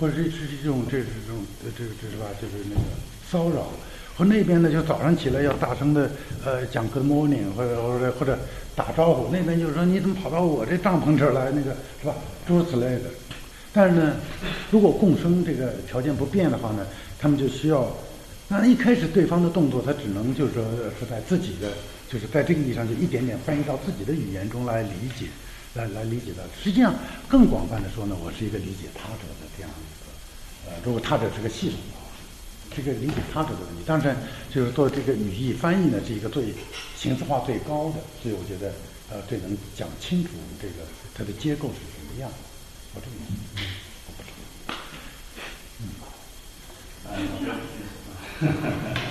[0.00, 2.24] 或者是是这种这是这种这这是吧？
[2.40, 2.80] 就是那个
[3.30, 3.66] 骚扰。
[4.16, 6.10] 和那边呢，就早上起来要大声的，
[6.44, 8.38] 呃，讲 Good morning，或者或者或者
[8.74, 9.28] 打招呼。
[9.30, 11.50] 那边就是说，你怎么跑到我这帐篷这儿来？
[11.50, 12.14] 那个是吧？
[12.46, 13.02] 诸如此类的。
[13.72, 14.16] 但是呢，
[14.70, 16.86] 如果共生这个条件不变的话呢，
[17.18, 17.86] 他们就需要。
[18.48, 20.64] 那一开始对方的动作，他只能就是说
[20.98, 21.68] 是在自己的，
[22.10, 25.26] 就是在这个意义上就一点点翻译到自己的语言中来理解，
[25.74, 26.44] 来来理解的。
[26.60, 26.92] 实际上，
[27.28, 32.00] 更广泛的说呢，我是一个理解他者的这样一个，呃，如果他者是个系统的话。
[32.72, 34.16] 这个理解他者的问题，当然
[34.48, 36.54] 就是做这个语义翻译呢，是一个最
[36.96, 38.72] 形式化最高的，所以我觉得
[39.10, 40.30] 呃最能讲清楚
[40.62, 40.74] 这个
[41.12, 42.36] 它的结构是什么样的。
[42.94, 43.12] 我这个
[43.56, 43.66] 嗯，
[44.06, 44.30] 我不知
[44.68, 44.74] 道。
[45.80, 45.82] 嗯。
[48.40, 49.09] 哈哈哈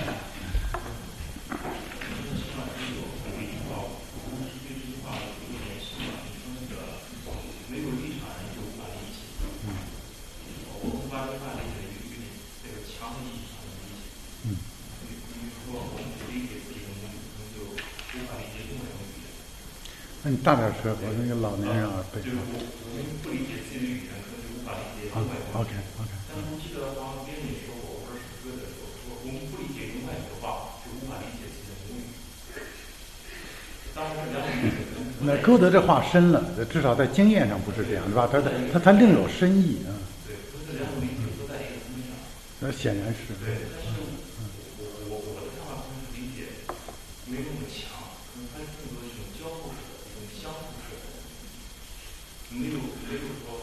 [20.22, 25.56] 那你大点声，我那个老年人啊，就是我我们不理解自己的语言，可能就无法理解另外一个。
[25.56, 26.12] OK OK。
[26.28, 31.48] 但是我记得刚刚边也说过，或者是歌的时候说，我们不理解另外一个话，就无法理解。
[35.22, 38.28] 那歌德这话深了，至少在经验上不是这样，是吧？
[38.30, 38.40] 他
[38.72, 39.92] 他他另有深意啊。
[40.24, 40.36] 对，
[42.60, 43.32] 那显然是。
[43.44, 43.56] 对，
[44.78, 46.52] 我我我的看法可能理解
[47.26, 47.88] 没那么强，
[48.32, 49.88] 可能它更多一种交互式。
[52.52, 53.60] 没有没有说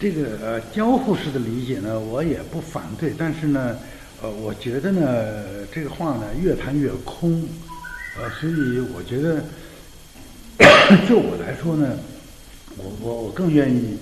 [0.00, 0.38] 这个。
[0.44, 3.78] 呃交互式的理解呢，我也不反对，但是呢，
[4.20, 7.48] 呃，我觉得呢，这个话呢越谈越空，
[8.18, 9.44] 呃，所以我觉得，
[11.08, 11.96] 就我来说呢，
[12.76, 13.96] 我我我更愿意，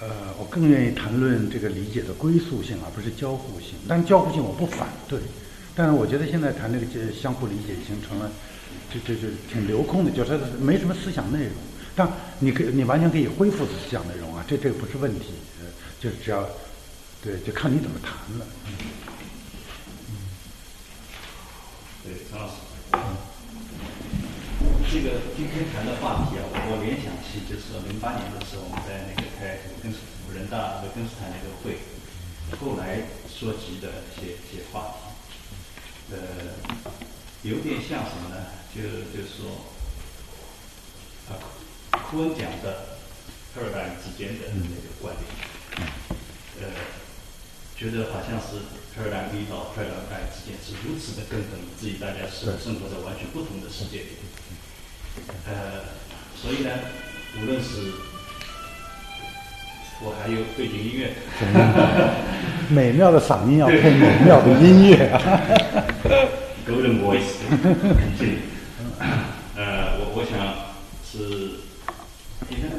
[0.00, 0.08] 呃，
[0.38, 3.70] 我更愿意谈论这个理解的归宿性，而不是交互性。
[3.86, 5.18] 但交互性我不反对，
[5.74, 8.30] 但是我觉得现在谈这个相互理解已经成了，
[8.90, 11.52] 就就就挺流空的，就是没什么思想内容。
[11.96, 12.06] 但
[12.40, 15.64] 你可以，你完全可以恢复思想内容啊，这这个不是问题，呃，
[15.98, 16.46] 就是只要，
[17.24, 18.46] 对，就看你怎么谈了。
[18.68, 18.76] 嗯，
[22.04, 22.52] 对，张老师，
[24.92, 29.96] 这个今天谈的话题啊，我联想起就是零八年的时候，我们在那个开根斯
[30.36, 31.80] 人大和根斯坦那个会，
[32.60, 36.20] 后来说及的一些一些话题，呃，
[37.40, 38.52] 有点像什么呢？
[38.74, 38.82] 就
[39.16, 39.48] 就是说，
[41.32, 41.64] 啊。
[42.10, 42.96] 库恩讲的
[43.54, 45.24] ，paradigm 之间的那个关联，
[46.60, 46.64] 呃，
[47.76, 48.62] 觉得好像是
[48.94, 54.16] paradigm A 到 paradigm I 之间是如此的根本，以至于大家是生活在完全不同的世界里。
[55.46, 55.84] 呃，
[56.40, 56.70] 所以呢，
[57.40, 57.92] 无论是
[60.02, 61.14] 我还有背景音乐，
[62.68, 65.10] 美妙的嗓音要配美妙的音乐。
[66.68, 67.40] Golden Voice，
[68.18, 68.38] 是，
[69.56, 70.36] 呃，我我想
[71.04, 71.65] 是，
[72.48, 72.70] 你看，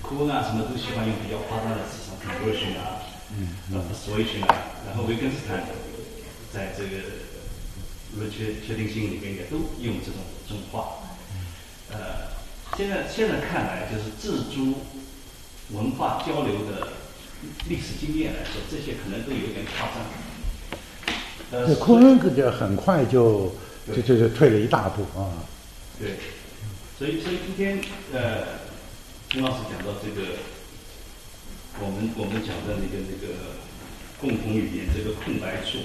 [0.00, 3.04] 库恩啊什么都喜欢用比较夸张的词，什么 conversion 啊，
[3.72, 4.56] 呃 persuasion 啊，
[4.86, 5.66] 然后维根斯坦
[6.52, 6.90] 在这个
[8.16, 11.00] 论确确定性里面也都用这种这种话，
[11.92, 12.32] 呃，
[12.76, 14.74] 现在现在看来就是自诸
[15.76, 16.88] 文化交流的
[17.68, 19.96] 历史经验来说，这些可能都有点夸张。
[21.52, 23.52] 呃这库恩可就很快就
[23.86, 25.34] 就就就退了一大步啊。
[25.98, 26.16] 对，
[27.00, 27.80] 所以所以今天
[28.12, 28.60] 呃，
[29.30, 30.36] 陈老师讲到这个，
[31.80, 33.56] 我们我们讲的那个那个
[34.20, 35.78] 共同语言这个空白处，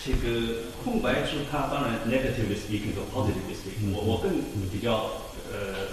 [0.00, 4.40] 这个空白处它当然 negatively speaking 和 positively speaking，我我更
[4.72, 5.20] 比较
[5.52, 5.92] 呃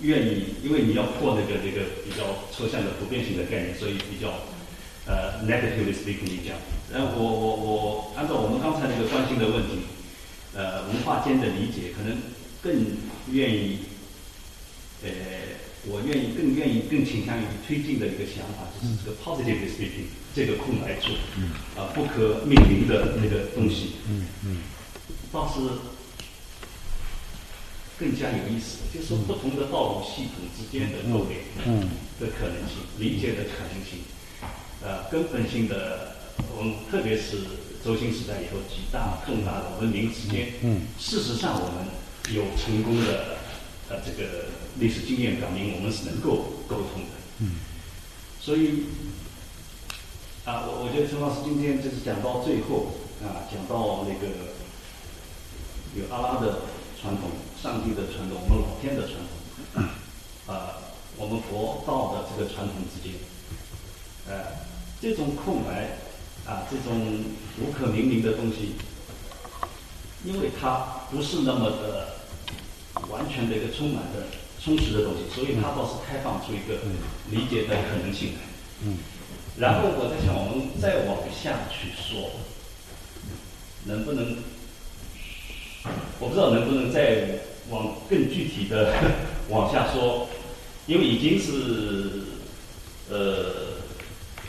[0.00, 4.42] 愿意，因为你要破那个那个比较抽象的普遍性的概念，所以比较
[5.06, 6.58] 呃 negatively speaking 你讲，
[6.92, 9.86] 然后我我我按照我们刚才那个关心的问题。
[10.56, 12.16] 呃，文化间的理解可能
[12.66, 12.84] 更
[13.32, 13.78] 愿意，
[15.04, 15.08] 呃，
[15.86, 21.12] 我愿意更愿意更倾向于推进的一个想法，就是这个 positive speaking 这个空白处，
[21.78, 24.56] 啊、不可命名的那个东西，嗯嗯。
[25.32, 25.60] 倒是
[27.98, 31.88] 更加有意思，就是不同的道路系统之间的勾连嗯
[32.18, 34.00] 的可能性，理解的可能性，
[34.82, 36.16] 呃，根本性的，
[36.58, 37.38] 我们特别是
[37.84, 40.82] 轴心时代以后几大重大的文明之间，嗯。
[40.98, 41.86] 事实上我们
[42.34, 43.38] 有成功的
[43.88, 44.46] 呃这个
[44.78, 47.16] 历史经验表明，我们是能够沟通的。
[47.40, 47.50] 嗯
[48.40, 48.84] 所以
[50.44, 54.54] 啊，我我觉得陈老师今天就是讲到最后啊，讲到那个
[55.98, 56.62] 有阿拉的
[57.00, 57.30] 传统、
[57.60, 59.18] 上帝的传统、我们老天的传
[59.74, 59.82] 统，
[60.46, 60.78] 啊，
[61.16, 63.18] 我们佛道的这个传统之间，
[64.28, 64.54] 呃，
[65.00, 65.98] 这种空白
[66.46, 67.24] 啊，这种
[67.58, 68.76] 无可名名的东西，
[70.26, 72.16] 因为它不是那么的
[73.08, 74.26] 完全的一个充满的
[74.62, 76.80] 充实的东西，所以它倒是开放出一个
[77.30, 78.40] 理解的可能性来。
[78.84, 78.98] 嗯
[79.58, 82.30] 然后我在想，我们再往下去说，
[83.84, 84.36] 能不能？
[86.20, 87.38] 我不知道能不能再
[87.70, 88.92] 往更具体的
[89.48, 90.28] 往下说，
[90.86, 92.24] 因为已经是
[93.08, 93.78] 呃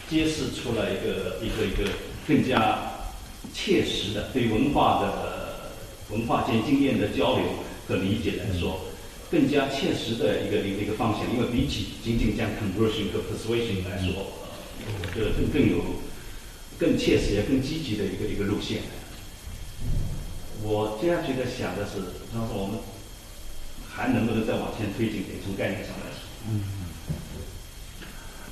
[0.09, 1.89] 揭示出来一个一个一个
[2.27, 2.91] 更加
[3.53, 5.46] 切实的对文化的
[6.09, 7.45] 文化间经验的交流
[7.87, 8.81] 和理解来说，
[9.29, 11.23] 更加切实的一个一个一个方向。
[11.33, 14.13] 因为比起仅仅讲 conversion 和 persuasion 来说，
[14.85, 15.83] 呃我觉得更更有
[16.79, 18.81] 更切实也更积极的一个一个路线。
[20.63, 21.99] 我接下去在想的是，
[22.33, 22.79] 然后我们
[23.87, 25.37] 还能不能再往前推进点？
[25.43, 26.19] 从概念上来说，
[26.49, 26.61] 嗯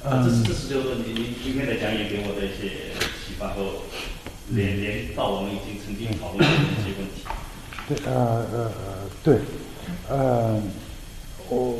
[0.05, 2.93] 啊，这是这是就是说你你今天的讲演给我的一些
[3.25, 3.81] 启发和
[4.49, 7.23] 连连到我们已经曾经讨论过的一些问题。
[7.87, 8.71] 对，呃呃呃，
[9.23, 9.37] 对，
[10.09, 10.61] 呃，
[11.49, 11.77] 我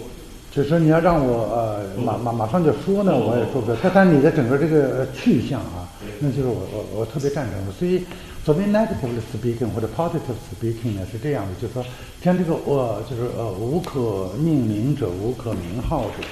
[0.51, 3.77] 就是说你要让我呃马马马上就说呢，我也说不了。
[3.81, 5.89] 但但你的整个这个呃去向啊，
[6.19, 7.71] 那就是我我我特别赞成的。
[7.71, 8.03] 所以
[8.43, 11.83] 所谓 negative speaking 或者 positive speaking 呢是这样的，就是说
[12.23, 16.23] 像这个我就是呃无可命名者，无可名号者。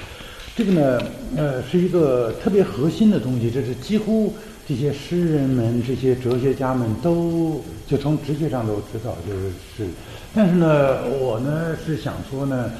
[0.56, 1.02] 这个呢，
[1.36, 4.32] 呃，是一个特别核心的东西，这是几乎
[4.66, 9.88] 这些诗人们、这些哲学家们都就从直觉上都知道，就是是。
[10.34, 12.72] 但是呢，我呢是想说呢，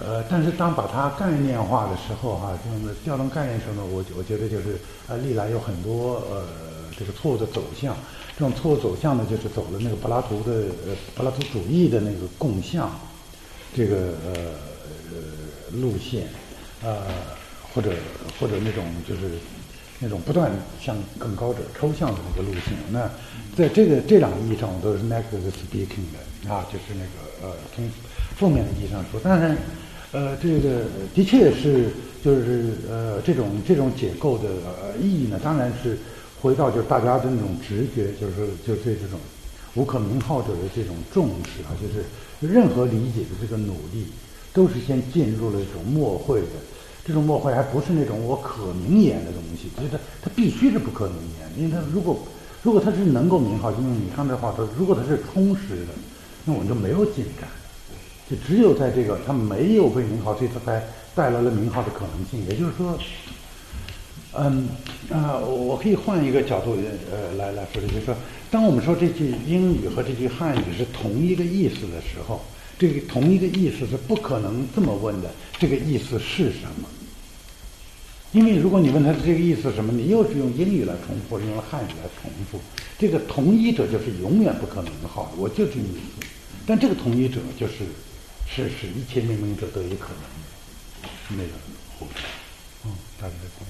[0.00, 6.44] 呃，但是当把它概念化的时候哈、就是调动概念的时候呢，我我觉得就是呃，历来有很多呃
[6.98, 7.94] 这个错误的走向，
[8.38, 10.52] 这种错误走向呢，就是走了那个柏拉图的
[10.86, 12.90] 呃柏拉图主义的那个共向
[13.74, 14.32] 这个呃
[15.12, 16.26] 呃路线。
[16.84, 17.04] 呃，
[17.72, 17.90] 或者
[18.38, 19.22] 或者那种就是
[20.00, 20.50] 那种不断
[20.80, 22.76] 向更高者抽象的那个路径。
[22.90, 23.10] 那
[23.56, 27.88] 在这个这两个意义上，我都是 negative speaking 的啊，就是那个呃从
[28.36, 29.18] 负面的意义上说。
[29.20, 29.56] 当然，
[30.12, 31.88] 呃，这个的确是
[32.22, 35.98] 就是呃这种这种解构的、呃、意义呢，当然是
[36.40, 39.18] 回到就是大家的那种直觉，就是就对这种
[39.74, 42.04] 无可名号者的这种重视啊，就是
[42.40, 44.06] 任何理解的这个努力。
[44.52, 46.46] 都是先进入了一种默会的，
[47.06, 52.18] 这种默会还不是那种我可名言的东西，就是它它必须是不可名言，因为它如果
[52.62, 55.92] 如果它是能够名号，就用你刚才话说，如果它是充实的，
[56.44, 57.48] 那我们就没有进展。
[58.28, 60.84] 就只有在这个他没有被名号，所以他才
[61.14, 62.44] 带来了名号的可能性。
[62.48, 62.98] 也就是说，
[64.32, 64.68] 嗯
[65.12, 66.76] 啊、我可以换一个角度
[67.12, 68.12] 呃来来说，就是说，
[68.50, 72.40] 当我们说这句英语和这句汉语是同一个意思的时候，
[72.76, 75.30] 这个同一个意思是不可能这么问的，
[75.60, 76.88] 这个意思是什么？
[78.32, 82.60] 因为如果你问他的这个意思是什么，你又是用英语来重复，或者用汉语来重复，
[82.98, 85.08] 这个同一者就是永远不可能的。
[85.08, 86.26] 好，我就这个意思。
[86.66, 87.86] 但这个同一者就是
[88.44, 90.20] 是使一切命名者得以可能
[91.00, 91.50] 的那个
[91.98, 92.20] 后者。
[92.84, 93.64] 嗯，大家在看。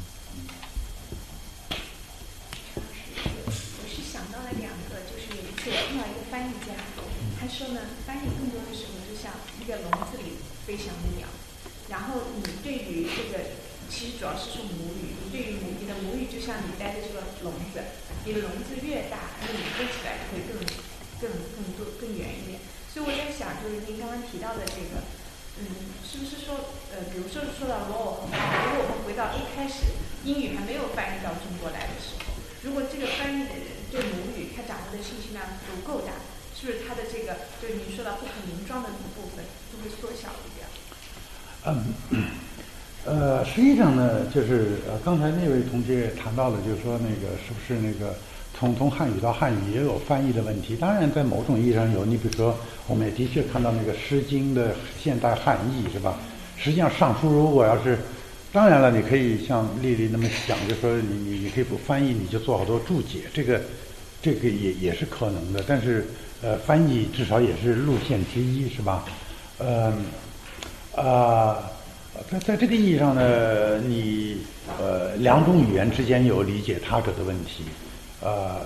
[2.74, 3.52] 我
[3.86, 6.74] 是想到了两个，就是有一次我碰到一个翻译家，
[7.38, 9.30] 他说呢，翻译更多的时候就像
[9.60, 11.28] 一个笼子里飞翔的鸟，
[11.88, 13.44] 然后你对于这个
[14.06, 17.82] 其实主要是说母语，你对于母你的母语就像你待的这个笼子，
[18.22, 20.62] 你的笼子越大，那你飞起来就会更
[21.18, 21.26] 更
[21.58, 22.62] 更多更远一点。
[22.86, 25.02] 所以我在想，就是您刚刚提到的这个，
[25.58, 29.90] 嗯，是不是说，呃，比如说说到 law，如果我们回到一开始
[30.22, 32.30] 英语还没有翻译到中国来的时候，
[32.62, 36.14] 如果这个翻译的人对母语他掌握的信息量足够大，
[36.54, 39.42] 是不是他的这个就是您说到不可名状的那个部分
[39.74, 40.62] 就会缩小一点？
[41.66, 41.90] 嗯，
[43.06, 48.12] 呃，实际上呢，就是呃，刚才那位同学也谈到了，就是说那个是不是那个
[48.58, 50.74] 从从汉语到汉语也有翻译的问题？
[50.74, 52.04] 当然，在某种意义上有。
[52.04, 52.56] 你比如说，
[52.88, 56.18] 我们也的确看到那个《诗经》的现代汉译，是吧？
[56.56, 57.98] 实际上，尚书如果要是，
[58.52, 63.60] 当然了，你可以像丽丽那么想，就说你你你可以不翻译，你就做好多注解，这个
[64.20, 65.62] 这个也也是可能的。
[65.66, 66.06] 但是，
[66.42, 69.04] 呃，翻译至少也是路线之一，是吧？
[69.58, 70.06] 嗯、
[70.94, 71.70] 啊，
[72.30, 74.38] 在在这个意义上呢，你
[74.78, 77.64] 呃两种语言之间有理解他者的问题，
[78.20, 78.60] 呃，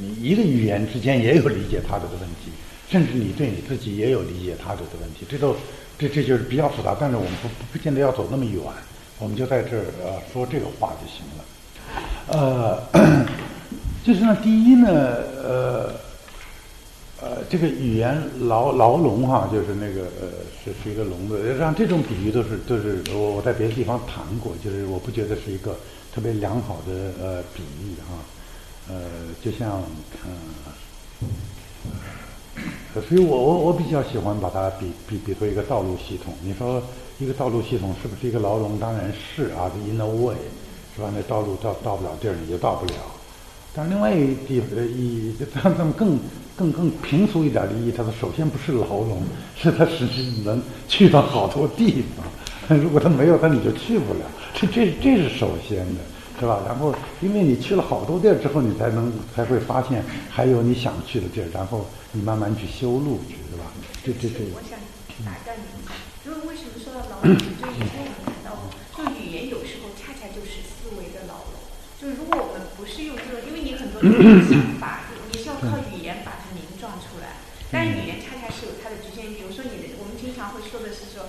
[0.00, 2.50] 你一个语言之间也有理解他者的问题，
[2.90, 5.54] 甚至你对你自己也有理解他者的问题，这都
[5.98, 8.62] 这这就是比较复杂，但是我们不不不见得要走那么远，
[9.18, 11.44] 我们就在这儿呃说这个话就行了，
[12.92, 13.26] 呃，
[14.04, 14.88] 就是呢，第一呢，
[15.42, 16.07] 呃。
[17.20, 20.28] 呃，这个语言牢牢笼哈，就是那个呃，
[20.64, 21.56] 是是一个笼子。
[21.58, 25.76] 让这种比喻都是都是我我在别的地方谈过，就是我不觉得是一个
[26.14, 28.18] 特别良好的呃比喻哈。
[28.88, 29.02] 呃，
[29.42, 29.82] 就像
[30.24, 30.30] 嗯、
[32.94, 36.32] 呃，所以我我我比较喜欢把它比比比作一个道路系统。
[36.42, 36.80] 你说
[37.18, 38.78] 一个道路系统是不是一个牢笼？
[38.78, 40.36] 当然是啊，in a way，
[40.94, 41.12] 是吧？
[41.12, 43.17] 那道路到到不了地儿，你就到不了。
[43.74, 46.18] 但是另外一地呃意，它这么更
[46.56, 49.22] 更更平俗一点的意义，它的首先不是牢笼，
[49.56, 52.26] 是它使你能去到好多地方。
[52.82, 54.20] 如果它没有，它你就去不了。
[54.54, 56.00] 这这这是首先的，
[56.40, 56.60] 是吧？
[56.66, 63.70] 然后因为你去了好多地儿之后，你才能才会发现还有你想去的地儿，然后你慢慢去修路去，是吧？
[64.04, 64.44] 这这这。
[64.52, 64.76] 我想
[65.24, 65.94] 打断你一下，
[66.26, 68.68] 因为为什么说到牢笼，就 以前我们谈到过，
[68.98, 71.56] 就语言有时候恰恰就是思维的牢笼。
[71.98, 73.42] 就是如果我们不是用这个，
[74.02, 75.00] 因为你很多的想法，
[75.32, 77.38] 你是要靠语言把它凝状出来，
[77.70, 79.34] 但是语言恰恰是有它的局限。
[79.34, 81.26] 比如说你的，我们经常会说的是说，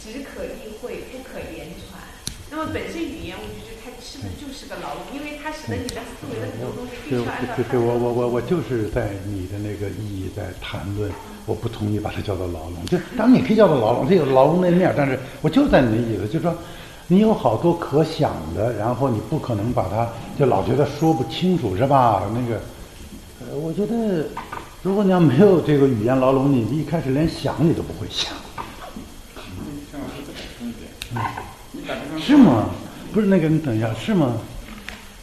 [0.00, 2.00] 只可意会，不可言传。
[2.48, 5.02] 那么本身语言，我就觉得它是不是就是个牢笼？
[5.12, 11.10] 因为它使得你的思维的很多东西必对须要按照对对，我我我我就是在你的那个意义在谈论，
[11.44, 12.86] 我不同意把它叫做牢笼。
[12.86, 16.56] 就当然你可以叫做牢笼，这有牢笼那面儿，但是我就在你的意思，就是说
[17.08, 20.08] 你有好多可想的，然后你不可能把它
[20.38, 22.22] 就老觉得说不清楚，是吧？
[22.34, 22.60] 那个，
[23.40, 24.26] 呃，我觉得
[24.82, 28.32] 如果你要没有这个语言牢笼，你一开始连想你都不会想，
[32.18, 32.70] 是吗？
[33.12, 34.32] 不是那个，你等一下，是吗？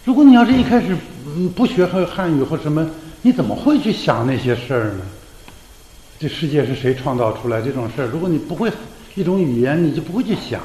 [0.05, 2.89] 如果你要是一开始嗯不学汉汉语或什么，
[3.22, 5.01] 你怎么会去想那些事儿呢？
[6.18, 8.05] 这世界是谁创造出来这种事儿？
[8.07, 8.72] 如果你不会
[9.15, 10.61] 一种语言，你就不会去想，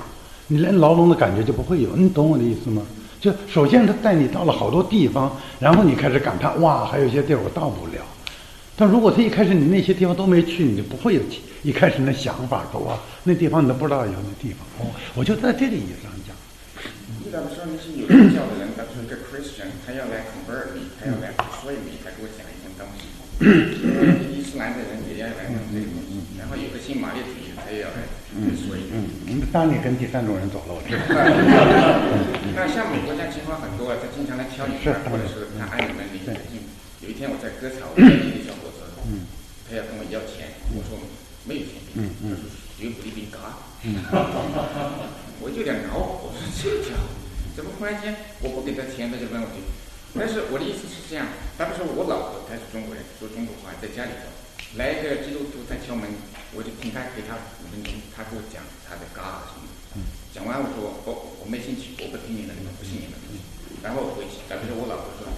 [0.49, 1.95] 你连牢笼的感觉就不会有。
[1.97, 2.83] 你懂我的意思吗？
[3.21, 7.99] 就首先他带你到了好多地方，然后你开始感叹哇，还有一些地儿我到不了。
[8.77, 14.63] 但如果他一开始你那些地方都没去，你就不会有起一开始那想法说哇，那地方你都不知道有那地方。
[14.79, 16.31] 哦，我就在这个意思上讲。
[17.25, 23.11] 你打比说你是有宗教的人，打比说一个 Christian，他要来 convert 你，他要来 persuade 你，他给我讲一件东西。
[24.31, 28.07] 伊斯兰的人也要来弄这个东西，然后有个新马列主义，他也要来
[28.47, 28.95] persuade
[29.53, 31.01] 当你跟第三种人走了，我知道。
[32.55, 36.69] 那像美国这样情况很多啊，他经常来挑你看，或者是他按你们领进。
[37.01, 38.85] 有一天我在割草，我在一个小伙子，
[39.65, 41.01] 他要跟我要钱，我说
[41.49, 42.45] 没有钱给你，他说
[42.79, 43.57] You believe in God？
[45.41, 47.09] 我就有点恼火，我说这家伙
[47.57, 48.15] 怎么忽然间
[48.45, 49.65] 我不给他钱，他就问我去？
[50.13, 54.29] 但是我的意思是这样，打比说我老婆她是中国人，说中国话，在家里头
[54.77, 56.11] 来一个基督徒在敲门，
[56.53, 57.41] 我就听他给他
[58.89, 59.21] 他在干
[59.53, 59.69] 什么。
[60.33, 63.17] 讲完我说我我没兴趣，我不听你的，你们不信你的。
[63.85, 65.29] 然后回去，比如说我老婆说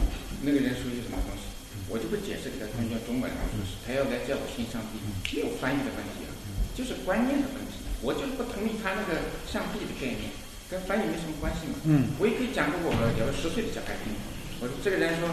[0.41, 1.51] 那个人说些什么东西，
[1.93, 5.03] 我就不解释给他，听用中文，然说是他要来叫我信上帝，
[5.37, 6.33] 没有翻译的问题啊，
[6.73, 7.85] 就是观念的问题。
[8.01, 10.33] 我就是不同意他那个上帝的概念，
[10.73, 11.77] 跟翻译没什么关系嘛。
[11.85, 12.17] 嗯。
[12.17, 12.89] 我也可以讲给我
[13.21, 14.17] 有个十岁的小孩听，
[14.61, 15.29] 我说这个人说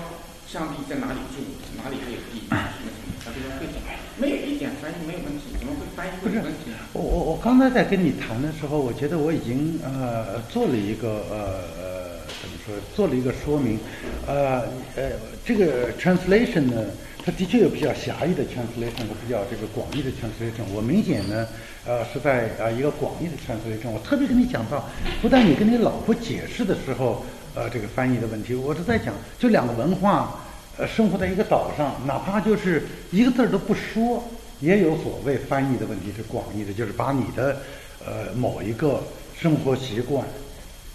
[0.50, 1.44] 上帝在哪里住，
[1.76, 3.84] 哪里还有地，什么什么，他这个会讲，
[4.16, 6.72] 没有一点翻译没有问题，怎么会翻译会有问题？
[6.94, 11.38] 我我我刚才在跟你谈的时候，我觉得我已经呃做了一个呃
[11.84, 13.78] 呃怎么说，做了一个说明，
[14.26, 14.62] 呃
[14.96, 15.12] 呃
[15.44, 16.86] 这个 translation 呢，
[17.26, 20.64] 它的确有比较狭义的 translation 和比较这个广义的 translation。
[20.74, 21.46] 我明显呢
[21.86, 23.90] 呃是在呃一个广义的 translation。
[23.92, 24.88] 我特别跟你讲到，
[25.22, 27.26] 不但你跟你老婆解释的时候，
[27.58, 30.40] 呃这个翻译的问题，我是在讲就两个文化
[30.78, 34.24] 呃生活在一个岛上，哪怕就是一个字儿都不说。
[34.60, 37.58] 也有所谓翻译的问题是广义的，就是把你的
[38.04, 39.04] 呃某一个
[39.40, 40.26] 生活习惯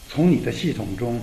[0.09, 1.21] 从你的系统中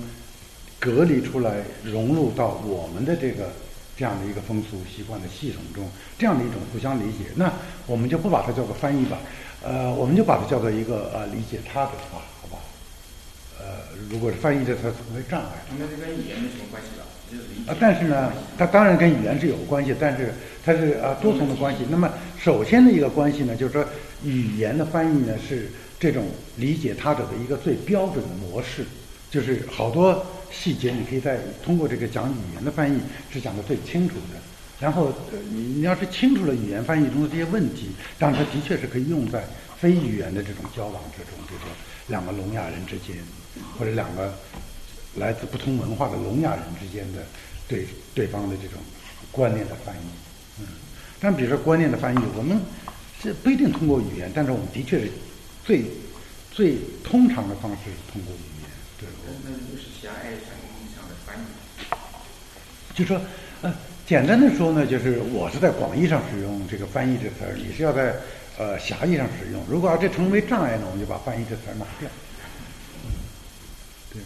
[0.80, 3.49] 隔离出来，融入到我们的这个
[3.98, 5.84] 这样的一个风俗习惯的系统中，
[6.18, 7.52] 这样的一种互相理解，那
[7.86, 9.18] 我们就不把它叫做翻译吧，
[9.61, 12.39] 呃，我们就把它叫做一个呃理解他的吧，好吧？
[13.60, 15.64] 呃，如果是翻译的，它成为障碍。
[15.77, 17.69] 那这跟语言没什么关系了，就是。
[17.69, 20.34] 啊，但是呢，它当然跟语言是有关系，但是
[20.65, 21.86] 它是啊多重的关系。
[21.90, 23.86] 那么首先的一个关系呢，就是说
[24.23, 25.69] 语言的翻译呢是
[25.99, 26.26] 这种
[26.56, 28.86] 理解他者的一个最标准的模式，
[29.30, 32.99] 就是好多细节你可以在通过这个讲语言的翻译
[33.31, 34.40] 是讲的最清楚的。
[34.80, 35.14] 然后
[35.52, 39.44] 你你要是清楚了语言翻译中的这些问题，当然它的确是可以用在
[39.77, 41.68] 非语言的这种交往之中，比如说
[42.07, 43.18] 两个聋哑人之间，
[43.78, 44.34] 或者两个
[45.16, 47.26] 来自不同文化的聋哑人之间的
[47.68, 48.78] 对对方的这种
[49.32, 50.00] 观念的翻译，
[50.60, 50.66] 嗯，
[51.20, 52.60] 但比如说观念的翻译，我们
[53.22, 55.12] 是不一定通过语言，但是我们的确是
[55.64, 55.86] 最
[56.52, 58.70] 最通常的方式是通过语言，
[59.00, 61.44] 对，那那就是狭隘上意义上的翻译。
[62.96, 63.22] 就说
[63.62, 63.74] 呃，
[64.06, 68.16] 简单的说呢，就是我是在广义上使用这个翻译这词儿，你是要在
[68.58, 69.64] 呃狭义上使用。
[69.70, 72.10] 如果要这成为障碍呢，我们就把翻译这词儿拿掉。
[74.12, 74.24] 对。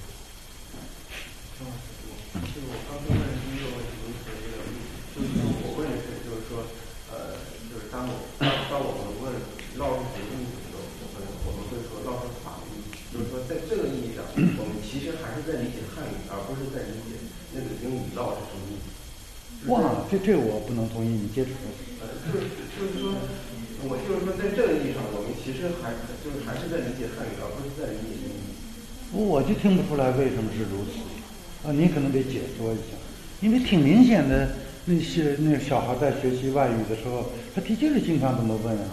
[2.34, 4.66] 就是我刚才问的第一个问题，您说这个，
[5.14, 5.30] 就是
[5.62, 6.66] 我问的是，就是说，
[7.14, 7.38] 呃，
[7.70, 9.30] 就是当我当当我们问
[9.78, 12.82] 绕是什么意思的时候，我们我们会说绕是法律，
[13.14, 17.22] 就是说在这个意义上，我们其实还是在理解汉语，而不是在理解
[17.54, 18.90] 那个英语绕是什么意思。
[19.68, 21.52] 哇，这这我不能同意你接触。
[22.04, 23.16] 呃，就是就是说，
[23.88, 28.52] 我就是说，在这个意义上，我们其实还就是还是在理解汉语，而不是在理解英语。
[29.16, 31.00] 我就听不出来为什么是如此，
[31.64, 33.00] 啊，您可能得解说一下，
[33.40, 34.52] 因为挺明显的，
[34.84, 38.92] 那些那小孩在学习外语的时候，他的确是经常这么问啊，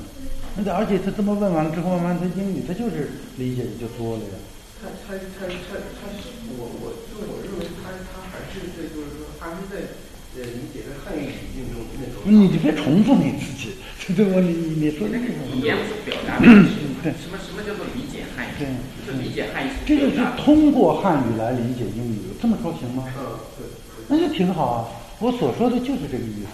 [0.54, 4.38] 那而且他这么问完了之后，慢慢他英语他就是理解的就多了呀。
[4.78, 9.92] 他他他他他是我我就我认为他他还是在就是说还是在
[10.36, 12.22] 呃理解在汉语语境中那种。
[12.24, 13.74] 你就别重复你自己，
[14.14, 16.70] 对我你你你说那个这个语言是表达的东西
[17.02, 18.52] 对什么什么叫做理解汉语？
[18.58, 18.66] 对
[19.06, 23.04] 就是理解汉语这个是通过汉语来理解英语，这么说行吗？
[23.18, 23.66] 嗯，对。
[24.08, 24.88] 那就挺好啊。
[25.18, 26.48] 我所说的就是这个意思。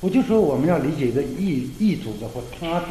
[0.00, 2.88] 我就说我们要理解一个异异族的或他者，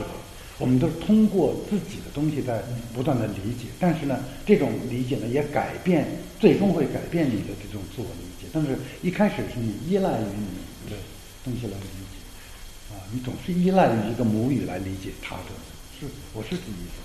[0.57, 2.63] 我们都是通过自己的东西在
[2.95, 3.67] 不断的理解。
[3.79, 6.07] 但是呢，这种理解呢也改变，
[6.39, 8.32] 最终会改变你的这种自我理解。
[8.53, 10.95] 但是一开始是你依赖于你的
[11.43, 15.45] 东西来理解，啊，你总是依赖于一个母语来理解他的。
[15.99, 17.01] 是，我是这意思。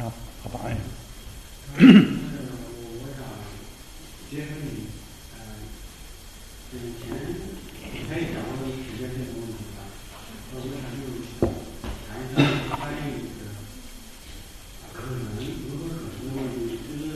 [0.00, 0.12] 啊，
[0.42, 0.76] 好吧，哎。
[1.76, 3.20] 我我想
[4.30, 4.86] 结合你，
[5.34, 5.38] 呃，
[6.72, 7.02] 嗯前
[7.90, 9.78] 以前也讲过一时间这个问题吧，
[10.54, 11.02] 我想就
[12.06, 12.36] 谈一下
[12.70, 13.42] 翻译的
[14.92, 15.14] 可能
[15.68, 17.06] 如何可能的问题，就是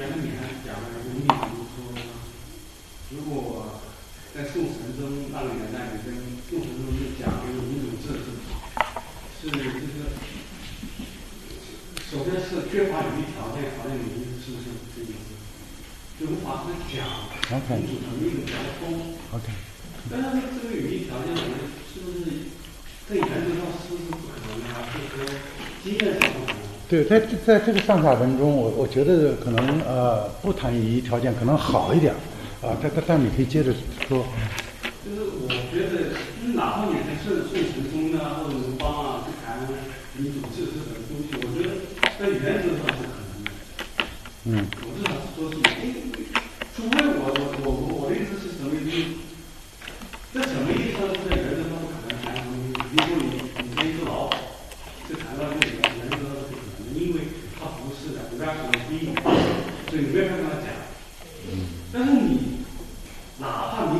[0.00, 1.92] 原来你还讲了一个例子，说
[3.12, 3.84] 如果
[4.32, 6.16] 在宋神宗那个年代，你跟
[6.48, 8.32] 宋神宗就讲究民主制度，
[9.36, 9.60] 是就是。
[12.10, 15.36] 首先是缺乏语义条件，好像你意思是不是这意思？
[16.16, 16.96] 就无法是讲
[17.76, 19.20] 民主成立的比较通。
[19.36, 19.52] OK。
[20.08, 21.60] 但是这个语义条件，我们，
[21.92, 22.48] 是不是
[23.06, 25.28] 在原则上是不是不可能的，还是说
[25.84, 26.69] 经验上不可能？
[26.90, 32.12] 对，在这在这个上下文中，我我觉得可能呃不谈语义条件可能好一点，
[32.60, 33.72] 啊，但但但你可以接着
[34.08, 34.26] 说。
[35.06, 36.10] 就是我觉得，
[36.42, 39.62] 就是哪怕你在宋宋神宗啊或者刘邦啊去谈
[40.18, 41.78] 民主制这种东西，我觉得
[42.18, 43.54] 在原则上是可能的。
[44.50, 44.66] 嗯。
[44.82, 45.62] 我至少是说是，
[46.74, 49.30] 除非我我我我的意思是什么意思？
[50.34, 52.82] 在什么意义上是在原则上不可能谈什么意思？
[52.90, 54.34] 比如说你你跟一只老虎，
[55.06, 59.16] 就谈到这个原则上是不可能的，因为它不是的，人家属于低语，
[59.88, 60.68] 所以你没有办法讲。
[61.92, 62.62] 但是你
[63.40, 63.90] 哪怕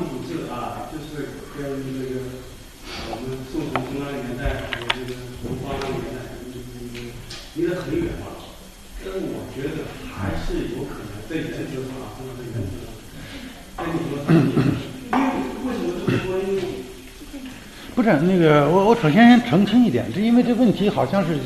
[18.00, 21.36] 不是那个，我我首先澄清一点，这因为这问题好像是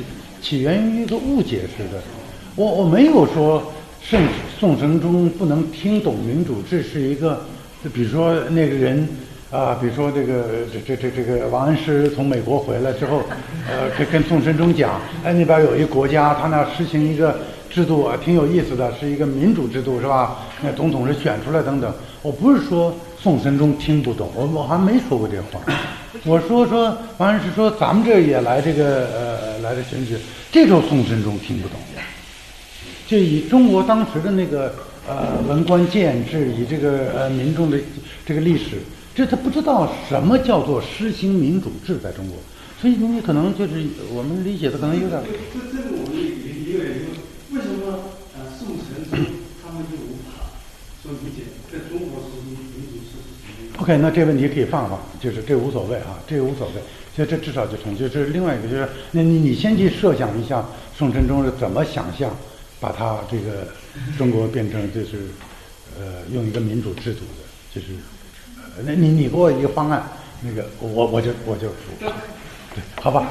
[0.41, 2.01] 起源于一个误解似的。
[2.55, 4.21] 我我没有说宋
[4.57, 7.41] 宋神宗不能听懂民主制是一个，
[7.93, 9.09] 比如说那个人
[9.51, 13.21] 啊，比如说这个这这这这个王安石从美国回来之后，
[13.69, 17.37] 呃，跟跟宋神宗讲，哎，那边有一国家，他那实行一个
[17.69, 20.37] 制度啊，挺有意思的，是一个民主制度，是吧？
[20.63, 21.93] 那总统是选出来等等。
[22.23, 25.61] 我不是说宋神宗听不懂，我我还没说过这话。
[26.23, 30.17] 我说说完是说咱们这也来这个呃来这选举，
[30.53, 31.79] 这时候宋神宗听不懂。
[33.07, 34.75] 就以中国当时的那个
[35.07, 37.79] 呃文官建制，以这个呃民众的
[38.25, 38.81] 这个历史，
[39.15, 42.39] 这他不知道什么叫做实行民主制在中国，
[42.81, 43.73] 所以你可能就是
[44.15, 45.21] 我们理解的可能有点。
[45.53, 47.13] 这这个我们一个原因，
[47.53, 48.01] 为什么
[48.35, 49.19] 呃宋神宗
[49.63, 50.57] 他们就无法
[51.03, 53.61] 说理解在中国实行民主制是什么样？
[53.79, 56.75] OK，那这问题可以放放，就是这无所谓啊，这个无所谓。
[57.15, 58.09] 所以这至少就成就。
[58.09, 60.65] 这是另外一个，就是那你你先去设想一下，
[60.97, 62.37] 宋真宗是怎么想象
[62.81, 63.69] 把他这个
[64.19, 65.29] 中国变成就是
[65.97, 67.95] 呃用一个民主制度的，就是
[68.77, 70.09] 呃那你你给我一个方案，
[70.43, 72.11] 那个我我就我就服，对，
[73.01, 73.29] 好吧？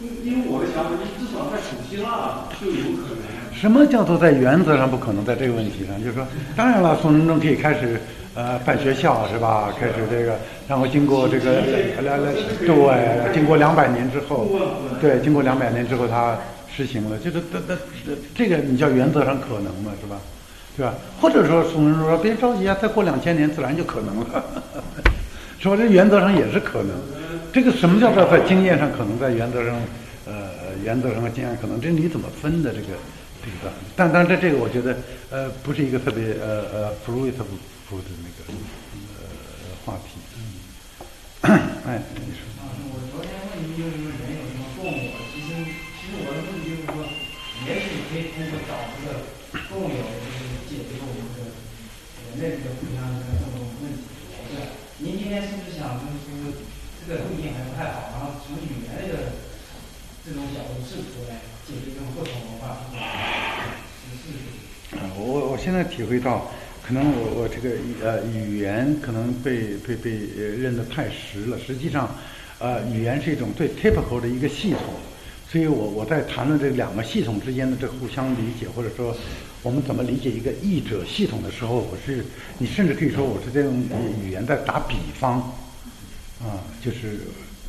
[0.00, 3.20] 因因为我的想法，你至少在古希腊就有可能。
[3.52, 5.24] 什么叫做在原则上不可能？
[5.24, 8.00] 在这个问题上，就是说，当然了，宋仁宗可以开始
[8.34, 9.68] 呃办学校是吧？
[9.78, 11.60] 开始这个，然后经过这个
[12.02, 12.32] 来来
[12.64, 14.48] 对，经过两百年之后，
[15.00, 16.38] 对，经过两百年之后，他
[16.74, 20.16] 实行了，就是这这这这个你叫原则上可能嘛，是吧？
[20.76, 20.94] 对吧？
[21.20, 24.44] 或者说宋仁宗说别着急啊，再过两千年自然就可能了，
[25.58, 25.76] 是吧？
[25.76, 26.96] 这原则上也是可能。
[27.52, 29.80] 这个什么叫做在经验上可能，在原则上，
[30.26, 32.96] 呃，原则上和经验可能，这你怎么分的这个？
[33.40, 35.00] 这个，但但这这个我觉得，
[35.30, 39.24] 呃，不是一个特别呃呃 fruitful 的那个呃
[39.80, 40.20] 话题。
[40.36, 40.60] 嗯，
[41.88, 42.44] 哎，你说。
[42.92, 45.08] 我昨天问你就是说人有什么共有？
[45.32, 45.56] 其实
[45.96, 47.00] 其实我的问题就是说，
[47.64, 49.24] 也许可以通过找这个
[49.72, 51.48] 共有，就是解决我们这个
[52.28, 54.04] 人类这个互相这个共同问题。
[54.52, 54.68] 对，
[55.00, 56.60] 您今天是不是想就是说
[57.10, 59.18] 这个路径还不太好，然后从语言这个
[60.24, 63.04] 这种角度试图来解决这种不同文化这种
[64.06, 64.96] 实事？
[64.96, 66.52] 啊，我我现在体会到，
[66.86, 71.58] 可能我我这个呃语言可能被被被呃认得太实了。
[71.58, 72.14] 实际上，
[72.60, 74.94] 呃，语言是一种最 typical 的一个系统，
[75.50, 79.16] 所以我我在谈论这两个系统之间的这个互相理解，或者说
[79.64, 82.24] 我们怎么理解一个译者系统的时候，我是
[82.58, 83.82] 你甚至可以说我是在用
[84.22, 85.52] 语言在打比方，
[86.40, 87.20] 啊，就是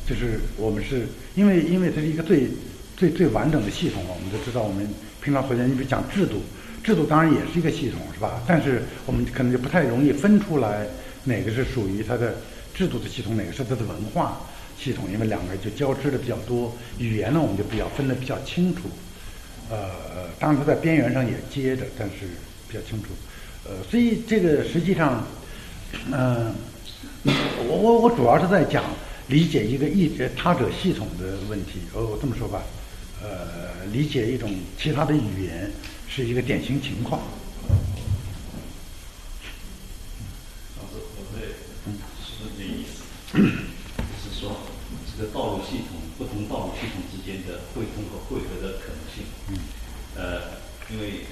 [0.06, 2.48] 就是我们是因为因为它是一个最
[2.96, 4.88] 最最完整的系统嘛，我们都知道我们
[5.20, 6.42] 平常回来，你比如讲制度。
[6.82, 8.42] 制度当然也是一个系统，是吧？
[8.44, 10.84] 但是我们可能就不太容易分出来
[11.22, 12.34] 哪个是属于它的
[12.74, 14.40] 制度的系统，哪个是它的文化
[14.76, 16.76] 系统，因为两个就交织的比较多。
[16.98, 18.90] 语言呢，我们就比较分的比较清楚。
[19.70, 22.26] 呃，当然它在边缘上也接着，但是
[22.68, 23.10] 比较清楚。
[23.64, 25.24] 呃，所以这个实际上，
[26.10, 26.52] 嗯、
[27.24, 28.84] 我我我主要是在讲
[29.28, 31.80] 理解一个异他者系统的问题。
[31.94, 32.62] 呃，我这么说吧，
[33.22, 35.70] 呃，理解一种其他的语言。
[36.14, 37.22] 是一个典型情况。
[40.76, 41.40] 老师，我会
[42.20, 43.00] 是这意思，
[43.32, 43.40] 就
[44.20, 44.60] 是说
[45.08, 49.24] 这个道路系统不同道路系统之间的汇通和汇合的可能性。
[49.48, 49.56] 嗯。
[50.14, 50.60] 呃，
[50.92, 51.24] 因为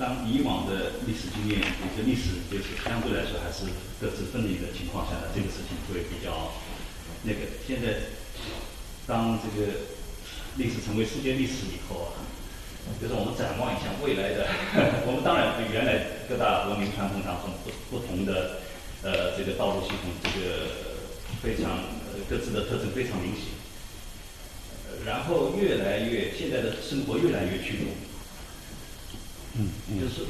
[0.00, 3.68] 当以往的历史经验，有些历史就是相对来说还是
[4.00, 6.56] 各自分离的情况下呢，这个事情会比较
[7.24, 7.60] 那个。
[7.68, 8.08] 现在
[9.06, 9.92] 当这个
[10.56, 12.16] 历史成为世界历史以后啊。
[12.98, 14.48] 就是我们展望一下未来的，
[15.04, 18.64] 我们当然对原来各大文明传统当中不不同的
[19.04, 20.96] 呃这个道路系统，这个
[21.44, 21.76] 非常
[22.24, 23.52] 各自的特征非常明显。
[25.04, 27.92] 然后越来越现在的生活越来越趋同，
[29.58, 30.26] 嗯嗯，就是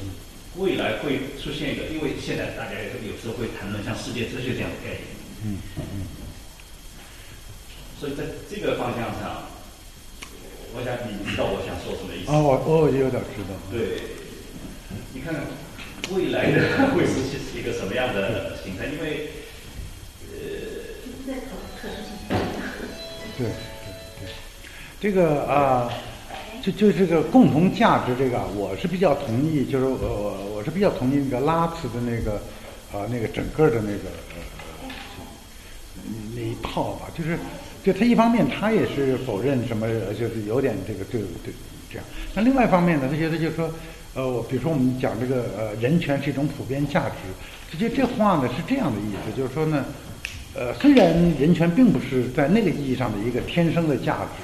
[0.57, 5.01] 未来会出现一个，因为现在大家有有时候会谈论像世界哲学这样的概念，
[5.45, 6.07] 嗯嗯，
[7.99, 9.47] 所以在这个方向上。
[10.73, 12.39] 我想你知道我想说什么意思啊？
[12.39, 13.51] 我我有点知道。
[13.69, 14.07] 对，
[15.11, 15.35] 你看
[16.15, 18.85] 未来的会是是一个什么样的形态？
[18.85, 19.31] 因为
[20.31, 20.35] 呃。
[21.27, 21.35] 对
[23.37, 23.49] 对
[24.21, 24.29] 对，
[25.01, 25.91] 这个啊，
[26.61, 32.33] 就就这个共同价值这个，我是比较同意，就是我我我是比较同意那个拉茨的那个
[32.91, 34.09] 啊那个整个的那个
[34.85, 34.91] 呃
[36.35, 37.37] 那一套吧，就是。
[37.83, 41.51] 就他一方面，他也是否认什么，就是有点这个对对
[41.89, 42.05] 这样。
[42.35, 43.71] 那另外一方面呢，他觉得就是说，
[44.13, 47.15] 呃，我比如说我们讲这个呃人权是一种普遍价值，
[47.71, 49.83] 这这这话呢是这样的意思，就是说呢，
[50.53, 54.43] 呃，虽然人权并不是在那个意义上的一个天生的价值，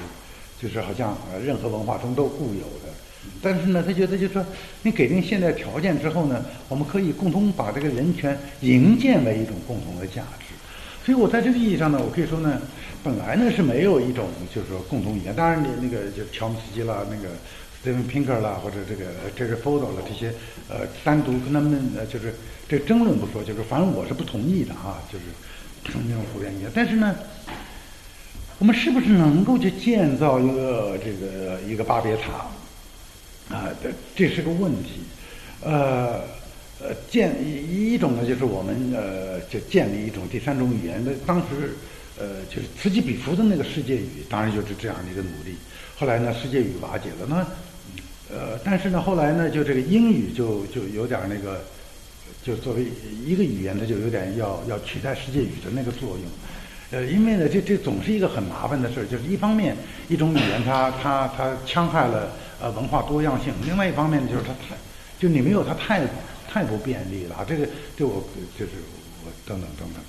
[0.60, 2.92] 就是好像呃任何文化中都固有的，
[3.40, 4.44] 但是呢，他觉得就是说，
[4.82, 10.54] 你给定现在条件之后呢，我们可以共同把这个人权营建为一种共同的价值。
[11.04, 12.60] 所以我在这个意义上呢，我可以说呢，
[13.02, 15.34] 本来呢是没有一种就是说共同语言。
[15.34, 17.28] 当然，你那个就乔姆斯基啦，那个
[17.80, 19.06] Steven Pinker 啦，或者这个
[19.36, 20.34] Jerry Falwell 了这些，
[20.68, 22.34] 呃，单独跟他们呃就是
[22.68, 25.24] 这争论不说，就是反正我是不同意的啊，就是
[26.06, 26.70] 那种普遍语言。
[26.74, 27.16] 但是呢，
[28.58, 33.68] 我们是不是能够去建造一个这个一个巴别塔啊？
[33.82, 35.00] 这这是个问题，
[35.62, 36.20] 呃。
[36.80, 41.02] 呃，建一一种呢，就是我们呃，就建立一种第三种语言。
[41.04, 41.74] 那当时，
[42.16, 45.56] 呃，就是此起彼伏的那个世界语，当然就是这样的一个努力。
[45.96, 47.38] 后来呢，世界语瓦解了，那
[48.32, 51.64] 呃，但是呢，后来呢，就这个英语就就有点那个，
[52.44, 52.86] 就作为
[53.26, 56.22] 一个语言，它就有点要要取代世界语的那个作用。
[56.90, 59.76] 呃，因为呢，这这总是一个很麻烦的事儿，就是一方面
[60.08, 64.76] 一种语言它它它戕害了呃文化多样性，另外一方面就是它太
[65.18, 66.02] 就你没有它太。
[66.50, 68.26] 太不便利了，这个对我
[68.58, 68.72] 就是
[69.22, 70.02] 我等等等等。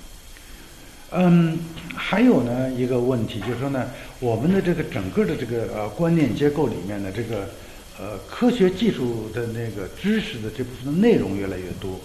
[1.10, 1.58] 嗯，
[1.94, 3.90] 还有呢一个问题就是说呢，
[4.20, 7.50] 我们的这个整个的这个呃观念结构里面的这个
[7.98, 12.00] 呃科学技术的那个知识的这部分的内容越来越多，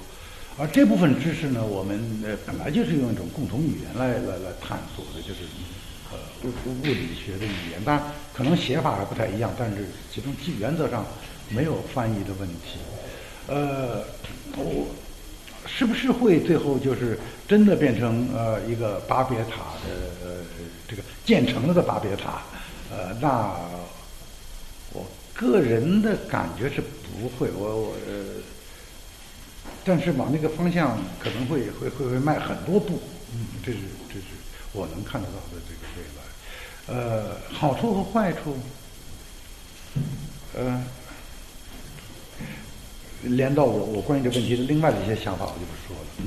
[0.57, 5.41] 而这部分知识呢，我们呃本来就是用一种共同语言来来来探索的，就是
[6.11, 11.05] 呃物物理学的语言，当然可能写法还不太一样，但是其中基原则上
[11.49, 12.79] 没有翻译的问题。
[13.47, 14.03] 呃，
[14.55, 14.87] 我
[15.67, 19.89] 是不是会最后就是真的变成呃一个巴别塔的
[20.23, 20.37] 呃
[20.87, 22.41] 这个建成了的巴别塔？
[22.89, 23.53] 呃，那
[24.93, 28.23] 我个人的感觉是不会，我我呃，
[29.85, 32.99] 但是往那个方向可能会会会会迈很多步，
[33.33, 33.77] 嗯，这是
[34.09, 34.25] 这是
[34.73, 36.21] 我能看得到的这个未来。
[36.87, 38.57] 呃，好处和坏处，
[40.55, 40.83] 呃。
[43.27, 46.05] 连到我我关于这个问题的另外的一些想法，我就不说了。
[46.19, 46.25] 嗯。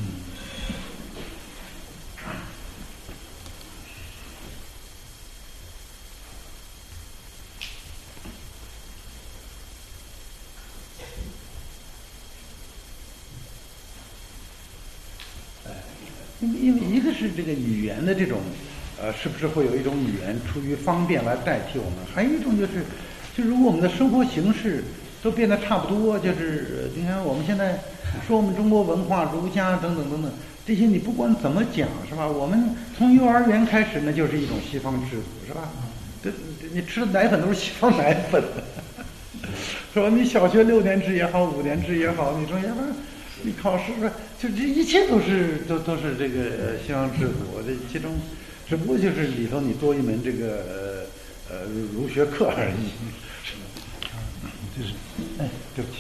[16.41, 18.41] 因为因为一个是这个语言的这种，
[19.01, 21.99] 呃，是不是会有一种语言出于方便来代替我们？
[22.13, 22.83] 还有一种就是，
[23.37, 24.83] 就如果我们的生活形式。
[25.21, 27.81] 都变得差不多，就是你看我们现在
[28.25, 30.31] 说我们中国文化、儒家等等等等
[30.65, 32.25] 这些，你不管怎么讲是吧？
[32.25, 35.73] 我们从幼儿园开始那就是一种西方制度是吧？
[36.23, 36.31] 这
[36.73, 38.41] 你吃的奶粉都是西方奶粉，
[39.93, 40.09] 是吧？
[40.09, 42.91] 你小学六年制也好，五年制也好，你说要不然
[43.43, 44.11] 你考试是？
[44.41, 48.15] 就这一切都是都都是这个西方制度，这其中
[48.69, 51.07] 只不过就是里头你多一门这个
[51.49, 52.91] 呃呃儒学课而已。
[53.45, 53.55] 是
[54.77, 54.93] 就是，
[55.39, 55.99] 哎，对不起，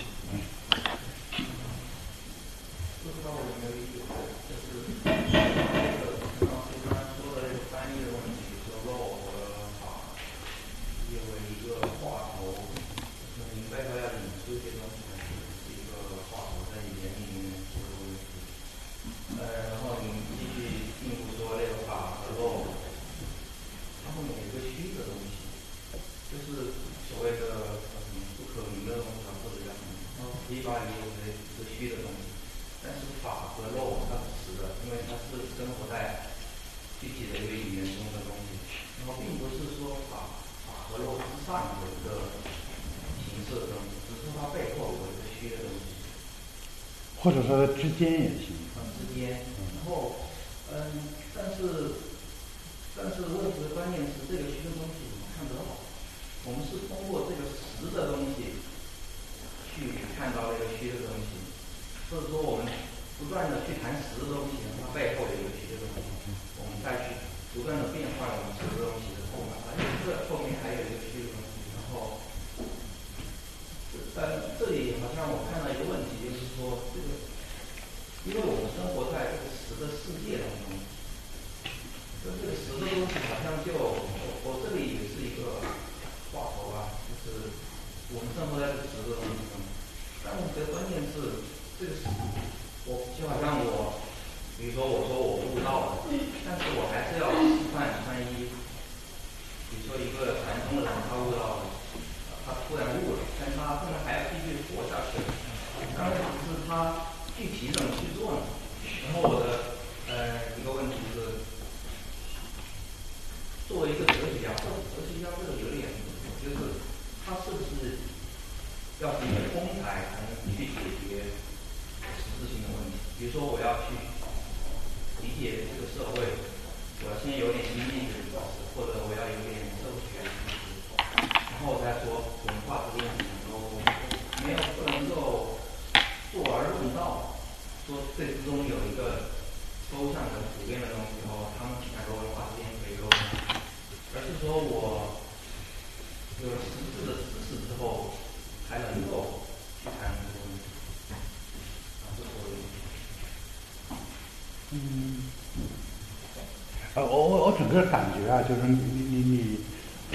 [157.10, 158.76] 我我我整个感觉啊，就是你
[159.10, 159.16] 你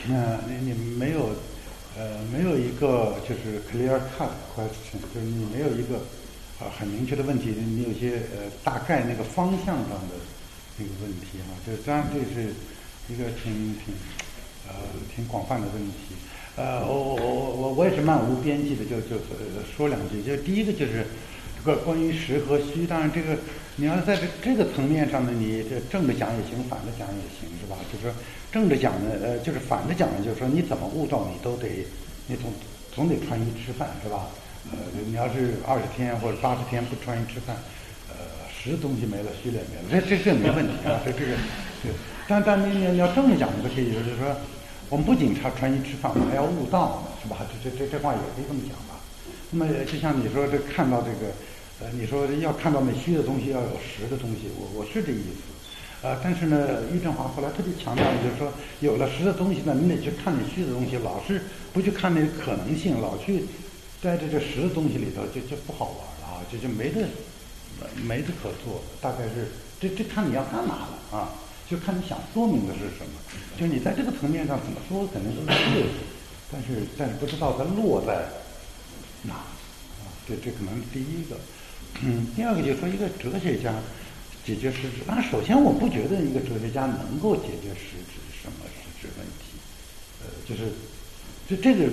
[0.06, 1.30] 你，呃，你你没有，
[1.98, 5.98] 呃，没有一个就是 clear cut question，就是你没有一个
[6.60, 10.15] 啊、很明确的问题，你有些呃大概那个方向上的
[10.78, 12.53] 那个问题哈、就是当然这是
[13.10, 13.94] 一个挺挺
[14.68, 14.74] 呃
[15.14, 16.15] 挺广泛的问题。
[16.56, 20.22] 呃，我我我我我也是漫无边际的，就就呃说两句。
[20.22, 21.06] 就第一个就是
[21.57, 23.36] 这个关于实和虚，当然这个
[23.75, 27.75] 你要在这这个层面上呢，你这正着讲也行，反着讲也行，是吧？
[27.91, 28.13] 就是
[28.51, 31.85] 正着讲呢，呃，就是反着讲呢，就是说你怎么悟道，你都得
[32.27, 32.51] 你总
[32.93, 34.27] 总得穿衣吃饭，是吧？
[34.71, 37.55] 呃，你要是二十天或者八十天不穿衣吃饭，
[38.09, 38.15] 呃，
[38.53, 41.33] 实东西没了，虚的也没了，这这这没问题啊，这这个
[41.81, 41.91] 对，
[42.27, 44.35] 但但你你要正着讲这个可以，就是说。
[44.89, 47.37] 我们不仅穿穿衣吃饭，我们还要悟道呢，是吧？
[47.49, 49.01] 这这这这话也可以这么讲吧。
[49.49, 51.33] 那么就像你说这看到这个，
[51.91, 55.51] 你说要看到那虚的东西，要有实的东西，我我是这意思。
[56.01, 58.51] 呃，但是呢，郁振华后来特别强调就是说，
[58.81, 61.41] 有了实的东西呢，你得去看那虚的东西，老是
[61.72, 63.45] 不去看那个可能性，老去
[64.01, 67.07] 在这个实的东西里头，就就不好玩了啊，就就没得
[68.03, 69.47] 没得可做，大概是
[69.80, 71.30] 这这看你要干嘛了啊。
[71.69, 73.15] 就看你想说明的是什么，
[73.57, 75.89] 就你在这个层面上怎么说肯定是对的，
[76.51, 78.27] 但是但是不知道它落在
[79.23, 79.35] 哪
[80.03, 81.38] 啊，这这可能是第一个。
[82.02, 83.74] 嗯，第二个就是说一个哲学家
[84.45, 89.53] 解决实质，当然首先我不觉得一个哲学家能够解决实质什么实质问题，
[90.22, 90.72] 呃，就是
[91.48, 91.90] 就这个呃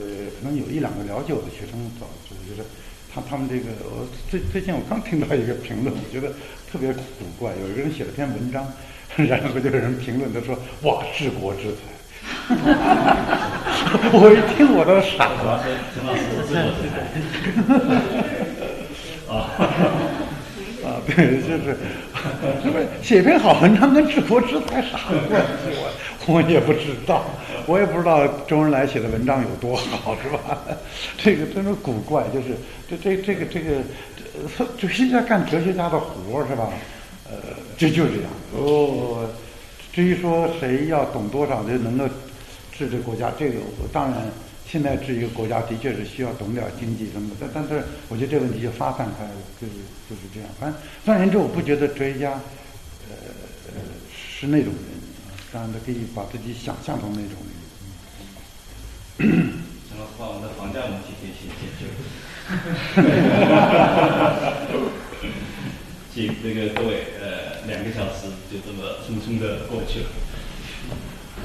[0.00, 2.66] 呃可能有一两个了解我的学生早就就是。
[3.10, 6.30] 他他们这个，我最最近我刚听到一个评论，我觉得
[6.70, 7.50] 特别古怪。
[7.58, 8.70] 有一个人写了篇文章，
[9.16, 11.88] 然后就有人评论，他说：“哇，治国之才。”
[14.12, 15.64] 我一听我都傻了
[15.94, 16.20] 陈老师。
[19.28, 19.50] 啊
[20.84, 21.76] 啊，对，就是，
[22.62, 24.98] 是不是写篇好文章跟治国之才啥
[25.28, 25.76] 关系？
[26.26, 27.24] 我我也不知道。
[27.66, 30.58] 我也不知道周恩来写的文章有多好，是吧？
[31.18, 32.56] 这个真是古怪，就是
[32.88, 33.82] 这这这个这个，
[34.78, 36.70] 哲学家干哲学家的活是吧？
[37.30, 37.36] 呃，
[37.76, 38.30] 这就这样。
[38.56, 39.28] 哦，
[39.92, 42.06] 至于说谁要懂多少就能够
[42.72, 44.14] 治这国家，这个我当然
[44.70, 49.72] 现在治一个国家的确是需要懂点经济什么的，但但是我觉得这个问题就发散开了，就是
[50.10, 50.48] 就是这样。
[50.60, 52.32] 反正总而言之，我不觉得哲学家
[53.08, 53.14] 呃
[54.12, 54.82] 是那种人，
[55.50, 59.32] 当然他可以把自己想象成那种人。
[59.88, 61.96] 陈老师把我们的房价问题给解解决了。
[66.12, 70.08] 请那个各位，呃，两个小时就这么匆匆的过去了，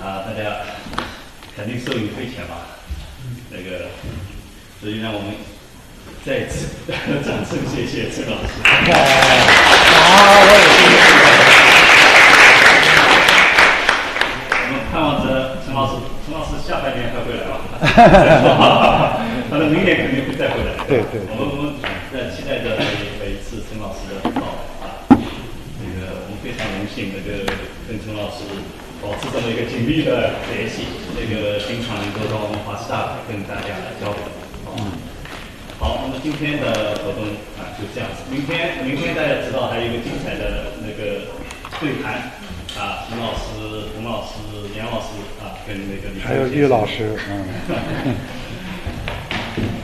[0.04, 0.60] 啊，大家
[1.56, 2.83] 肯定受益匪浅吧？
[3.56, 3.86] 那个，
[4.82, 5.30] 所以让我们
[6.26, 6.68] 再次
[7.24, 8.50] 掌声谢谢陈老师。
[8.66, 8.74] 好，
[14.58, 19.22] 我们盼望着陈老师，陈老师下半年还会来吧？
[19.52, 20.74] 他的明年肯定会再回来。
[20.88, 21.76] 对对我们我们
[22.12, 22.84] 在期待着每
[23.22, 24.50] 每一次陈老师的到来
[24.82, 25.06] 啊。
[25.14, 27.46] 那个我们非常荣幸，那个
[27.88, 28.50] 跟陈老师
[29.04, 34.24] 保持这么一个紧密的联系，那个经常能够到我们华师大跟大家来交流。
[34.80, 34.96] 嗯。
[35.78, 37.28] 好，那么今天的活动
[37.60, 38.24] 啊就这样子。
[38.32, 41.28] 明天明天大家知道还有一个精彩的那个
[41.82, 42.32] 对谈
[42.80, 44.40] 啊，陈老师、洪老师、
[44.78, 48.16] 杨老师啊，跟那个李还有玉老师， 嗯。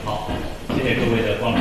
[0.06, 0.30] 好，
[0.74, 1.58] 谢谢各位的光临。